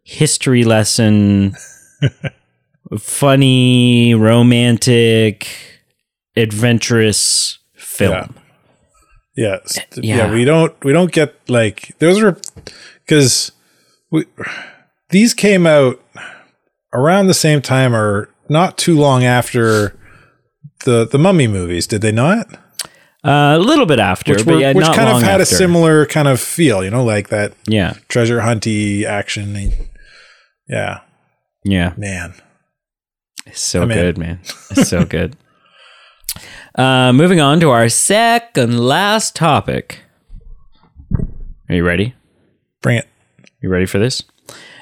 history 0.04 0.64
lesson 0.64 1.54
funny 2.98 4.14
romantic 4.14 5.48
adventurous 6.36 7.58
film. 7.74 8.12
Yeah. 8.36 8.42
Yeah, 9.38 9.58
yeah. 9.94 10.16
yeah. 10.16 10.32
We 10.32 10.44
don't 10.44 10.74
we 10.84 10.92
don't 10.92 11.12
get 11.12 11.34
like 11.48 11.96
those 12.00 12.20
are 12.20 12.36
because 13.06 13.52
we 14.10 14.24
these 15.10 15.32
came 15.32 15.64
out 15.64 16.02
around 16.92 17.28
the 17.28 17.34
same 17.34 17.62
time 17.62 17.94
or 17.94 18.28
not 18.48 18.76
too 18.76 18.98
long 18.98 19.22
after 19.24 19.94
the 20.84 21.06
the 21.06 21.18
Mummy 21.18 21.46
movies. 21.46 21.86
Did 21.86 22.00
they 22.02 22.10
not? 22.10 22.48
Uh, 23.24 23.54
a 23.56 23.58
little 23.58 23.86
bit 23.86 23.98
after, 24.00 24.32
Which, 24.34 24.44
but 24.44 24.54
were, 24.54 24.60
yeah, 24.60 24.72
which 24.72 24.86
kind 24.86 25.08
of 25.08 25.22
had 25.22 25.40
after. 25.40 25.42
a 25.42 25.46
similar 25.46 26.06
kind 26.06 26.26
of 26.28 26.40
feel, 26.40 26.82
you 26.84 26.90
know, 26.90 27.04
like 27.04 27.28
that 27.28 27.52
Yeah, 27.66 27.94
treasure 28.08 28.40
hunty 28.40 29.04
action. 29.04 29.70
Yeah, 30.68 31.00
yeah. 31.64 31.92
man. 31.96 32.34
It's 33.46 33.60
so 33.60 33.82
I'm 33.82 33.90
in. 33.90 33.98
good, 33.98 34.18
man. 34.18 34.40
It's 34.70 34.88
so 34.88 35.04
good. 35.16 35.36
Uh, 36.78 37.12
moving 37.12 37.40
on 37.40 37.58
to 37.60 37.70
our 37.70 37.88
second 37.88 38.78
last 38.78 39.34
topic. 39.34 40.04
Are 41.68 41.74
you 41.74 41.84
ready? 41.84 42.14
Bring 42.80 42.98
it. 42.98 43.08
You 43.60 43.68
ready 43.68 43.84
for 43.84 43.98
this? 43.98 44.22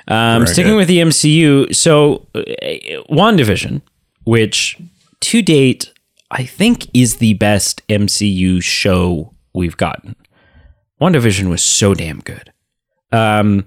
Um, 0.07 0.47
sticking 0.47 0.77
with 0.77 0.87
the 0.87 0.99
MCU, 0.99 1.75
so 1.75 2.29
uh, 2.35 2.43
WandaVision, 3.11 3.81
which 4.25 4.79
to 5.21 5.43
date 5.43 5.93
I 6.31 6.45
think 6.45 6.89
is 6.95 7.17
the 7.17 7.35
best 7.35 7.87
MCU 7.89 8.63
show 8.63 9.35
we've 9.55 9.77
gotten. 9.77 10.17
WandaVision 11.01 11.49
was 11.49 11.63
so 11.63 11.95
damn 11.95 12.21
good. 12.21 12.53
Um, 13.13 13.67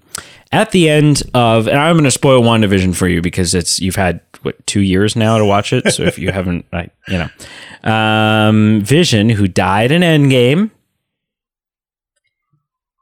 at 0.51 0.71
the 0.71 0.89
end 0.89 1.23
of, 1.33 1.67
and 1.67 1.79
I'm 1.79 1.95
going 1.95 2.03
to 2.03 2.11
spoil 2.11 2.41
WandaVision 2.41 2.95
for 2.95 3.07
you 3.07 3.21
because 3.21 3.53
it's 3.53 3.79
you've 3.79 3.95
had 3.95 4.21
what 4.43 4.65
two 4.67 4.81
years 4.81 5.15
now 5.15 5.37
to 5.37 5.45
watch 5.45 5.73
it. 5.73 5.91
So 5.93 6.03
if 6.03 6.17
you 6.19 6.31
haven't, 6.31 6.65
I, 6.71 6.89
you 7.07 7.17
know, 7.17 7.89
um, 7.91 8.81
Vision, 8.81 9.29
who 9.29 9.47
died 9.47 9.91
in 9.91 10.01
Endgame, 10.01 10.71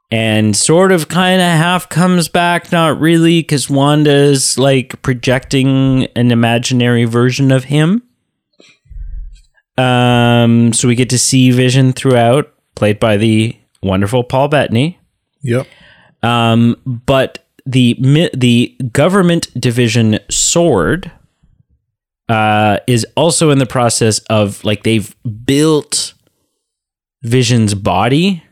and 0.10 0.56
sort 0.56 0.92
of 0.92 1.10
kind 1.10 1.42
of 1.42 1.48
half 1.48 1.90
comes 1.90 2.30
back, 2.30 2.72
not 2.72 3.00
really, 3.00 3.42
because 3.42 3.70
Wanda's 3.70 4.58
like 4.58 5.02
projecting 5.02 6.06
an 6.16 6.32
imaginary 6.32 7.06
version 7.06 7.52
of 7.52 7.66
him. 7.66 8.04
Um, 9.78 10.74
so 10.74 10.88
we 10.88 10.96
get 10.96 11.10
to 11.12 11.20
see 11.20 11.52
Vision 11.52 11.94
throughout, 11.94 12.52
played 12.76 13.00
by 13.00 13.18
the 13.18 13.56
wonderful 13.84 14.24
Paul 14.24 14.48
Bettany. 14.48 15.00
Yep. 15.42 15.68
Um, 16.24 16.82
but 16.86 17.46
the 17.66 18.30
the 18.34 18.76
government 18.92 19.50
division 19.60 20.16
S.W.O.R.D. 20.30 21.12
uh, 22.30 22.80
is 22.88 23.06
also 23.16 23.50
in 23.52 23.58
the 23.60 23.66
process 23.66 24.20
of 24.30 24.64
like 24.64 24.84
they've 24.84 25.16
built 25.46 26.14
Vision's 27.24 27.74
body, 27.74 28.44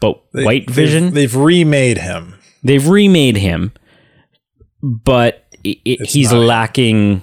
but 0.00 0.22
They- 0.32 0.44
White 0.44 0.66
they've- 0.66 0.74
Vision 0.74 1.14
They've, 1.14 1.34
remade 1.34 1.98
him. 1.98 2.34
they've 2.62 2.86
remade 2.86 3.36
him, 3.36 3.72
but 4.82 5.44
i 5.64 5.70
i 5.70 5.76
It's 5.84 6.12
he's 6.12 6.32
not 6.32 6.40
him. 6.40 6.46
lacking 6.46 7.22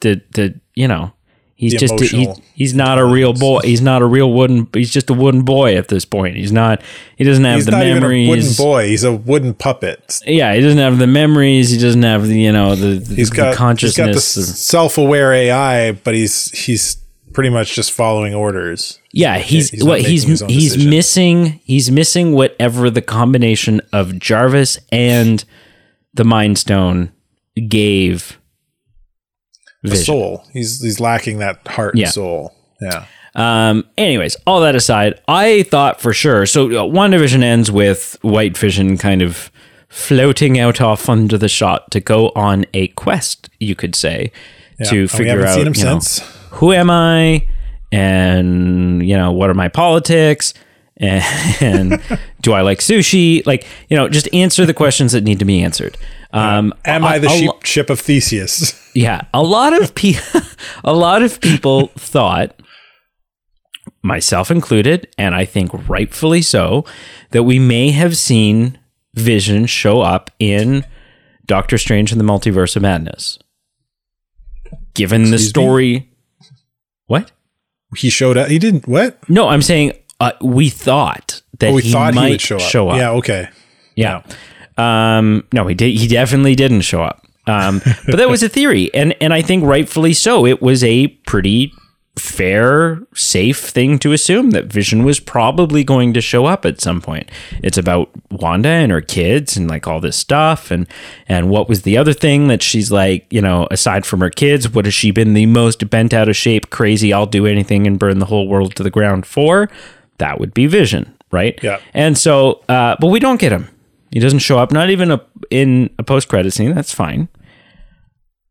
the 0.00 0.20
the 0.34 0.60
you 0.74 0.88
know 0.88 1.12
he's 1.60 1.74
just 1.74 2.00
a, 2.00 2.04
he's, 2.04 2.40
he's 2.54 2.74
not 2.74 2.98
a 2.98 3.04
real 3.04 3.32
boy. 3.32 3.60
He's 3.62 3.80
not 3.80 4.02
a 4.02 4.06
real 4.06 4.32
wooden. 4.32 4.68
He's 4.72 4.90
just 4.90 5.10
a 5.10 5.14
wooden 5.14 5.42
boy 5.42 5.76
at 5.76 5.88
this 5.88 6.04
point. 6.04 6.36
He's 6.36 6.52
not. 6.52 6.82
He 7.16 7.24
doesn't 7.24 7.44
have 7.44 7.56
He's 7.56 7.66
the 7.66 7.72
not 7.72 7.84
even 7.86 8.02
a 8.02 8.06
wooden 8.06 8.24
memories. 8.26 8.56
boy. 8.56 8.86
He's 8.88 9.04
a 9.04 9.12
wooden 9.12 9.54
puppet. 9.54 10.20
Yeah, 10.26 10.54
he 10.54 10.60
doesn't 10.60 10.78
have 10.78 10.98
the 10.98 11.06
memories. 11.06 11.70
He 11.70 11.78
doesn't 11.78 12.02
have 12.02 12.26
the 12.26 12.40
you 12.40 12.50
know 12.52 12.74
the, 12.74 12.98
the, 12.98 13.14
He's 13.14 13.30
the 13.30 13.36
got 13.36 13.46
he's 13.46 13.46
got 13.46 13.50
the 13.50 13.56
consciousness. 13.56 14.58
self-aware 14.58 15.32
AI, 15.32 15.92
but 15.92 16.14
he's 16.14 16.50
he's 16.58 16.96
pretty 17.32 17.50
much 17.50 17.74
just 17.76 17.92
following 17.92 18.34
orders. 18.34 18.98
yeah, 19.12 19.38
he's 19.38 19.70
he's 19.70 19.84
what 19.84 20.00
he's 20.02 20.24
he's 20.24 20.40
decision. 20.72 20.90
missing. 20.90 21.60
He's 21.64 21.90
missing 21.90 22.32
whatever 22.32 22.90
the 22.90 23.02
combination 23.02 23.80
of 23.92 24.18
Jarvis 24.18 24.78
and 24.90 25.44
the 26.14 26.24
Mind 26.24 26.58
Stone 26.58 27.12
gave. 27.68 28.39
The 29.82 29.90
Vision. 29.90 30.04
soul. 30.04 30.44
He's 30.52 30.80
he's 30.82 31.00
lacking 31.00 31.38
that 31.38 31.66
heart 31.66 31.96
Yeah. 31.96 32.06
and 32.06 32.14
soul. 32.14 32.54
Yeah. 32.80 33.04
Um, 33.34 33.84
anyways, 33.96 34.36
all 34.46 34.60
that 34.62 34.74
aside, 34.74 35.20
I 35.28 35.62
thought 35.64 36.00
for 36.00 36.12
sure. 36.12 36.46
So 36.46 36.66
uh, 36.66 36.70
WandaVision 36.92 37.42
ends 37.42 37.70
with 37.70 38.18
White 38.22 38.58
Vision 38.58 38.98
kind 38.98 39.22
of 39.22 39.50
floating 39.88 40.58
out 40.58 40.80
off 40.80 41.08
under 41.08 41.38
the 41.38 41.48
shot 41.48 41.90
to 41.92 42.00
go 42.00 42.30
on 42.34 42.64
a 42.74 42.88
quest, 42.88 43.48
you 43.60 43.74
could 43.76 43.94
say, 43.94 44.32
Yeah. 44.80 44.90
to 44.90 45.00
And 45.02 45.10
figure 45.10 45.46
out 45.46 45.58
you 45.58 45.84
know, 45.84 46.00
who 46.50 46.72
am 46.72 46.90
I, 46.90 47.46
and 47.92 49.06
you 49.06 49.16
know 49.16 49.32
what 49.32 49.50
are 49.50 49.54
my 49.54 49.68
politics, 49.68 50.54
and, 50.96 51.22
and 51.60 52.02
do 52.42 52.52
I 52.52 52.62
like 52.62 52.78
sushi? 52.80 53.46
Like 53.46 53.66
you 53.88 53.96
know, 53.96 54.08
just 54.08 54.32
answer 54.34 54.66
the 54.66 54.74
questions 54.74 55.12
that 55.12 55.24
need 55.24 55.38
to 55.38 55.44
be 55.44 55.62
answered. 55.62 55.96
Um, 56.32 56.72
Am 56.84 57.04
I 57.04 57.18
the 57.18 57.26
a 57.28 57.30
sheep, 57.30 57.50
ship 57.64 57.90
of 57.90 58.00
Theseus? 58.00 58.72
Yeah, 58.94 59.22
a 59.34 59.42
lot 59.42 59.80
of 59.80 59.94
people, 59.94 60.40
a 60.84 60.92
lot 60.92 61.22
of 61.22 61.40
people 61.40 61.88
thought, 61.96 62.60
myself 64.02 64.50
included, 64.50 65.08
and 65.18 65.34
I 65.34 65.44
think 65.44 65.70
rightfully 65.88 66.42
so, 66.42 66.84
that 67.30 67.42
we 67.44 67.58
may 67.58 67.90
have 67.90 68.16
seen 68.16 68.78
Vision 69.14 69.66
show 69.66 70.00
up 70.00 70.30
in 70.38 70.84
Doctor 71.46 71.76
Strange 71.78 72.12
and 72.12 72.20
the 72.20 72.24
Multiverse 72.24 72.76
of 72.76 72.82
Madness. 72.82 73.38
Given 74.94 75.22
the 75.24 75.34
Excuse 75.34 75.46
me? 75.46 75.48
story, 75.50 76.10
what? 77.06 77.32
he 77.96 78.08
showed 78.10 78.36
up. 78.36 78.48
He 78.48 78.58
didn't. 78.58 78.86
What? 78.86 79.18
No, 79.28 79.48
I'm 79.48 79.62
saying 79.62 79.92
uh, 80.20 80.32
we 80.40 80.68
thought 80.68 81.42
that 81.58 81.70
Oh, 81.70 81.74
we 81.74 81.82
he 81.82 81.92
thought 81.92 82.14
might 82.14 82.26
he 82.26 82.32
would 82.54 82.60
show 82.62 82.88
up. 82.88 82.94
up. 82.94 82.98
Yeah. 83.00 83.10
Okay. 83.12 83.48
Yeah. 83.96 84.22
Um, 84.78 85.44
no, 85.52 85.66
he 85.66 85.74
did. 85.74 85.96
He 85.98 86.06
definitely 86.06 86.54
didn't 86.54 86.82
show 86.82 87.02
up. 87.02 87.26
Um, 87.50 87.80
but 88.06 88.16
that 88.16 88.28
was 88.28 88.42
a 88.42 88.48
theory, 88.48 88.92
and 88.94 89.14
and 89.20 89.34
I 89.34 89.42
think 89.42 89.64
rightfully 89.64 90.12
so. 90.12 90.46
It 90.46 90.62
was 90.62 90.84
a 90.84 91.08
pretty 91.08 91.72
fair, 92.16 93.00
safe 93.14 93.58
thing 93.58 93.98
to 93.98 94.12
assume 94.12 94.50
that 94.50 94.66
Vision 94.66 95.04
was 95.04 95.20
probably 95.20 95.82
going 95.84 96.12
to 96.12 96.20
show 96.20 96.44
up 96.44 96.66
at 96.66 96.80
some 96.80 97.00
point. 97.00 97.30
It's 97.62 97.78
about 97.78 98.10
Wanda 98.30 98.68
and 98.68 98.92
her 98.92 99.00
kids 99.00 99.56
and 99.56 99.68
like 99.68 99.86
all 99.86 100.00
this 100.00 100.16
stuff, 100.16 100.70
and 100.70 100.86
and 101.28 101.50
what 101.50 101.68
was 101.68 101.82
the 101.82 101.96
other 101.96 102.12
thing 102.12 102.48
that 102.48 102.62
she's 102.62 102.92
like, 102.92 103.26
you 103.30 103.40
know, 103.40 103.66
aside 103.70 104.06
from 104.06 104.20
her 104.20 104.30
kids, 104.30 104.68
what 104.68 104.84
has 104.84 104.94
she 104.94 105.10
been 105.10 105.34
the 105.34 105.46
most 105.46 105.88
bent 105.90 106.12
out 106.12 106.28
of 106.28 106.36
shape, 106.36 106.70
crazy? 106.70 107.12
I'll 107.12 107.26
do 107.26 107.46
anything 107.46 107.86
and 107.86 107.98
burn 107.98 108.18
the 108.18 108.26
whole 108.26 108.48
world 108.48 108.74
to 108.76 108.82
the 108.82 108.90
ground 108.90 109.26
for. 109.26 109.70
That 110.18 110.38
would 110.38 110.52
be 110.52 110.66
Vision, 110.66 111.16
right? 111.30 111.58
Yeah. 111.62 111.80
And 111.94 112.18
so, 112.18 112.62
uh, 112.68 112.96
but 113.00 113.06
we 113.06 113.18
don't 113.20 113.40
get 113.40 113.52
him. 113.52 113.68
He 114.12 114.20
doesn't 114.20 114.40
show 114.40 114.58
up, 114.58 114.72
not 114.72 114.90
even 114.90 115.12
a, 115.12 115.24
in 115.50 115.88
a 115.98 116.02
post 116.02 116.28
credit 116.28 116.52
scene. 116.52 116.74
That's 116.74 116.92
fine. 116.92 117.28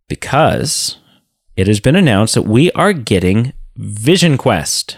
Because 0.09 0.97
it 1.55 1.67
has 1.67 1.79
been 1.79 1.95
announced 1.95 2.35
that 2.35 2.41
we 2.41 2.71
are 2.73 2.91
getting 2.91 3.53
Vision 3.77 4.37
Quest. 4.37 4.97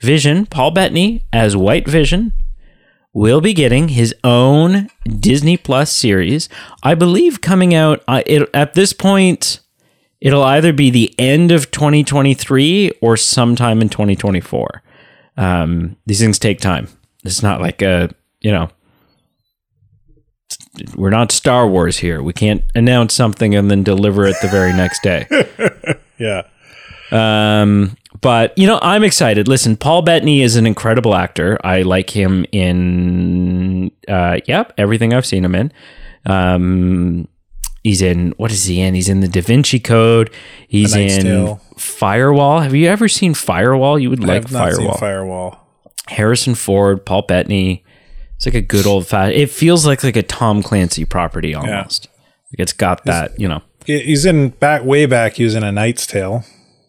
Vision, 0.00 0.46
Paul 0.46 0.70
Bettany 0.70 1.24
as 1.32 1.56
White 1.56 1.88
Vision, 1.88 2.32
will 3.12 3.40
be 3.40 3.54
getting 3.54 3.88
his 3.88 4.14
own 4.22 4.88
Disney 5.04 5.56
Plus 5.56 5.90
series. 5.90 6.48
I 6.82 6.94
believe 6.94 7.40
coming 7.40 7.74
out 7.74 8.02
uh, 8.06 8.22
it, 8.26 8.48
at 8.52 8.74
this 8.74 8.92
point, 8.92 9.60
it'll 10.20 10.42
either 10.42 10.72
be 10.72 10.90
the 10.90 11.14
end 11.18 11.50
of 11.52 11.70
2023 11.70 12.90
or 13.00 13.16
sometime 13.16 13.80
in 13.80 13.88
2024. 13.88 14.82
Um, 15.36 15.96
these 16.06 16.20
things 16.20 16.38
take 16.38 16.60
time. 16.60 16.88
It's 17.24 17.42
not 17.42 17.60
like 17.60 17.82
a, 17.82 18.10
you 18.40 18.52
know, 18.52 18.68
we're 20.96 21.10
not 21.10 21.30
Star 21.32 21.68
Wars 21.68 21.98
here. 21.98 22.22
We 22.22 22.32
can't 22.32 22.62
announce 22.74 23.14
something 23.14 23.54
and 23.54 23.70
then 23.70 23.82
deliver 23.82 24.26
it 24.26 24.36
the 24.42 24.48
very 24.48 24.72
next 24.72 25.02
day. 25.02 25.26
Yeah. 26.16 26.42
Um, 27.10 27.96
but 28.20 28.56
you 28.56 28.68
know, 28.68 28.78
I'm 28.80 29.02
excited. 29.02 29.48
Listen, 29.48 29.76
Paul 29.76 30.02
Bettany 30.02 30.42
is 30.42 30.54
an 30.54 30.64
incredible 30.64 31.16
actor. 31.16 31.58
I 31.64 31.82
like 31.82 32.08
him 32.10 32.46
in, 32.52 33.90
uh, 34.06 34.38
yep, 34.46 34.72
everything 34.78 35.12
I've 35.12 35.26
seen 35.26 35.44
him 35.44 35.56
in. 35.56 35.72
Um, 36.24 37.26
he's 37.82 38.00
in 38.00 38.32
what 38.36 38.52
is 38.52 38.64
he 38.64 38.80
in? 38.80 38.94
He's 38.94 39.08
in 39.08 39.20
the 39.20 39.28
Da 39.28 39.40
Vinci 39.42 39.80
Code. 39.80 40.30
He's 40.68 40.94
in 40.94 41.22
Tale. 41.22 41.60
Firewall. 41.76 42.60
Have 42.60 42.74
you 42.76 42.88
ever 42.88 43.08
seen 43.08 43.34
Firewall? 43.34 43.98
You 43.98 44.10
would 44.10 44.22
I 44.24 44.34
like 44.34 44.48
Firewall. 44.48 44.92
seen 44.92 44.94
Firewall. 45.00 45.58
Harrison 46.08 46.54
Ford, 46.54 47.04
Paul 47.04 47.22
Bettany. 47.22 47.84
It's 48.36 48.46
like 48.46 48.54
a 48.54 48.60
good 48.60 48.86
old 48.86 49.06
fashioned. 49.06 49.40
It 49.40 49.50
feels 49.50 49.86
like 49.86 50.02
like 50.04 50.16
a 50.16 50.22
Tom 50.22 50.62
Clancy 50.62 51.04
property 51.04 51.54
almost. 51.54 52.08
Like 52.52 52.60
it's 52.60 52.72
got 52.72 53.04
that, 53.04 53.38
you 53.38 53.48
know. 53.48 53.62
He's 53.86 54.24
in 54.24 54.50
back 54.50 54.84
way 54.84 55.06
back. 55.06 55.34
He 55.34 55.44
was 55.44 55.54
in 55.54 55.62
A 55.62 55.70
Knight's 55.72 56.06
Tale. 56.06 56.44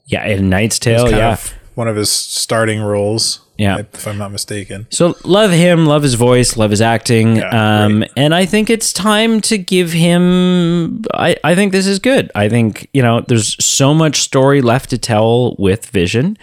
Yeah, 0.05 0.25
in 0.25 0.49
Knight's 0.49 0.79
Tale. 0.79 1.05
Kind 1.05 1.17
Yeah, 1.17 1.33
of 1.33 1.53
one 1.75 1.87
of 1.87 1.95
his 1.95 2.09
starting 2.11 2.81
roles. 2.81 3.41
Yeah. 3.57 3.77
if 3.93 4.05
I'm 4.05 4.17
not 4.17 4.31
mistaken. 4.33 4.85
So 4.89 5.15
love 5.23 5.49
him, 5.51 5.85
love 5.85 6.03
his 6.03 6.15
voice, 6.15 6.57
love 6.57 6.71
his 6.71 6.81
acting. 6.81 7.37
Yeah, 7.37 7.83
um, 7.85 8.03
and 8.17 8.35
I 8.35 8.45
think 8.45 8.69
it's 8.69 8.91
time 8.91 9.39
to 9.41 9.57
give 9.57 9.93
him 9.93 11.03
I, 11.13 11.37
I 11.43 11.55
think 11.55 11.71
this 11.71 11.87
is 11.87 11.99
good. 11.99 12.31
I 12.35 12.49
think, 12.49 12.89
you 12.93 13.01
know, 13.01 13.21
there's 13.21 13.55
so 13.63 13.93
much 13.93 14.21
story 14.21 14.61
left 14.61 14.89
to 14.89 14.97
tell 14.97 15.55
with 15.57 15.85
Vision. 15.87 16.37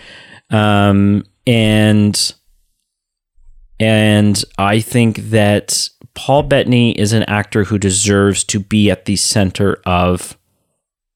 Um, 0.51 1.25
and 1.47 2.35
and 3.81 4.43
I 4.59 4.81
think 4.81 5.16
that 5.31 5.89
Paul 6.14 6.43
Bettany 6.45 6.93
is 6.99 7.12
an 7.12 7.23
actor 7.25 7.64
who 7.64 7.79
deserves 7.79 8.45
to 8.45 8.61
be 8.61 8.91
at 8.91 9.07
the 9.07 9.16
center 9.16 9.81
of 9.87 10.37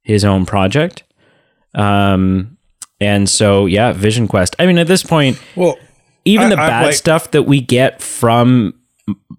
his 0.02 0.24
own 0.24 0.46
project. 0.46 1.02
Um, 1.74 2.56
and 3.00 3.28
so 3.28 3.66
yeah, 3.66 3.92
Vision 3.92 4.26
Quest. 4.26 4.56
I 4.58 4.66
mean, 4.66 4.78
at 4.78 4.86
this 4.86 5.02
point, 5.02 5.38
Well, 5.54 5.78
even 6.24 6.46
I- 6.46 6.50
the 6.50 6.56
bad 6.56 6.84
like- 6.86 6.94
stuff 6.94 7.30
that 7.32 7.42
we 7.42 7.60
get 7.60 8.00
from 8.00 8.74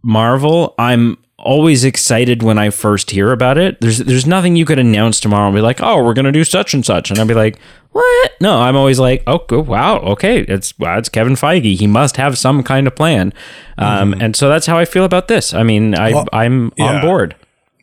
Marvel, 0.04 0.76
I'm 0.78 1.18
always 1.40 1.84
excited 1.84 2.44
when 2.44 2.58
I 2.58 2.70
first 2.70 3.12
hear 3.12 3.32
about 3.32 3.58
it. 3.58 3.80
There's 3.82 3.98
there's 4.00 4.26
nothing 4.28 4.56
you 4.56 4.66
could 4.66 4.80
announce 4.80 5.20
tomorrow 5.20 5.48
and 5.48 5.56
be 5.56 5.62
like, 5.62 5.82
oh, 5.82 6.04
we're 6.04 6.14
gonna 6.14 6.32
do 6.32 6.44
such 6.44 6.74
and 6.74 6.86
such, 6.86 7.10
and 7.10 7.20
I'd 7.20 7.28
be 7.28 7.34
like, 7.34 7.58
what? 7.92 8.32
No, 8.40 8.60
I'm 8.60 8.76
always 8.76 9.00
like, 9.00 9.24
oh, 9.28 9.46
wow, 9.50 10.00
okay, 10.00 10.42
it's 10.42 10.78
wow, 10.78 10.98
it's 10.98 11.10
Kevin 11.10 11.34
Feige. 11.34 11.78
He 11.78 11.88
must 11.88 12.18
have 12.18 12.38
some 12.38 12.64
kind 12.64 12.88
of 12.88 12.96
plan, 12.96 13.34
um, 13.78 14.14
and 14.14 14.36
so 14.36 14.50
that's 14.50 14.66
how 14.66 14.78
I 14.78 14.86
feel 14.86 15.04
about 15.04 15.28
this. 15.28 15.54
I 15.54 15.64
mean, 15.64 15.96
I 15.96 16.26
I'm 16.34 16.72
on 16.80 17.02
board. 17.02 17.36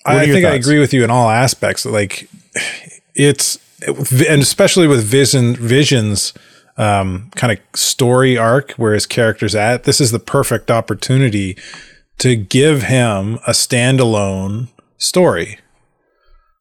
What 0.05 0.17
I 0.17 0.27
think 0.27 0.45
I 0.45 0.55
agree 0.55 0.79
with 0.79 0.93
you 0.93 1.03
in 1.05 1.11
all 1.11 1.31
aspects. 1.31 1.87
Like 1.87 2.29
it's 3.15 3.59
and 3.87 4.43
especially 4.43 4.87
with 4.87 5.03
Vision 5.03 5.57
Vision's 5.57 6.33
um, 6.77 7.31
kind 7.37 7.53
of 7.53 7.59
story 7.79 8.37
arc 8.37 8.73
where 8.73 8.95
his 8.95 9.07
character's 9.07 9.55
at. 9.55 9.85
This 9.85 10.01
is 10.01 10.11
the 10.11 10.19
perfect 10.19 10.71
opportunity 10.71 11.57
to 12.19 12.37
give 12.37 12.83
him 12.85 13.37
a 13.47 13.51
standalone 13.51 14.69
story. 14.99 15.59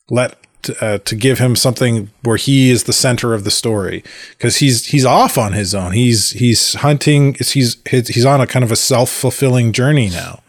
Let 0.09 0.37
uh, 0.81 0.97
to 0.99 1.15
give 1.15 1.39
him 1.39 1.55
something 1.55 2.09
where 2.23 2.37
he 2.37 2.69
is 2.69 2.83
the 2.83 2.93
center 2.93 3.33
of 3.33 3.43
the 3.43 3.51
story 3.51 4.03
because 4.37 4.57
he's 4.57 4.85
he's 4.87 5.05
off 5.05 5.37
on 5.37 5.53
his 5.53 5.73
own. 5.75 5.91
He's 5.93 6.31
he's 6.31 6.73
hunting. 6.75 7.35
He's 7.35 7.77
he's 7.89 8.25
on 8.25 8.41
a 8.41 8.47
kind 8.47 8.63
of 8.63 8.71
a 8.71 8.75
self 8.75 9.09
fulfilling 9.09 9.71
journey 9.73 10.09
now. 10.09 10.41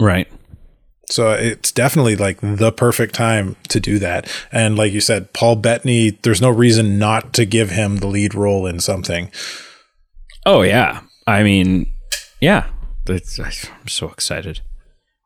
Right. 0.00 0.28
So 1.10 1.32
it's 1.32 1.72
definitely 1.72 2.16
like 2.16 2.38
the 2.42 2.70
perfect 2.70 3.14
time 3.14 3.56
to 3.68 3.80
do 3.80 3.98
that. 3.98 4.30
And 4.52 4.76
like 4.76 4.92
you 4.92 5.00
said, 5.00 5.32
Paul 5.32 5.56
Bettany, 5.56 6.10
there's 6.22 6.42
no 6.42 6.50
reason 6.50 6.98
not 6.98 7.32
to 7.32 7.46
give 7.46 7.70
him 7.70 7.96
the 7.96 8.06
lead 8.06 8.34
role 8.34 8.66
in 8.66 8.78
something. 8.80 9.30
Oh 10.44 10.62
yeah. 10.62 11.00
I 11.26 11.42
mean, 11.42 11.90
yeah. 12.40 12.66
It's, 13.08 13.38
I'm 13.38 13.88
so 13.88 14.08
excited. 14.10 14.60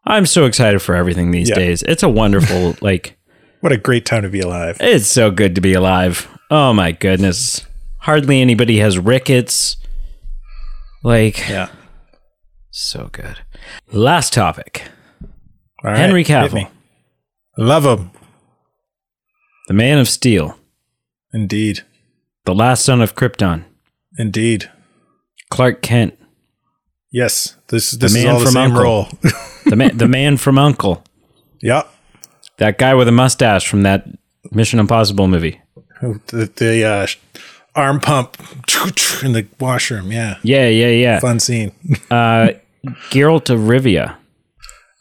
I'm 0.05 0.27
so 0.27 0.47
excited 0.47 0.81
for 0.83 0.95
everything 0.95 1.33
these 1.33 1.49
Yeah. 1.49 1.57
days. 1.57 1.83
It's 1.83 2.03
a 2.05 2.09
wonderful 2.09 2.77
like 2.81 3.17
What 3.63 3.73
a 3.73 3.77
great 3.79 4.05
time 4.05 4.23
to 4.23 4.29
be 4.29 4.41
alive. 4.41 4.77
it's 4.81 5.07
so 5.07 5.31
good 5.31 5.55
to 5.55 5.61
be 5.61 5.73
alive. 5.73 6.29
Oh 6.51 6.73
my 6.73 6.93
goodness. 6.93 7.65
Hardly 7.99 8.41
anybody 8.41 8.79
has 8.79 8.99
rickets. 8.99 9.77
Like 11.03 11.49
Yeah. 11.49 11.69
so 12.71 13.09
good. 13.13 13.39
Last 13.93 14.33
topic. 14.33 14.83
All 15.85 15.91
right, 15.91 15.97
Henry 15.99 16.25
Cavill. 16.25 16.69
Love 17.57 17.85
him. 17.87 18.11
the 19.69 19.75
Man 19.75 19.99
of 19.99 20.09
Steel, 20.09 20.59
Indeed. 21.33 21.83
the 22.45 22.55
last 22.55 22.85
son 22.85 23.01
of 23.01 23.15
Krypton, 23.15 23.65
Indeed. 24.19 24.71
Clark 25.51 25.83
Kent, 25.83 26.19
Yes. 27.13 27.57
This 27.69 27.91
this 27.93 28.13
the 28.13 28.19
man 28.19 28.33
all 28.35 28.39
the 28.41 28.45
from 28.47 28.53
same 28.55 28.63
Uncle. 28.73 28.83
role. 28.83 29.09
the 29.67 29.77
man, 29.77 29.97
the 29.99 30.09
man 30.09 30.37
from 30.37 30.57
U.N.C.L.E., 30.57 30.99
yeah. 31.63 31.83
That 32.63 32.79
guy 32.79 32.95
with 32.95 33.09
a 33.09 33.13
mustache 33.13 33.67
from 33.67 33.83
that 33.83 34.07
Mission 34.53 34.79
Impossible 34.79 35.27
movie. 35.27 35.61
The, 36.01 36.49
the 36.55 36.85
uh, 36.85 37.07
arm 37.75 37.99
pump 37.99 38.37
in 39.25 39.33
the 39.33 39.47
washroom. 39.59 40.13
Yeah. 40.13 40.39
Yeah, 40.45 40.69
yeah, 40.69 40.89
yeah. 40.89 41.21
Fun 41.21 41.41
scene. 41.41 41.73
Uh, 42.11 42.53
Geralt 43.11 43.49
of 43.51 43.61
Rivia. 43.61 44.17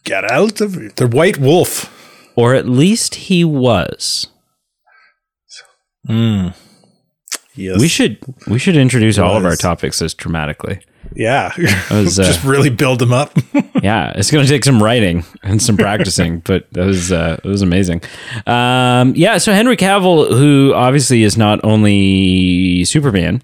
Get 0.03 0.23
out 0.31 0.61
of. 0.61 0.95
The 0.95 1.07
White 1.07 1.37
Wolf. 1.37 1.91
or 2.35 2.55
at 2.55 2.67
least 2.67 3.15
he 3.15 3.43
was. 3.43 4.27
Mm. 6.07 6.55
Yes. 7.55 7.79
We 7.79 7.87
should 7.87 8.17
we 8.47 8.57
should 8.57 8.75
introduce 8.75 9.17
all 9.19 9.35
of 9.37 9.45
our 9.45 9.55
topics 9.55 10.01
as 10.01 10.13
dramatically. 10.13 10.79
Yeah. 11.15 11.51
was, 11.91 12.19
uh, 12.19 12.23
Just 12.23 12.43
really 12.43 12.69
build 12.69 12.99
them 12.99 13.13
up. 13.13 13.37
Yeah, 13.81 14.11
it's 14.15 14.29
going 14.29 14.45
to 14.45 14.49
take 14.49 14.63
some 14.63 14.81
writing 14.83 15.23
and 15.41 15.59
some 15.59 15.75
practicing, 15.75 16.39
but 16.45 16.71
that 16.73 16.85
was 16.85 17.11
uh, 17.11 17.39
it 17.43 17.47
was 17.47 17.63
amazing. 17.63 18.03
Um, 18.45 19.15
yeah, 19.15 19.39
so 19.39 19.53
Henry 19.53 19.75
Cavill, 19.75 20.29
who 20.29 20.71
obviously 20.75 21.23
is 21.23 21.35
not 21.35 21.59
only 21.63 22.85
Superman, 22.85 23.41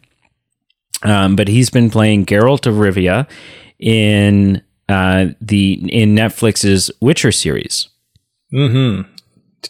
um, 1.02 1.36
but 1.36 1.48
he's 1.48 1.72
been 1.72 1.90
playing 1.90 2.28
Geralt 2.28 2.68
of 2.68 2.76
Rivia 2.76 3.28
in 3.80 4.62
uh, 4.88 5.30
the 5.42 5.74
in 5.92 6.14
Netflix's 6.16 6.92
Witcher 7.02 7.32
series. 7.32 7.88
mm-hmm. 8.54 9.10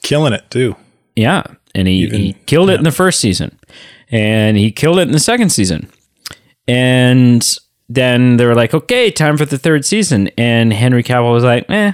Killing 0.01 0.33
it 0.33 0.51
too. 0.51 0.75
Yeah, 1.15 1.43
and 1.73 1.87
he, 1.87 2.09
he 2.09 2.33
killed 2.45 2.69
it 2.69 2.77
in 2.77 2.83
the 2.83 2.91
first 2.91 3.21
season, 3.21 3.57
and 4.11 4.57
he 4.57 4.69
killed 4.69 4.99
it 4.99 5.03
in 5.03 5.13
the 5.13 5.19
second 5.19 5.49
season, 5.49 5.89
and 6.67 7.57
then 7.89 8.37
they 8.37 8.45
were 8.45 8.55
like, 8.55 8.73
"Okay, 8.73 9.11
time 9.11 9.37
for 9.37 9.45
the 9.45 9.57
third 9.57 9.85
season," 9.85 10.29
and 10.37 10.73
Henry 10.73 11.03
Cavill 11.03 11.33
was 11.33 11.43
like, 11.43 11.65
"Eh, 11.69 11.93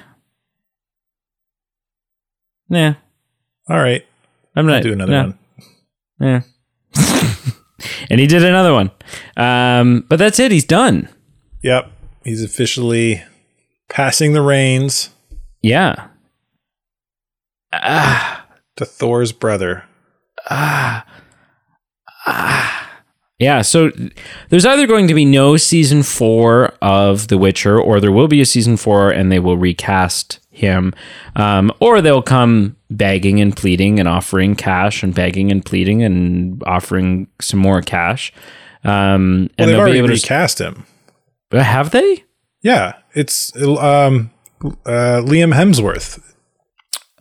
nah, 2.69 2.93
All 3.69 3.77
right. 3.79 4.05
I'm 4.55 4.65
not 4.67 4.83
Do 4.83 4.93
another 4.93 5.11
no, 5.11 5.21
one. 5.23 5.39
Yeah, 6.19 6.41
and 8.09 8.19
he 8.19 8.27
did 8.27 8.43
another 8.43 8.71
one, 8.73 8.91
um, 9.35 10.05
but 10.07 10.17
that's 10.19 10.39
it. 10.39 10.51
He's 10.51 10.65
done. 10.65 11.09
Yep. 11.63 11.91
He's 12.23 12.43
officially 12.43 13.23
passing 13.89 14.33
the 14.33 14.41
reins 14.41 15.09
Yeah. 15.61 16.07
Ah, 17.73 18.45
to 18.77 18.85
Thor's 18.85 19.31
brother. 19.31 19.83
ah, 20.49 21.05
ah. 22.27 22.82
Yeah, 23.43 23.61
so 23.61 23.91
there's 24.49 24.65
either 24.65 24.87
going 24.87 25.07
to 25.07 25.13
be 25.13 25.25
no 25.25 25.57
season 25.57 26.01
four 26.03 26.73
of 26.81 27.27
The 27.27 27.37
Witcher, 27.37 27.79
or 27.79 27.99
there 27.99 28.11
will 28.11 28.27
be 28.27 28.41
a 28.41 28.45
season 28.45 28.77
four 28.77 29.09
and 29.11 29.31
they 29.31 29.39
will 29.39 29.57
recast 29.57 30.39
him, 30.49 30.93
um, 31.35 31.71
or 31.79 31.99
they'll 32.01 32.21
come 32.21 32.75
begging 32.89 33.41
and 33.41 33.55
pleading 33.55 33.99
and 33.99 34.07
offering 34.07 34.55
cash 34.55 35.03
and 35.03 35.13
begging 35.13 35.51
and 35.51 35.65
pleading 35.65 36.03
and 36.03 36.61
offering 36.65 37.27
some 37.41 37.59
more 37.59 37.81
cash. 37.81 38.31
Um, 38.83 38.89
Well, 38.89 38.93
and 38.93 39.49
they've 39.57 39.67
they'll 39.67 39.67
be 39.77 39.79
already 39.81 39.97
able 39.97 40.07
to. 40.09 40.13
recast 40.13 40.59
him. 40.59 40.85
Have 41.51 41.91
they? 41.91 42.23
Yeah. 42.61 42.93
It's 43.13 43.55
um, 43.55 44.31
uh, 44.63 45.21
Liam 45.23 45.53
Hemsworth. 45.53 46.19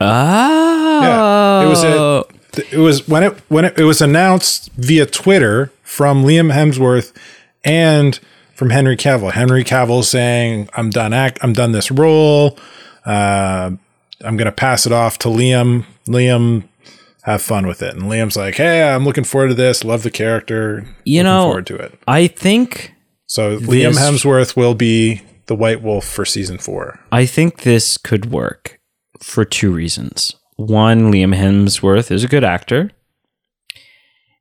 Oh, 0.01 1.63
It 1.65 1.69
was 1.69 1.85
a, 1.85 2.25
it 2.59 2.79
was 2.79 3.09
when 3.09 3.23
it 3.23 3.39
when 3.49 3.65
it, 3.65 3.79
it 3.79 3.85
was 3.85 4.01
announced 4.01 4.71
via 4.73 5.07
Twitter 5.07 5.73
from 5.83 6.25
Liam 6.25 6.53
Hemsworth 6.53 7.13
and 7.65 8.19
from 8.55 8.71
Henry 8.71 8.97
Cavill. 8.97 9.33
Henry 9.33 9.65
Cavill 9.65 10.05
saying, 10.05 10.69
"I'm 10.75 10.91
done 10.91 11.13
act. 11.13 11.39
I'm 11.43 11.53
done 11.53 11.73
this 11.73 11.91
role. 11.91 12.59
Uh, 13.05 13.73
I'm 14.25 14.37
gonna 14.37 14.53
pass 14.53 14.87
it 14.87 14.93
off 14.93 15.19
to 15.19 15.29
Liam. 15.29 15.85
Liam, 16.07 16.65
have 17.23 17.43
fun 17.43 17.67
with 17.67 17.83
it." 17.83 17.95
And 17.95 18.05
Liam's 18.05 18.37
like, 18.37 18.57
"Hey, 18.57 18.83
I'm 18.83 19.05
looking 19.05 19.25
forward 19.25 19.49
to 19.49 19.55
this. 19.55 19.85
Love 19.85 20.03
the 20.03 20.11
character. 20.11 20.87
You 21.05 21.23
looking 21.23 21.25
know- 21.25 21.43
forward 21.47 21.67
to 21.67 21.77
it." 21.77 21.99
I 22.07 22.27
think 22.27 22.93
So 23.27 23.59
Liam 23.59 23.95
Hemsworth 23.97 24.57
will 24.57 24.75
be 24.75 25.23
the 25.47 25.55
White 25.55 25.83
Wolf 25.83 26.05
for 26.07 26.25
season 26.25 26.59
four. 26.59 27.01
I 27.11 27.25
think 27.27 27.63
this 27.63 27.97
could 27.97 28.31
work 28.31 28.79
for 29.21 29.45
two 29.45 29.73
reasons. 29.73 30.35
One, 30.69 31.13
Liam 31.13 31.35
Hemsworth 31.35 32.11
is 32.11 32.23
a 32.23 32.29
good 32.29 32.45
actor. 32.45 32.91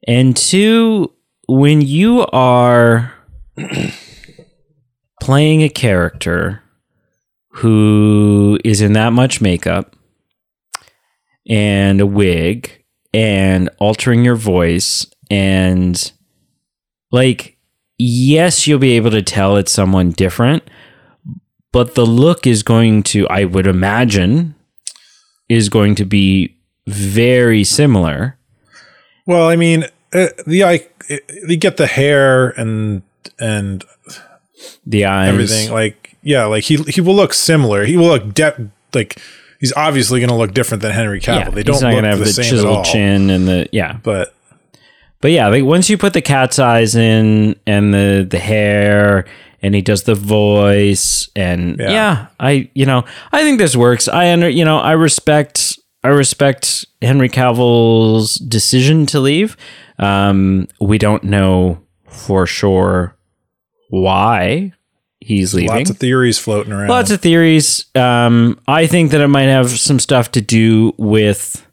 And 0.08 0.36
two, 0.38 1.14
when 1.48 1.82
you 1.82 2.26
are 2.28 3.14
playing 5.22 5.64
a 5.64 5.70
character 5.70 6.62
who 7.50 8.60
is 8.64 8.82
in 8.82 8.94
that 8.94 9.14
much 9.14 9.42
makeup 9.42 9.96
and 11.50 12.00
a 12.00 12.06
wig 12.06 12.84
and 13.14 13.70
altering 13.80 14.24
your 14.24 14.36
voice 14.36 15.06
and 15.30 16.12
like 17.12 17.58
yes 17.98 18.68
you'll 18.68 18.80
be 18.80 18.96
able 18.96 19.12
to 19.12 19.22
tell 19.22 19.58
it's 19.58 19.72
someone 19.72 20.12
different 20.12 20.64
but 21.74 21.96
the 21.96 22.06
look 22.06 22.48
is 22.48 22.64
going 22.64 23.04
to 23.04 23.28
i 23.28 23.44
would 23.44 23.68
imagine 23.68 24.56
is 25.52 25.68
going 25.68 25.96
to 25.96 26.06
be 26.06 26.56
very 26.88 27.64
similar. 27.64 28.38
Well, 29.26 29.50
I 29.50 29.58
mean, 29.58 29.84
uh, 30.14 30.28
the 30.48 30.64
I 30.64 30.88
you 31.46 31.58
get 31.58 31.78
the 31.78 31.88
hair 31.88 32.50
and 32.50 33.02
and 33.38 33.84
the 34.86 35.06
eyes. 35.06 35.30
everything 35.30 35.72
like 35.72 36.16
yeah 36.24 36.46
like 36.46 36.64
he 36.64 36.78
he 36.84 37.02
will 37.02 37.16
look 37.16 37.34
similar. 37.34 37.84
He 37.84 37.98
will 37.98 38.08
look 38.08 38.34
de- 38.34 38.72
like 38.94 39.22
he's 39.60 39.74
obviously 39.74 40.22
going 40.22 40.30
to 40.30 40.36
look 40.36 40.54
different 40.54 40.82
than 40.82 40.92
henry 40.92 41.20
cavill. 41.20 41.40
Yeah, 41.40 41.50
they 41.50 41.64
don't 41.64 41.76
he's 41.76 41.82
not 41.82 41.94
gonna 41.94 42.10
have 42.10 42.20
the, 42.20 42.26
the, 42.26 42.44
chiseled 42.44 42.86
chin 42.86 43.30
and 43.30 43.48
the 43.48 43.68
yeah. 43.72 43.98
But 44.02 44.34
but 45.20 45.32
yeah, 45.32 45.48
like 45.50 45.66
once 45.66 45.90
you 45.90 45.98
put 45.98 46.14
the 46.14 46.22
cat's 46.22 46.60
eyes 46.60 46.96
in 46.96 47.56
and 47.68 47.94
the 47.94 48.26
the 48.30 48.40
hair 48.40 49.26
and 49.62 49.76
he 49.76 49.82
does 49.82 50.04
the 50.04 50.16
voice 50.16 51.30
and 51.36 51.78
yeah. 51.80 51.92
Yeah. 51.92 52.28
I 52.40 52.70
you 52.74 52.86
know, 52.86 53.06
I 53.32 53.44
think 53.44 53.60
this 53.60 53.76
works. 53.76 54.08
I 54.08 54.32
under 54.32 54.50
you 54.50 54.66
know, 54.66 54.80
I 54.80 54.94
respect 54.94 55.80
I 56.04 56.10
respect 56.10 56.86
Henry 57.02 57.30
Cavill's 57.30 58.36
decision 58.36 59.06
to 59.08 59.20
leave. 59.20 59.58
Um 60.00 60.68
we 60.80 60.98
don't 60.98 61.24
know 61.24 61.82
for 62.08 62.46
sure 62.46 63.16
why 63.90 64.74
he's 65.20 65.54
leaving. 65.54 65.70
Lots 65.70 65.90
of 65.90 65.98
theories 65.98 66.38
floating 66.38 66.74
around. 66.74 66.90
Lots 66.90 67.12
of 67.12 67.22
theories. 67.22 67.86
Um, 67.96 68.60
I 68.68 68.88
think 68.88 69.12
that 69.12 69.22
it 69.22 69.28
might 69.28 69.44
have 69.44 69.70
some 69.70 70.00
stuff 70.00 70.32
to 70.32 70.42
do 70.42 70.94
with 70.98 71.66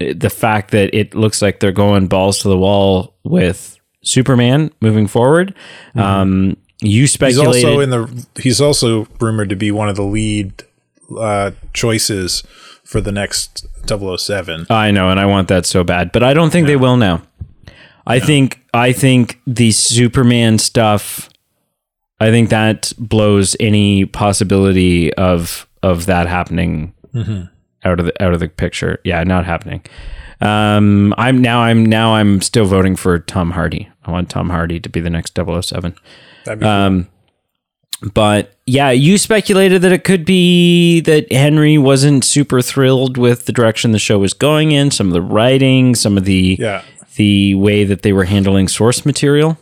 uh, 0.00 0.14
the 0.16 0.30
fact 0.30 0.70
that 0.70 0.94
it 0.94 1.14
looks 1.14 1.42
like 1.42 1.60
they're 1.60 1.72
going 1.72 2.06
balls 2.06 2.38
to 2.40 2.48
the 2.48 2.56
wall 2.56 3.16
with 3.24 3.78
Superman 4.02 4.70
moving 4.80 5.06
forward. 5.06 5.54
Um, 5.94 6.56
you 6.80 6.88
Mm-hmm. 6.88 7.00
he's 7.00 7.12
speculated. 7.12 7.64
also 7.68 7.80
in 7.80 7.90
the. 7.90 8.26
He's 8.40 8.60
also 8.60 9.06
rumored 9.20 9.48
to 9.50 9.56
be 9.56 9.70
one 9.70 9.88
of 9.88 9.96
the 9.96 10.02
lead 10.04 10.62
uh, 11.18 11.52
choices 11.72 12.42
for 12.84 13.00
the 13.00 13.12
next 13.12 13.66
007. 13.86 14.66
I 14.70 14.90
know, 14.90 15.10
and 15.10 15.18
I 15.20 15.26
want 15.26 15.48
that 15.48 15.66
so 15.66 15.84
bad, 15.84 16.12
but 16.12 16.22
I 16.22 16.34
don't 16.34 16.50
think 16.50 16.66
they 16.66 16.76
will 16.76 16.96
now. 16.96 17.22
I 18.06 18.20
think 18.20 18.62
I 18.72 18.92
think 18.92 19.40
the 19.46 19.70
Superman 19.70 20.58
stuff. 20.58 21.28
I 22.20 22.30
think 22.30 22.50
that 22.50 22.92
blows 22.98 23.54
any 23.60 24.04
possibility 24.06 25.12
of 25.14 25.68
of 25.82 26.06
that 26.06 26.26
happening 26.26 26.92
out 27.84 28.00
of 28.00 28.06
the 28.06 28.22
out 28.22 28.32
of 28.34 28.40
the 28.40 28.48
picture. 28.48 28.98
Yeah, 29.04 29.22
not 29.24 29.44
happening. 29.44 29.82
Um, 30.40 31.12
I'm 31.18 31.42
now 31.42 31.60
I'm 31.60 31.84
now 31.84 32.14
I'm 32.14 32.40
still 32.40 32.64
voting 32.64 32.96
for 32.96 33.18
Tom 33.18 33.50
Hardy. 33.50 33.88
I 34.04 34.10
want 34.10 34.30
Tom 34.30 34.48
Hardy 34.50 34.80
to 34.80 34.88
be 34.88 35.00
the 35.00 35.10
next 35.10 35.36
007. 35.36 35.94
Um, 36.48 37.08
but 38.12 38.54
yeah, 38.66 38.90
you 38.90 39.18
speculated 39.18 39.82
that 39.82 39.90
it 39.92 40.04
could 40.04 40.24
be 40.24 41.00
that 41.00 41.32
Henry 41.32 41.78
wasn't 41.78 42.24
super 42.24 42.62
thrilled 42.62 43.16
with 43.16 43.46
the 43.46 43.52
direction 43.52 43.90
the 43.92 43.98
show 43.98 44.18
was 44.18 44.32
going 44.34 44.70
in, 44.72 44.90
some 44.92 45.08
of 45.08 45.12
the 45.14 45.22
writing, 45.22 45.94
some 45.96 46.16
of 46.16 46.24
the 46.24 46.56
Yeah. 46.60 46.82
the 47.16 47.54
way 47.56 47.82
that 47.84 48.02
they 48.02 48.12
were 48.12 48.24
handling 48.24 48.68
source 48.68 49.04
material. 49.04 49.58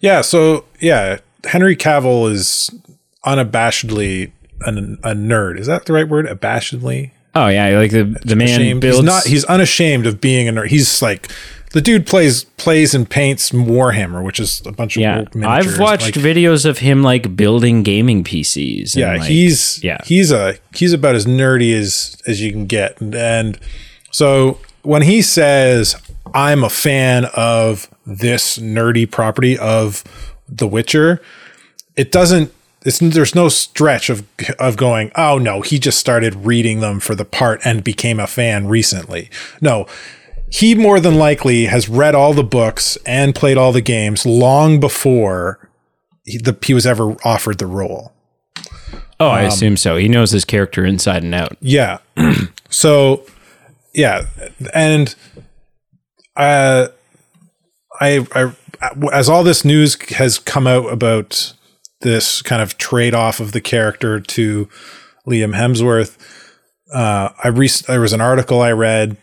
Yeah, 0.00 0.20
so 0.20 0.64
yeah, 0.80 1.18
Henry 1.44 1.74
Cavill 1.76 2.30
is 2.30 2.70
unabashedly 3.26 4.30
an, 4.60 4.98
a 5.02 5.10
nerd. 5.14 5.58
Is 5.58 5.66
that 5.66 5.86
the 5.86 5.92
right 5.92 6.08
word? 6.08 6.26
Abashedly? 6.26 7.10
Oh 7.34 7.48
yeah, 7.48 7.78
like 7.78 7.90
the 7.90 8.04
the 8.24 8.36
man 8.36 8.48
Ashamed. 8.60 8.80
builds. 8.80 8.98
He's 8.98 9.04
not 9.06 9.24
he's 9.24 9.44
unashamed 9.46 10.06
of 10.06 10.20
being 10.20 10.48
a 10.48 10.52
nerd. 10.52 10.68
He's 10.68 11.00
like 11.02 11.30
the 11.72 11.80
dude 11.80 12.06
plays 12.06 12.44
plays 12.44 12.94
and 12.94 13.08
paints 13.08 13.50
Warhammer, 13.50 14.22
which 14.24 14.38
is 14.38 14.62
a 14.66 14.72
bunch 14.72 14.96
of 14.96 15.02
yeah, 15.02 15.24
miniatures. 15.34 15.74
I've 15.74 15.80
watched 15.80 16.16
Like, 16.16 16.24
videos 16.24 16.64
of 16.64 16.78
him 16.78 17.02
like 17.02 17.34
building 17.36 17.82
gaming 17.82 18.24
PCs. 18.24 18.94
and, 18.94 19.00
yeah, 19.00 19.12
like- 19.16 19.22
he's 19.22 19.82
yeah. 19.82 19.98
he's 20.04 20.30
a 20.30 20.56
he's 20.74 20.92
about 20.92 21.14
as 21.14 21.26
nerdy 21.26 21.74
as 21.74 22.16
as 22.26 22.40
you 22.40 22.52
can 22.52 22.66
get. 22.66 23.00
And, 23.00 23.14
and 23.14 23.58
so 24.10 24.58
when 24.82 25.02
he 25.02 25.22
says 25.22 25.96
I'm 26.34 26.64
a 26.64 26.70
fan 26.70 27.26
of 27.34 27.88
this 28.06 28.58
nerdy 28.58 29.10
property 29.10 29.58
of 29.58 30.04
The 30.48 30.66
Witcher, 30.66 31.20
it 31.96 32.12
doesn't 32.12 32.52
it's 32.84 32.98
there's 32.98 33.34
no 33.34 33.48
stretch 33.48 34.10
of 34.10 34.24
of 34.58 34.76
going, 34.76 35.12
"Oh 35.14 35.38
no, 35.38 35.60
he 35.60 35.78
just 35.78 35.98
started 35.98 36.34
reading 36.44 36.80
them 36.80 37.00
for 37.00 37.14
the 37.14 37.24
part 37.24 37.60
and 37.64 37.84
became 37.84 38.18
a 38.18 38.26
fan 38.26 38.66
recently." 38.66 39.30
No. 39.60 39.86
He 40.52 40.74
more 40.74 41.00
than 41.00 41.14
likely 41.14 41.64
has 41.64 41.88
read 41.88 42.14
all 42.14 42.34
the 42.34 42.44
books 42.44 42.98
and 43.06 43.34
played 43.34 43.56
all 43.56 43.72
the 43.72 43.80
games 43.80 44.26
long 44.26 44.80
before 44.80 45.70
he, 46.24 46.36
the, 46.36 46.56
he 46.62 46.74
was 46.74 46.86
ever 46.86 47.16
offered 47.24 47.58
the 47.58 47.66
role. 47.66 48.12
oh, 49.18 49.28
um, 49.28 49.32
I 49.32 49.42
assume 49.44 49.78
so. 49.78 49.96
He 49.96 50.08
knows 50.08 50.30
his 50.30 50.44
character 50.44 50.84
inside 50.84 51.22
and 51.22 51.34
out. 51.34 51.56
Yeah. 51.60 51.98
so, 52.68 53.24
yeah, 53.94 54.26
and 54.74 55.14
uh, 56.36 56.88
I, 57.98 58.26
I, 58.34 58.52
as 59.10 59.30
all 59.30 59.44
this 59.44 59.64
news 59.64 59.96
has 60.10 60.38
come 60.38 60.66
out 60.66 60.92
about 60.92 61.54
this 62.02 62.42
kind 62.42 62.60
of 62.60 62.76
trade 62.76 63.14
off 63.14 63.40
of 63.40 63.52
the 63.52 63.60
character 63.62 64.20
to 64.20 64.68
Liam 65.26 65.56
Hemsworth, 65.56 66.18
uh, 66.92 67.30
I 67.42 67.48
re- 67.48 67.70
there 67.86 68.02
was 68.02 68.12
an 68.12 68.20
article 68.20 68.60
I 68.60 68.72
read 68.72 69.16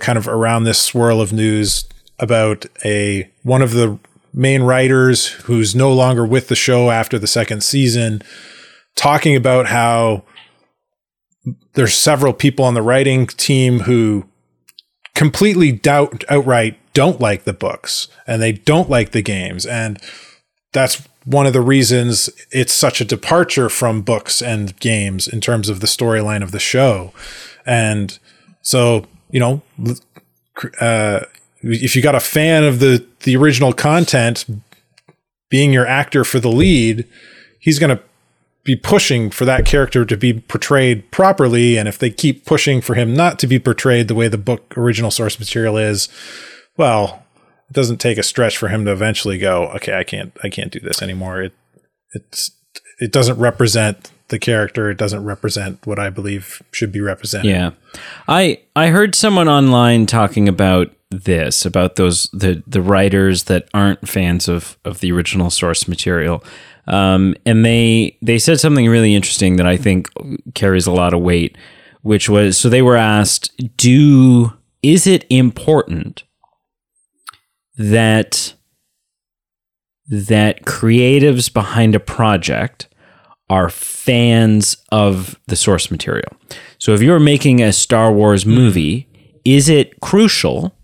kind 0.00 0.18
of 0.18 0.28
around 0.28 0.64
this 0.64 0.80
swirl 0.80 1.20
of 1.20 1.32
news 1.32 1.88
about 2.18 2.66
a 2.84 3.30
one 3.42 3.62
of 3.62 3.72
the 3.72 3.98
main 4.32 4.62
writers 4.62 5.28
who's 5.28 5.74
no 5.74 5.92
longer 5.92 6.24
with 6.24 6.48
the 6.48 6.56
show 6.56 6.90
after 6.90 7.18
the 7.18 7.26
second 7.26 7.62
season 7.62 8.22
talking 8.94 9.34
about 9.34 9.66
how 9.66 10.22
there's 11.74 11.94
several 11.94 12.32
people 12.32 12.64
on 12.64 12.74
the 12.74 12.82
writing 12.82 13.26
team 13.26 13.80
who 13.80 14.24
completely 15.14 15.72
doubt 15.72 16.24
outright 16.28 16.78
don't 16.92 17.20
like 17.20 17.44
the 17.44 17.52
books 17.52 18.08
and 18.26 18.42
they 18.42 18.52
don't 18.52 18.90
like 18.90 19.12
the 19.12 19.22
games. 19.22 19.66
And 19.66 19.98
that's 20.72 21.06
one 21.24 21.46
of 21.46 21.52
the 21.52 21.60
reasons 21.60 22.30
it's 22.50 22.72
such 22.72 23.00
a 23.00 23.04
departure 23.04 23.68
from 23.68 24.02
books 24.02 24.42
and 24.42 24.78
games 24.80 25.28
in 25.28 25.40
terms 25.40 25.68
of 25.68 25.80
the 25.80 25.86
storyline 25.86 26.42
of 26.42 26.52
the 26.52 26.58
show. 26.58 27.12
And 27.66 28.18
so 28.62 29.06
you 29.32 29.40
know 29.40 29.62
uh, 30.80 31.20
if 31.62 31.96
you 31.96 32.02
got 32.02 32.14
a 32.14 32.20
fan 32.20 32.64
of 32.64 32.80
the 32.80 33.04
the 33.20 33.36
original 33.36 33.72
content 33.72 34.44
being 35.48 35.72
your 35.72 35.86
actor 35.86 36.24
for 36.24 36.38
the 36.40 36.50
lead 36.50 37.06
he's 37.58 37.78
going 37.78 37.94
to 37.94 38.02
be 38.64 38.76
pushing 38.76 39.30
for 39.30 39.44
that 39.44 39.64
character 39.64 40.04
to 40.04 40.16
be 40.16 40.34
portrayed 40.34 41.10
properly. 41.10 41.78
And 41.78 41.88
if 41.88 41.98
they 41.98 42.10
keep 42.10 42.44
pushing 42.44 42.80
for 42.80 42.94
him 42.94 43.14
not 43.14 43.38
to 43.38 43.46
be 43.46 43.58
portrayed 43.58 44.08
the 44.08 44.14
way 44.14 44.28
the 44.28 44.38
book 44.38 44.76
original 44.76 45.10
source 45.10 45.38
material 45.38 45.76
is 45.76 46.08
well 46.76 47.24
it 47.68 47.72
doesn't 47.72 47.98
take 47.98 48.18
a 48.18 48.22
stretch 48.22 48.56
for 48.56 48.68
him 48.68 48.84
to 48.84 48.92
eventually 48.92 49.38
go 49.38 49.68
okay 49.68 49.94
i 49.94 50.04
can't 50.04 50.36
i 50.42 50.48
can't 50.48 50.72
do 50.72 50.80
this 50.80 51.02
anymore. 51.02 51.42
It 51.42 51.52
it's 52.12 52.52
it 52.98 53.12
doesn't 53.12 53.38
represent 53.38 54.10
the 54.30 54.38
character 54.38 54.90
it 54.90 54.96
doesn't 54.96 55.24
represent 55.24 55.86
what 55.86 55.98
i 55.98 56.08
believe 56.10 56.62
should 56.72 56.90
be 56.90 57.00
represented 57.00 57.50
Yeah. 57.50 57.70
I 58.28 58.60
I 58.74 58.88
heard 58.88 59.14
someone 59.14 59.48
online 59.48 60.06
talking 60.06 60.48
about 60.48 60.90
this, 61.10 61.66
about 61.66 61.96
those 61.96 62.30
the 62.32 62.62
the 62.66 62.80
writers 62.80 63.44
that 63.44 63.68
aren't 63.74 64.08
fans 64.08 64.48
of 64.48 64.78
of 64.84 65.00
the 65.00 65.12
original 65.12 65.50
source 65.50 65.88
material. 65.88 66.44
Um, 66.86 67.34
and 67.44 67.64
they 67.64 68.16
they 68.22 68.38
said 68.38 68.60
something 68.60 68.86
really 68.88 69.14
interesting 69.14 69.56
that 69.56 69.66
I 69.66 69.76
think 69.76 70.08
carries 70.54 70.86
a 70.86 70.92
lot 70.92 71.12
of 71.12 71.20
weight, 71.20 71.58
which 72.02 72.28
was 72.28 72.56
so 72.56 72.68
they 72.68 72.82
were 72.82 72.96
asked, 72.96 73.50
do 73.76 74.52
is 74.82 75.06
it 75.06 75.26
important 75.28 76.22
that 77.76 78.54
that 80.08 80.64
creatives 80.64 81.52
behind 81.52 81.94
a 81.94 82.00
project 82.00 82.88
are 83.50 83.68
fans 83.68 84.76
of 84.92 85.38
the 85.48 85.56
source 85.56 85.90
material. 85.90 86.32
So 86.78 86.94
if 86.94 87.02
you're 87.02 87.20
making 87.20 87.60
a 87.60 87.72
Star 87.72 88.12
Wars 88.12 88.46
movie, 88.46 89.08
is 89.44 89.68
it 89.68 90.00
crucial 90.00 90.74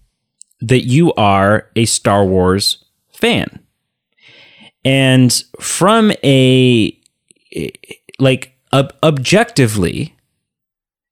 that 0.60 0.84
you 0.84 1.14
are 1.14 1.70
a 1.76 1.84
Star 1.86 2.24
Wars 2.24 2.84
fan? 3.12 3.60
And 4.84 5.32
from 5.60 6.12
a 6.24 7.00
like 8.18 8.56
ob- 8.72 8.94
objectively, 9.02 10.14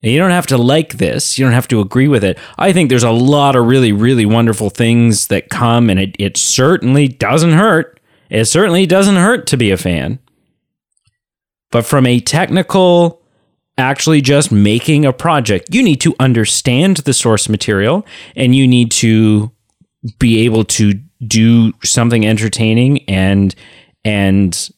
you 0.03 0.19
don't 0.19 0.33
have 0.33 0.47
to 0.49 0.59
like 0.59 0.95
this, 0.95 1.39
you 1.39 1.45
don't 1.45 1.55
have 1.55 1.69
to 1.69 1.81
agree 1.81 2.09
with 2.09 2.25
it. 2.25 2.37
I 2.59 2.73
think 2.73 2.91
there's 2.91 3.05
a 3.05 3.11
lot 3.11 3.57
of 3.57 3.67
really, 3.67 3.93
really 3.93 4.27
wonderful 4.27 4.71
things 4.71 5.29
that 5.29 5.51
come, 5.51 5.89
and 5.89 6.01
it, 6.01 6.17
it 6.19 6.37
certainly 6.37 7.09
doesn't 7.09 7.53
hurt. 7.53 8.01
It 8.29 8.47
certainly 8.47 8.87
doesn't 8.87 9.17
hurt 9.17 9.47
to 9.49 9.57
be 9.57 9.71
a 9.71 9.77
fan. 9.77 10.19
But 11.71 11.85
from 11.85 12.07
a 12.07 12.21
technical, 12.21 13.23
actually 13.77 14.21
just 14.21 14.53
making 14.53 15.05
a 15.05 15.13
project, 15.13 15.75
you 15.75 15.83
need 15.83 16.01
to 16.03 16.15
understand 16.21 16.99
the 16.99 17.13
source 17.13 17.49
material 17.49 18.07
and 18.37 18.55
you 18.55 18.67
need 18.67 18.91
to 18.93 19.51
be 20.19 20.45
able 20.45 20.65
to 20.65 20.95
do 21.27 21.73
something 21.83 22.27
entertaining 22.27 23.03
and 23.09 23.55
and 24.05 24.71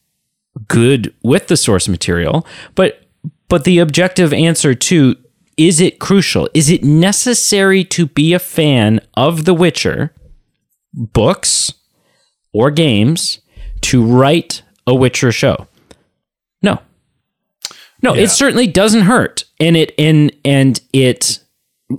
good 0.69 1.13
with 1.23 1.49
the 1.49 1.57
source 1.57 1.89
material. 1.89 2.47
But 2.75 3.03
but 3.49 3.65
the 3.65 3.79
objective 3.79 4.33
answer 4.33 4.75
to 4.75 5.17
is 5.57 5.81
it 5.81 5.99
crucial? 5.99 6.49
Is 6.53 6.69
it 6.69 6.85
necessary 6.85 7.83
to 7.85 8.07
be 8.07 8.35
a 8.35 8.39
fan 8.39 9.01
of 9.15 9.47
The 9.47 9.55
Witcher 9.55 10.15
books 10.93 11.73
or 12.53 12.71
games 12.71 13.41
to 13.83 14.05
write 14.05 14.63
a 14.87 14.95
Witcher 14.95 15.33
show? 15.33 15.67
No. 16.63 16.81
No, 18.03 18.15
Yeah. 18.15 18.23
it 18.25 18.31
certainly 18.31 18.67
doesn't 18.67 19.03
hurt. 19.03 19.45
And 19.61 19.77
it 19.77 19.93
and 19.99 20.33
and 20.45 20.81
it 20.93 21.39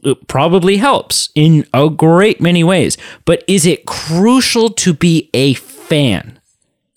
it 0.03 0.27
probably 0.27 0.77
helps 0.77 1.29
in 1.33 1.65
a 1.73 1.89
great 1.89 2.39
many 2.41 2.63
ways. 2.63 2.97
But 3.25 3.43
is 3.47 3.65
it 3.65 3.85
crucial 3.85 4.69
to 4.71 4.93
be 4.93 5.29
a 5.33 5.53
fan? 5.55 6.39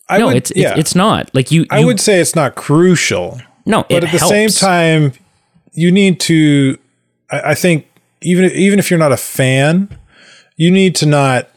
I 0.09 0.19
no, 0.19 0.27
would, 0.27 0.37
it's, 0.37 0.53
yeah. 0.57 0.71
it's 0.71 0.79
it's 0.81 0.95
not. 0.97 1.33
Like 1.35 1.53
you, 1.53 1.67
I 1.71 1.85
would 1.85 2.01
say 2.01 2.21
it's 2.21 2.35
not 2.35 2.57
crucial, 2.57 3.41
no, 3.65 3.85
but 3.89 4.03
at 4.03 4.11
the 4.11 4.19
same 4.19 4.49
time, 4.51 5.13
you 5.73 5.93
need 5.93 6.19
to. 6.21 6.77
I, 7.31 7.51
I 7.51 7.55
think 7.55 7.87
even 8.21 8.51
even 8.51 8.81
if 8.81 8.91
you're 8.91 8.99
not 8.99 9.13
a 9.13 9.17
fan, 9.17 9.97
you 10.57 10.73
need 10.73 10.97
to 10.97 11.07
not 11.07 11.49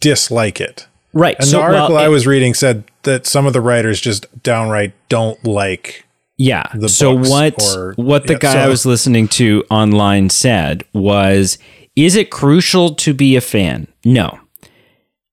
dislike 0.00 0.60
it. 0.62 0.86
right? 1.12 1.36
And 1.38 1.46
so, 1.46 1.58
the 1.58 1.62
article 1.62 1.94
well, 1.94 2.02
I 2.02 2.06
it- 2.06 2.10
was 2.10 2.26
reading 2.26 2.54
said 2.54 2.84
that 3.02 3.26
some 3.26 3.46
of 3.46 3.52
the 3.52 3.60
writers 3.60 4.00
just 4.00 4.26
downright 4.42 4.92
don't 5.08 5.42
like. 5.44 6.04
Yeah. 6.36 6.64
the 6.74 6.88
so 6.88 7.16
what 7.16 7.60
or- 7.76 7.94
what 7.96 8.26
the 8.26 8.34
yeah, 8.34 8.38
guy 8.38 8.52
so- 8.52 8.58
I 8.60 8.68
was 8.68 8.86
listening 8.86 9.26
to 9.28 9.64
online 9.70 10.30
said 10.30 10.84
was 10.92 11.58
is 11.96 12.14
it 12.14 12.30
crucial 12.30 12.94
to 12.94 13.12
be 13.12 13.34
a 13.34 13.40
fan? 13.40 13.88
No. 14.04 14.38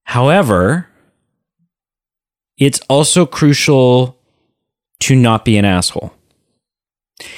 However, 0.04 0.88
it's 2.58 2.80
also 2.88 3.24
crucial 3.26 4.18
to 5.00 5.14
not 5.14 5.44
be 5.44 5.56
an 5.58 5.64
asshole. 5.64 6.12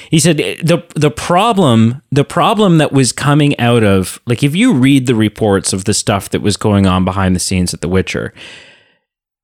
He 0.09 0.19
said 0.19 0.41
eh, 0.41 0.55
the 0.63 0.83
the 0.95 1.11
problem 1.11 2.01
the 2.11 2.23
problem 2.25 2.79
that 2.79 2.91
was 2.91 3.11
coming 3.11 3.57
out 3.59 3.83
of 3.83 4.19
like 4.25 4.43
if 4.43 4.55
you 4.55 4.73
read 4.73 5.05
the 5.07 5.15
reports 5.15 5.73
of 5.73 5.85
the 5.85 5.93
stuff 5.93 6.29
that 6.29 6.41
was 6.41 6.57
going 6.57 6.85
on 6.85 7.05
behind 7.05 7.35
the 7.35 7.39
scenes 7.39 7.73
at 7.73 7.81
The 7.81 7.87
Witcher, 7.87 8.33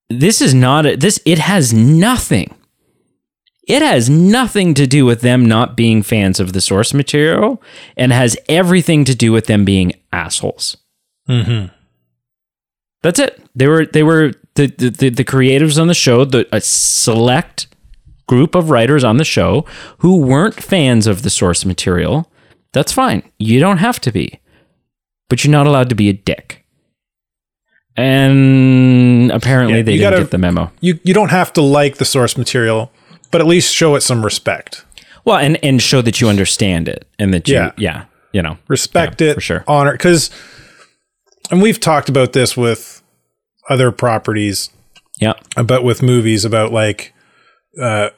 this 0.09 0.41
is 0.41 0.53
not 0.53 0.85
a, 0.85 0.95
this 0.95 1.19
it 1.25 1.39
has 1.39 1.73
nothing 1.73 2.53
it 3.67 3.81
has 3.81 4.09
nothing 4.09 4.73
to 4.75 4.85
do 4.85 5.05
with 5.05 5.21
them 5.21 5.45
not 5.45 5.75
being 5.75 6.03
fans 6.03 6.39
of 6.39 6.53
the 6.53 6.61
source 6.61 6.93
material 6.93 7.61
and 7.97 8.11
has 8.11 8.37
everything 8.47 9.05
to 9.05 9.15
do 9.15 9.31
with 9.31 9.47
them 9.47 9.65
being 9.65 9.93
assholes. 10.13 10.77
Mm-hmm. 11.27 11.73
That's 13.01 13.19
it. 13.19 13.41
They 13.55 13.67
were 13.67 13.85
they 13.85 14.03
were 14.03 14.33
the 14.55 14.67
the, 14.67 15.09
the, 15.09 15.23
creatives 15.23 15.79
on 15.81 15.87
the 15.87 15.93
show, 15.93 16.25
the 16.25 16.47
a 16.51 16.61
select 16.61 17.67
group 18.27 18.55
of 18.55 18.69
writers 18.69 19.03
on 19.03 19.17
the 19.17 19.23
show 19.23 19.65
who 19.99 20.17
weren't 20.17 20.55
fans 20.55 21.07
of 21.07 21.23
the 21.23 21.29
source 21.29 21.65
material. 21.65 22.31
That's 22.73 22.91
fine. 22.91 23.23
You 23.37 23.59
don't 23.59 23.77
have 23.77 23.99
to 24.01 24.11
be. 24.11 24.39
But 25.29 25.43
you're 25.43 25.51
not 25.51 25.67
allowed 25.67 25.89
to 25.89 25.95
be 25.95 26.09
a 26.09 26.13
dick. 26.13 26.64
And 27.97 29.31
apparently 29.31 29.77
Yeah, 29.77 29.83
they 29.83 29.91
didn't 29.93 30.01
gotta- 30.11 30.17
get 30.23 30.31
the 30.31 30.37
memo. 30.37 30.71
You 30.81 30.99
you 31.03 31.13
don't 31.13 31.31
have 31.31 31.53
to 31.53 31.61
like 31.61 31.97
the 31.97 32.05
source 32.05 32.37
material, 32.37 32.91
but 33.31 33.41
at 33.41 33.47
least 33.47 33.73
show 33.73 33.95
it 33.95 34.01
some 34.01 34.23
respect. 34.23 34.83
Well, 35.23 35.37
and 35.37 35.57
and 35.63 35.81
show 35.81 36.01
that 36.01 36.21
you 36.21 36.27
understand 36.29 36.87
it 36.87 37.07
and 37.17 37.33
that 37.33 37.47
you 37.47 37.55
Yeah. 37.55 37.71
yeah, 37.77 38.03
you 38.31 38.41
know. 38.41 38.57
respect 38.67 39.21
Yeah, 39.21 39.29
it 39.31 39.33
for 39.35 39.41
sure. 39.41 39.63
honor 39.67 39.93
because 39.93 40.29
and 41.51 41.61
we've 41.61 41.79
talked 41.79 42.09
about 42.09 42.33
this 42.33 42.55
with 42.57 43.01
other 43.69 43.91
properties 43.91 44.69
Yeah. 45.19 45.33
about 45.57 45.83
with 45.83 46.01
movies 46.03 46.45
about 46.45 46.71
like 46.71 47.13
uh 47.81 48.09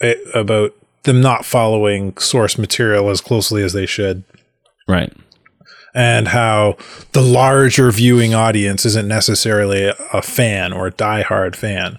it, 0.00 0.18
about 0.34 0.72
them 1.04 1.20
not 1.20 1.44
following 1.44 2.16
source 2.18 2.56
material 2.58 3.10
as 3.10 3.20
closely 3.20 3.62
as 3.62 3.72
they 3.72 3.86
should 3.86 4.22
Right. 4.88 5.12
And 5.94 6.28
how 6.28 6.76
the 7.12 7.22
larger 7.22 7.90
viewing 7.90 8.34
audience 8.34 8.84
isn't 8.84 9.08
necessarily 9.08 9.92
a, 10.12 10.22
fan 10.22 10.72
or 10.72 10.88
a 10.88 10.92
diehard 10.92 11.54
fan 11.54 11.98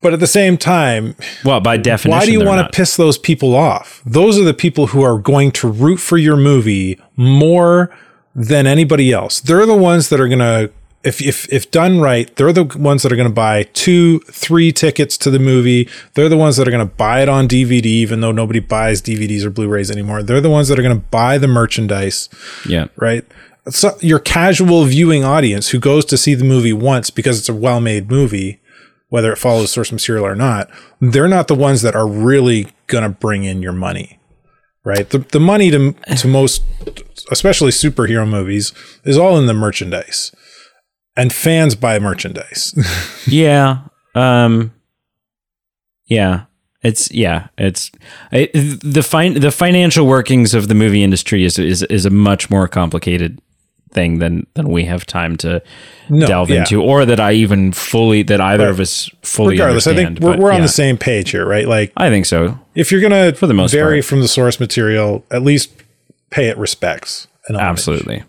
but 0.00 0.14
at 0.14 0.20
the 0.20 0.26
same 0.26 0.56
time 0.56 1.14
Well, 1.44 1.60
by 1.60 1.76
definition, 1.76 2.18
why 2.18 2.24
do 2.24 2.32
you 2.32 2.44
want 2.44 2.66
to 2.66 2.74
piss 2.74 2.96
those 2.96 3.18
people 3.18 3.54
off? 3.54 4.02
Those 4.06 4.38
are 4.38 4.44
the 4.44 4.54
people 4.54 4.88
who 4.88 5.02
are 5.02 5.18
going 5.18 5.52
to 5.52 5.70
root 5.70 5.98
for 5.98 6.16
your 6.16 6.36
movie 6.36 6.98
more 7.16 7.94
than 8.34 8.66
anybody 8.66 9.12
else. 9.12 9.40
They're 9.40 9.66
the 9.66 9.76
ones 9.76 10.08
that 10.08 10.20
are 10.20 10.28
going 10.28 10.38
to 10.38 10.72
if 11.02 11.22
if 11.22 11.50
if 11.52 11.70
done 11.70 12.00
right, 12.00 12.34
they're 12.36 12.52
the 12.52 12.64
ones 12.64 13.02
that 13.02 13.12
are 13.12 13.16
going 13.16 13.28
to 13.28 13.34
buy 13.34 13.62
2, 13.72 14.20
3 14.20 14.72
tickets 14.72 15.16
to 15.18 15.30
the 15.30 15.38
movie. 15.38 15.88
They're 16.14 16.28
the 16.28 16.36
ones 16.36 16.56
that 16.56 16.68
are 16.68 16.70
going 16.70 16.86
to 16.86 16.94
buy 16.94 17.22
it 17.22 17.28
on 17.28 17.48
DVD 17.48 17.86
even 17.86 18.20
though 18.20 18.32
nobody 18.32 18.60
buys 18.60 19.00
DVDs 19.00 19.44
or 19.44 19.50
Blu-rays 19.50 19.90
anymore. 19.90 20.22
They're 20.22 20.40
the 20.40 20.50
ones 20.50 20.68
that 20.68 20.78
are 20.78 20.82
going 20.82 20.96
to 21.00 21.06
buy 21.10 21.38
the 21.38 21.48
merchandise 21.48 22.28
Yeah. 22.68 22.88
right? 22.96 23.24
So 23.68 23.96
your 24.00 24.18
casual 24.18 24.84
viewing 24.84 25.24
audience 25.24 25.68
who 25.68 25.78
goes 25.78 26.04
to 26.06 26.16
see 26.16 26.34
the 26.34 26.44
movie 26.44 26.72
once 26.72 27.10
because 27.10 27.38
it's 27.38 27.48
a 27.48 27.54
well-made 27.54 28.10
movie, 28.10 28.60
whether 29.08 29.32
it 29.32 29.36
follows 29.38 29.70
source 29.70 29.92
material 29.92 30.26
or 30.26 30.34
not, 30.34 30.70
they're 31.00 31.28
not 31.28 31.48
the 31.48 31.54
ones 31.54 31.82
that 31.82 31.94
are 31.94 32.06
really 32.08 32.68
going 32.86 33.04
to 33.04 33.10
bring 33.10 33.44
in 33.44 33.60
your 33.62 33.72
money, 33.72 34.18
right? 34.84 35.08
The 35.10 35.18
the 35.18 35.40
money 35.40 35.70
to 35.70 35.92
to 36.16 36.28
most, 36.28 36.62
especially 37.30 37.70
superhero 37.70 38.28
movies, 38.28 38.72
is 39.04 39.18
all 39.18 39.38
in 39.38 39.46
the 39.46 39.54
merchandise, 39.54 40.32
and 41.16 41.32
fans 41.32 41.74
buy 41.74 41.98
merchandise. 41.98 42.74
Yeah. 43.26 43.78
Um. 44.14 44.72
Yeah. 46.06 46.44
It's 46.82 47.10
yeah. 47.12 47.48
It's 47.58 47.90
it, 48.32 48.52
the 48.82 49.02
fin- 49.02 49.40
the 49.40 49.50
financial 49.50 50.06
workings 50.06 50.54
of 50.54 50.68
the 50.68 50.74
movie 50.74 51.02
industry 51.02 51.44
is 51.44 51.58
is 51.58 51.82
is 51.84 52.06
a 52.06 52.10
much 52.10 52.48
more 52.50 52.66
complicated 52.66 53.40
thing 53.92 54.18
than 54.20 54.46
than 54.54 54.68
we 54.70 54.84
have 54.86 55.04
time 55.04 55.36
to 55.36 55.62
No, 56.08 56.26
delve 56.26 56.48
yeah. 56.50 56.60
into, 56.60 56.80
or 56.82 57.04
that 57.04 57.20
I 57.20 57.32
even 57.32 57.72
fully 57.72 58.22
that 58.24 58.40
either 58.40 58.68
of 58.70 58.80
us 58.80 59.10
fully 59.22 59.52
Regardless, 59.54 59.86
I 59.86 59.94
think 59.94 60.20
we're, 60.20 60.30
but 60.32 60.38
we're 60.38 60.50
on 60.52 60.56
yeah. 60.60 60.62
the 60.62 60.68
same 60.68 60.96
page 60.96 61.30
here, 61.30 61.46
right? 61.46 61.68
Like 61.68 61.92
I 61.96 62.08
think 62.08 62.24
so. 62.26 62.58
if 62.74 62.90
you're 62.90 63.02
gonna 63.02 63.34
For 63.34 63.46
the 63.46 63.54
most 63.54 63.72
vary 63.72 63.98
part. 63.98 64.06
from 64.06 64.20
the 64.22 64.28
source 64.28 64.58
material, 64.58 65.24
at 65.30 65.42
least 65.42 65.70
pay 66.30 66.48
it 66.48 66.56
respects. 66.56 67.26
And. 67.48 67.56
Absolutely. 67.58 68.22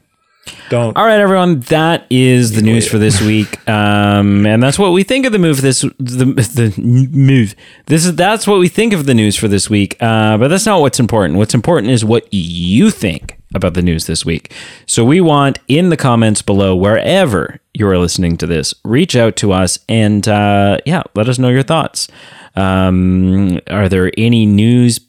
Don't 0.70 0.96
All 0.96 1.06
right, 1.06 1.20
everyone. 1.20 1.60
That 1.62 2.06
is 2.10 2.54
the 2.54 2.62
news 2.62 2.88
for 2.88 2.98
this 2.98 3.22
week, 3.26 3.68
um, 3.68 4.46
and 4.46 4.62
that's 4.62 4.80
what 4.80 4.92
we 4.92 5.04
think 5.04 5.26
of 5.26 5.32
the 5.32 5.40
move. 5.40 5.62
This 5.62 5.82
the 5.82 6.26
the 6.26 6.74
move. 6.78 7.56
This 7.88 8.06
is 8.06 8.16
that's 8.16 8.48
what 8.48 8.60
we 8.60 8.68
think 8.68 8.94
of 8.94 9.06
the 9.06 9.14
news 9.14 9.36
for 9.36 9.48
this 9.48 9.70
week. 9.70 10.02
Uh, 10.02 10.38
but 10.38 10.48
that's 10.48 10.66
not 10.66 10.82
what's 10.82 11.00
important. 11.00 11.38
What's 11.38 11.54
important 11.54 11.92
is 11.92 12.06
what 12.06 12.28
you 12.32 12.92
think 12.92 13.38
about 13.54 13.74
the 13.74 13.82
news 13.82 14.06
this 14.08 14.26
week. 14.26 14.54
So 14.86 15.04
we 15.04 15.22
want 15.22 15.60
in 15.68 15.90
the 15.90 15.98
comments 15.98 16.42
below, 16.42 16.76
wherever 16.76 17.60
you 17.74 17.88
are 17.88 17.98
listening 17.98 18.38
to 18.38 18.48
this, 18.48 18.74
reach 18.84 19.16
out 19.16 19.36
to 19.38 19.52
us 19.52 19.80
and 19.90 20.28
uh, 20.28 20.78
yeah, 20.86 21.04
let 21.16 21.28
us 21.28 21.38
know 21.38 21.50
your 21.50 21.64
thoughts. 21.64 22.08
Um, 22.56 23.60
are 23.68 23.88
there 23.90 24.12
any 24.18 24.46
news 24.46 25.00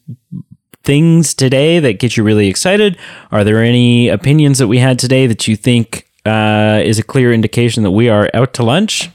things 0.82 1.34
today 1.34 1.78
that 1.78 1.98
get 1.98 2.16
you 2.16 2.24
really 2.24 2.48
excited? 2.48 2.98
Are 3.30 3.44
there 3.44 3.62
any 3.62 4.08
opinions 4.08 4.58
that 4.58 4.68
we 4.68 4.78
had 4.78 4.98
today 4.98 5.26
that 5.26 5.46
you 5.48 5.56
think 5.56 6.08
uh, 6.24 6.80
is 6.84 6.98
a 6.98 7.02
clear 7.02 7.32
indication 7.32 7.82
that 7.82 7.90
we 7.90 8.08
are 8.08 8.30
out 8.34 8.54
to 8.54 8.62
lunch? 8.62 9.10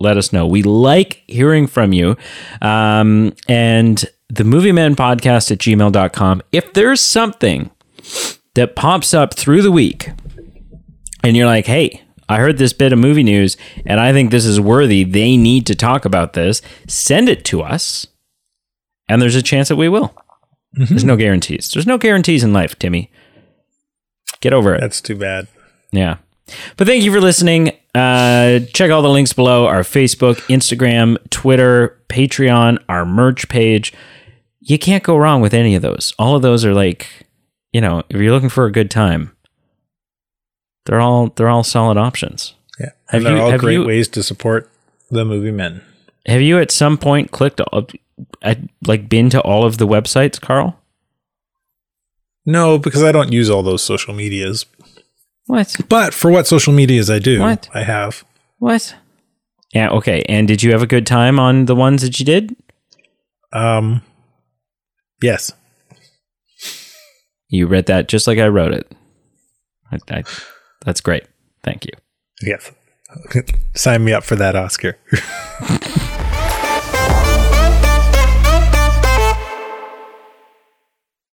Let 0.00 0.16
us 0.16 0.32
know. 0.32 0.46
We 0.46 0.62
like 0.62 1.22
hearing 1.26 1.66
from 1.66 1.92
you. 1.92 2.16
Um, 2.60 3.34
and 3.48 4.04
the 4.28 4.44
Movie 4.44 4.72
Men 4.72 4.96
podcast 4.96 5.50
at 5.50 5.58
gmail.com. 5.58 6.42
If 6.50 6.72
there's 6.72 7.00
something 7.00 7.70
that 8.54 8.74
pops 8.74 9.14
up 9.14 9.34
through 9.34 9.62
the 9.62 9.72
week 9.72 10.10
and 11.22 11.36
you're 11.36 11.46
like, 11.46 11.66
hey, 11.66 12.02
I 12.28 12.38
heard 12.38 12.58
this 12.58 12.72
bit 12.72 12.92
of 12.92 12.98
movie 12.98 13.22
news 13.22 13.56
and 13.84 14.00
I 14.00 14.12
think 14.12 14.30
this 14.30 14.46
is 14.46 14.58
worthy, 14.58 15.04
they 15.04 15.36
need 15.36 15.66
to 15.66 15.74
talk 15.74 16.04
about 16.04 16.32
this, 16.32 16.62
send 16.88 17.28
it 17.28 17.44
to 17.46 17.62
us. 17.62 18.06
And 19.08 19.20
there's 19.20 19.36
a 19.36 19.42
chance 19.42 19.68
that 19.68 19.76
we 19.76 19.88
will. 19.88 20.14
There's 20.74 21.04
no 21.04 21.16
guarantees. 21.16 21.70
There's 21.70 21.86
no 21.86 21.98
guarantees 21.98 22.42
in 22.42 22.52
life, 22.52 22.78
Timmy. 22.78 23.10
Get 24.40 24.52
over 24.52 24.74
it. 24.74 24.80
That's 24.80 25.00
too 25.00 25.16
bad. 25.16 25.46
Yeah. 25.90 26.16
But 26.76 26.86
thank 26.86 27.04
you 27.04 27.12
for 27.12 27.20
listening. 27.20 27.72
Uh, 27.94 28.60
check 28.72 28.90
all 28.90 29.02
the 29.02 29.08
links 29.10 29.32
below 29.32 29.66
our 29.66 29.82
Facebook, 29.82 30.36
Instagram, 30.48 31.16
Twitter, 31.30 31.98
Patreon, 32.08 32.78
our 32.88 33.04
merch 33.04 33.48
page. 33.48 33.92
You 34.60 34.78
can't 34.78 35.02
go 35.04 35.16
wrong 35.16 35.40
with 35.42 35.54
any 35.54 35.74
of 35.74 35.82
those. 35.82 36.12
All 36.18 36.34
of 36.36 36.42
those 36.42 36.64
are 36.64 36.74
like, 36.74 37.06
you 37.72 37.80
know, 37.80 38.02
if 38.08 38.16
you're 38.20 38.32
looking 38.32 38.48
for 38.48 38.64
a 38.66 38.72
good 38.72 38.90
time, 38.90 39.36
they're 40.86 41.00
all 41.00 41.28
they're 41.36 41.48
all 41.48 41.64
solid 41.64 41.96
options. 41.96 42.54
Yeah. 42.80 42.86
Have 43.08 43.18
and 43.18 43.26
they're 43.26 43.36
you- 43.36 43.42
all 43.42 43.50
have 43.50 43.60
great 43.60 43.74
you- 43.74 43.84
ways 43.86 44.08
to 44.08 44.22
support 44.22 44.70
the 45.10 45.24
movie 45.24 45.50
men. 45.50 45.82
Have 46.26 46.40
you 46.40 46.58
at 46.58 46.70
some 46.70 46.96
point 46.98 47.30
clicked 47.32 47.60
all, 47.60 47.86
at, 48.42 48.58
like 48.86 49.08
been 49.08 49.30
to 49.30 49.40
all 49.40 49.64
of 49.64 49.78
the 49.78 49.86
websites, 49.86 50.40
Carl? 50.40 50.78
No, 52.44 52.78
because 52.78 53.02
I 53.02 53.12
don't 53.12 53.32
use 53.32 53.48
all 53.48 53.62
those 53.62 53.82
social 53.82 54.14
medias. 54.14 54.66
What? 55.46 55.76
But 55.88 56.12
for 56.14 56.30
what 56.30 56.46
social 56.46 56.72
medias 56.72 57.10
I 57.10 57.18
do, 57.18 57.40
What? 57.40 57.68
I 57.74 57.82
have. 57.84 58.24
What? 58.58 58.94
Yeah, 59.72 59.90
okay. 59.90 60.22
And 60.28 60.46
did 60.46 60.62
you 60.62 60.72
have 60.72 60.82
a 60.82 60.86
good 60.86 61.06
time 61.06 61.38
on 61.38 61.64
the 61.66 61.74
ones 61.74 62.02
that 62.02 62.18
you 62.18 62.24
did? 62.26 62.56
Um 63.52 64.02
Yes. 65.22 65.52
You 67.48 67.66
read 67.66 67.86
that 67.86 68.08
just 68.08 68.26
like 68.26 68.38
I 68.38 68.48
wrote 68.48 68.72
it. 68.72 68.90
I, 69.90 69.98
I, 70.10 70.24
that's 70.84 71.00
great. 71.00 71.24
Thank 71.62 71.84
you. 71.84 71.92
Yes. 72.40 72.72
Sign 73.74 74.04
me 74.04 74.12
up 74.12 74.24
for 74.24 74.36
that, 74.36 74.56
Oscar. 74.56 74.96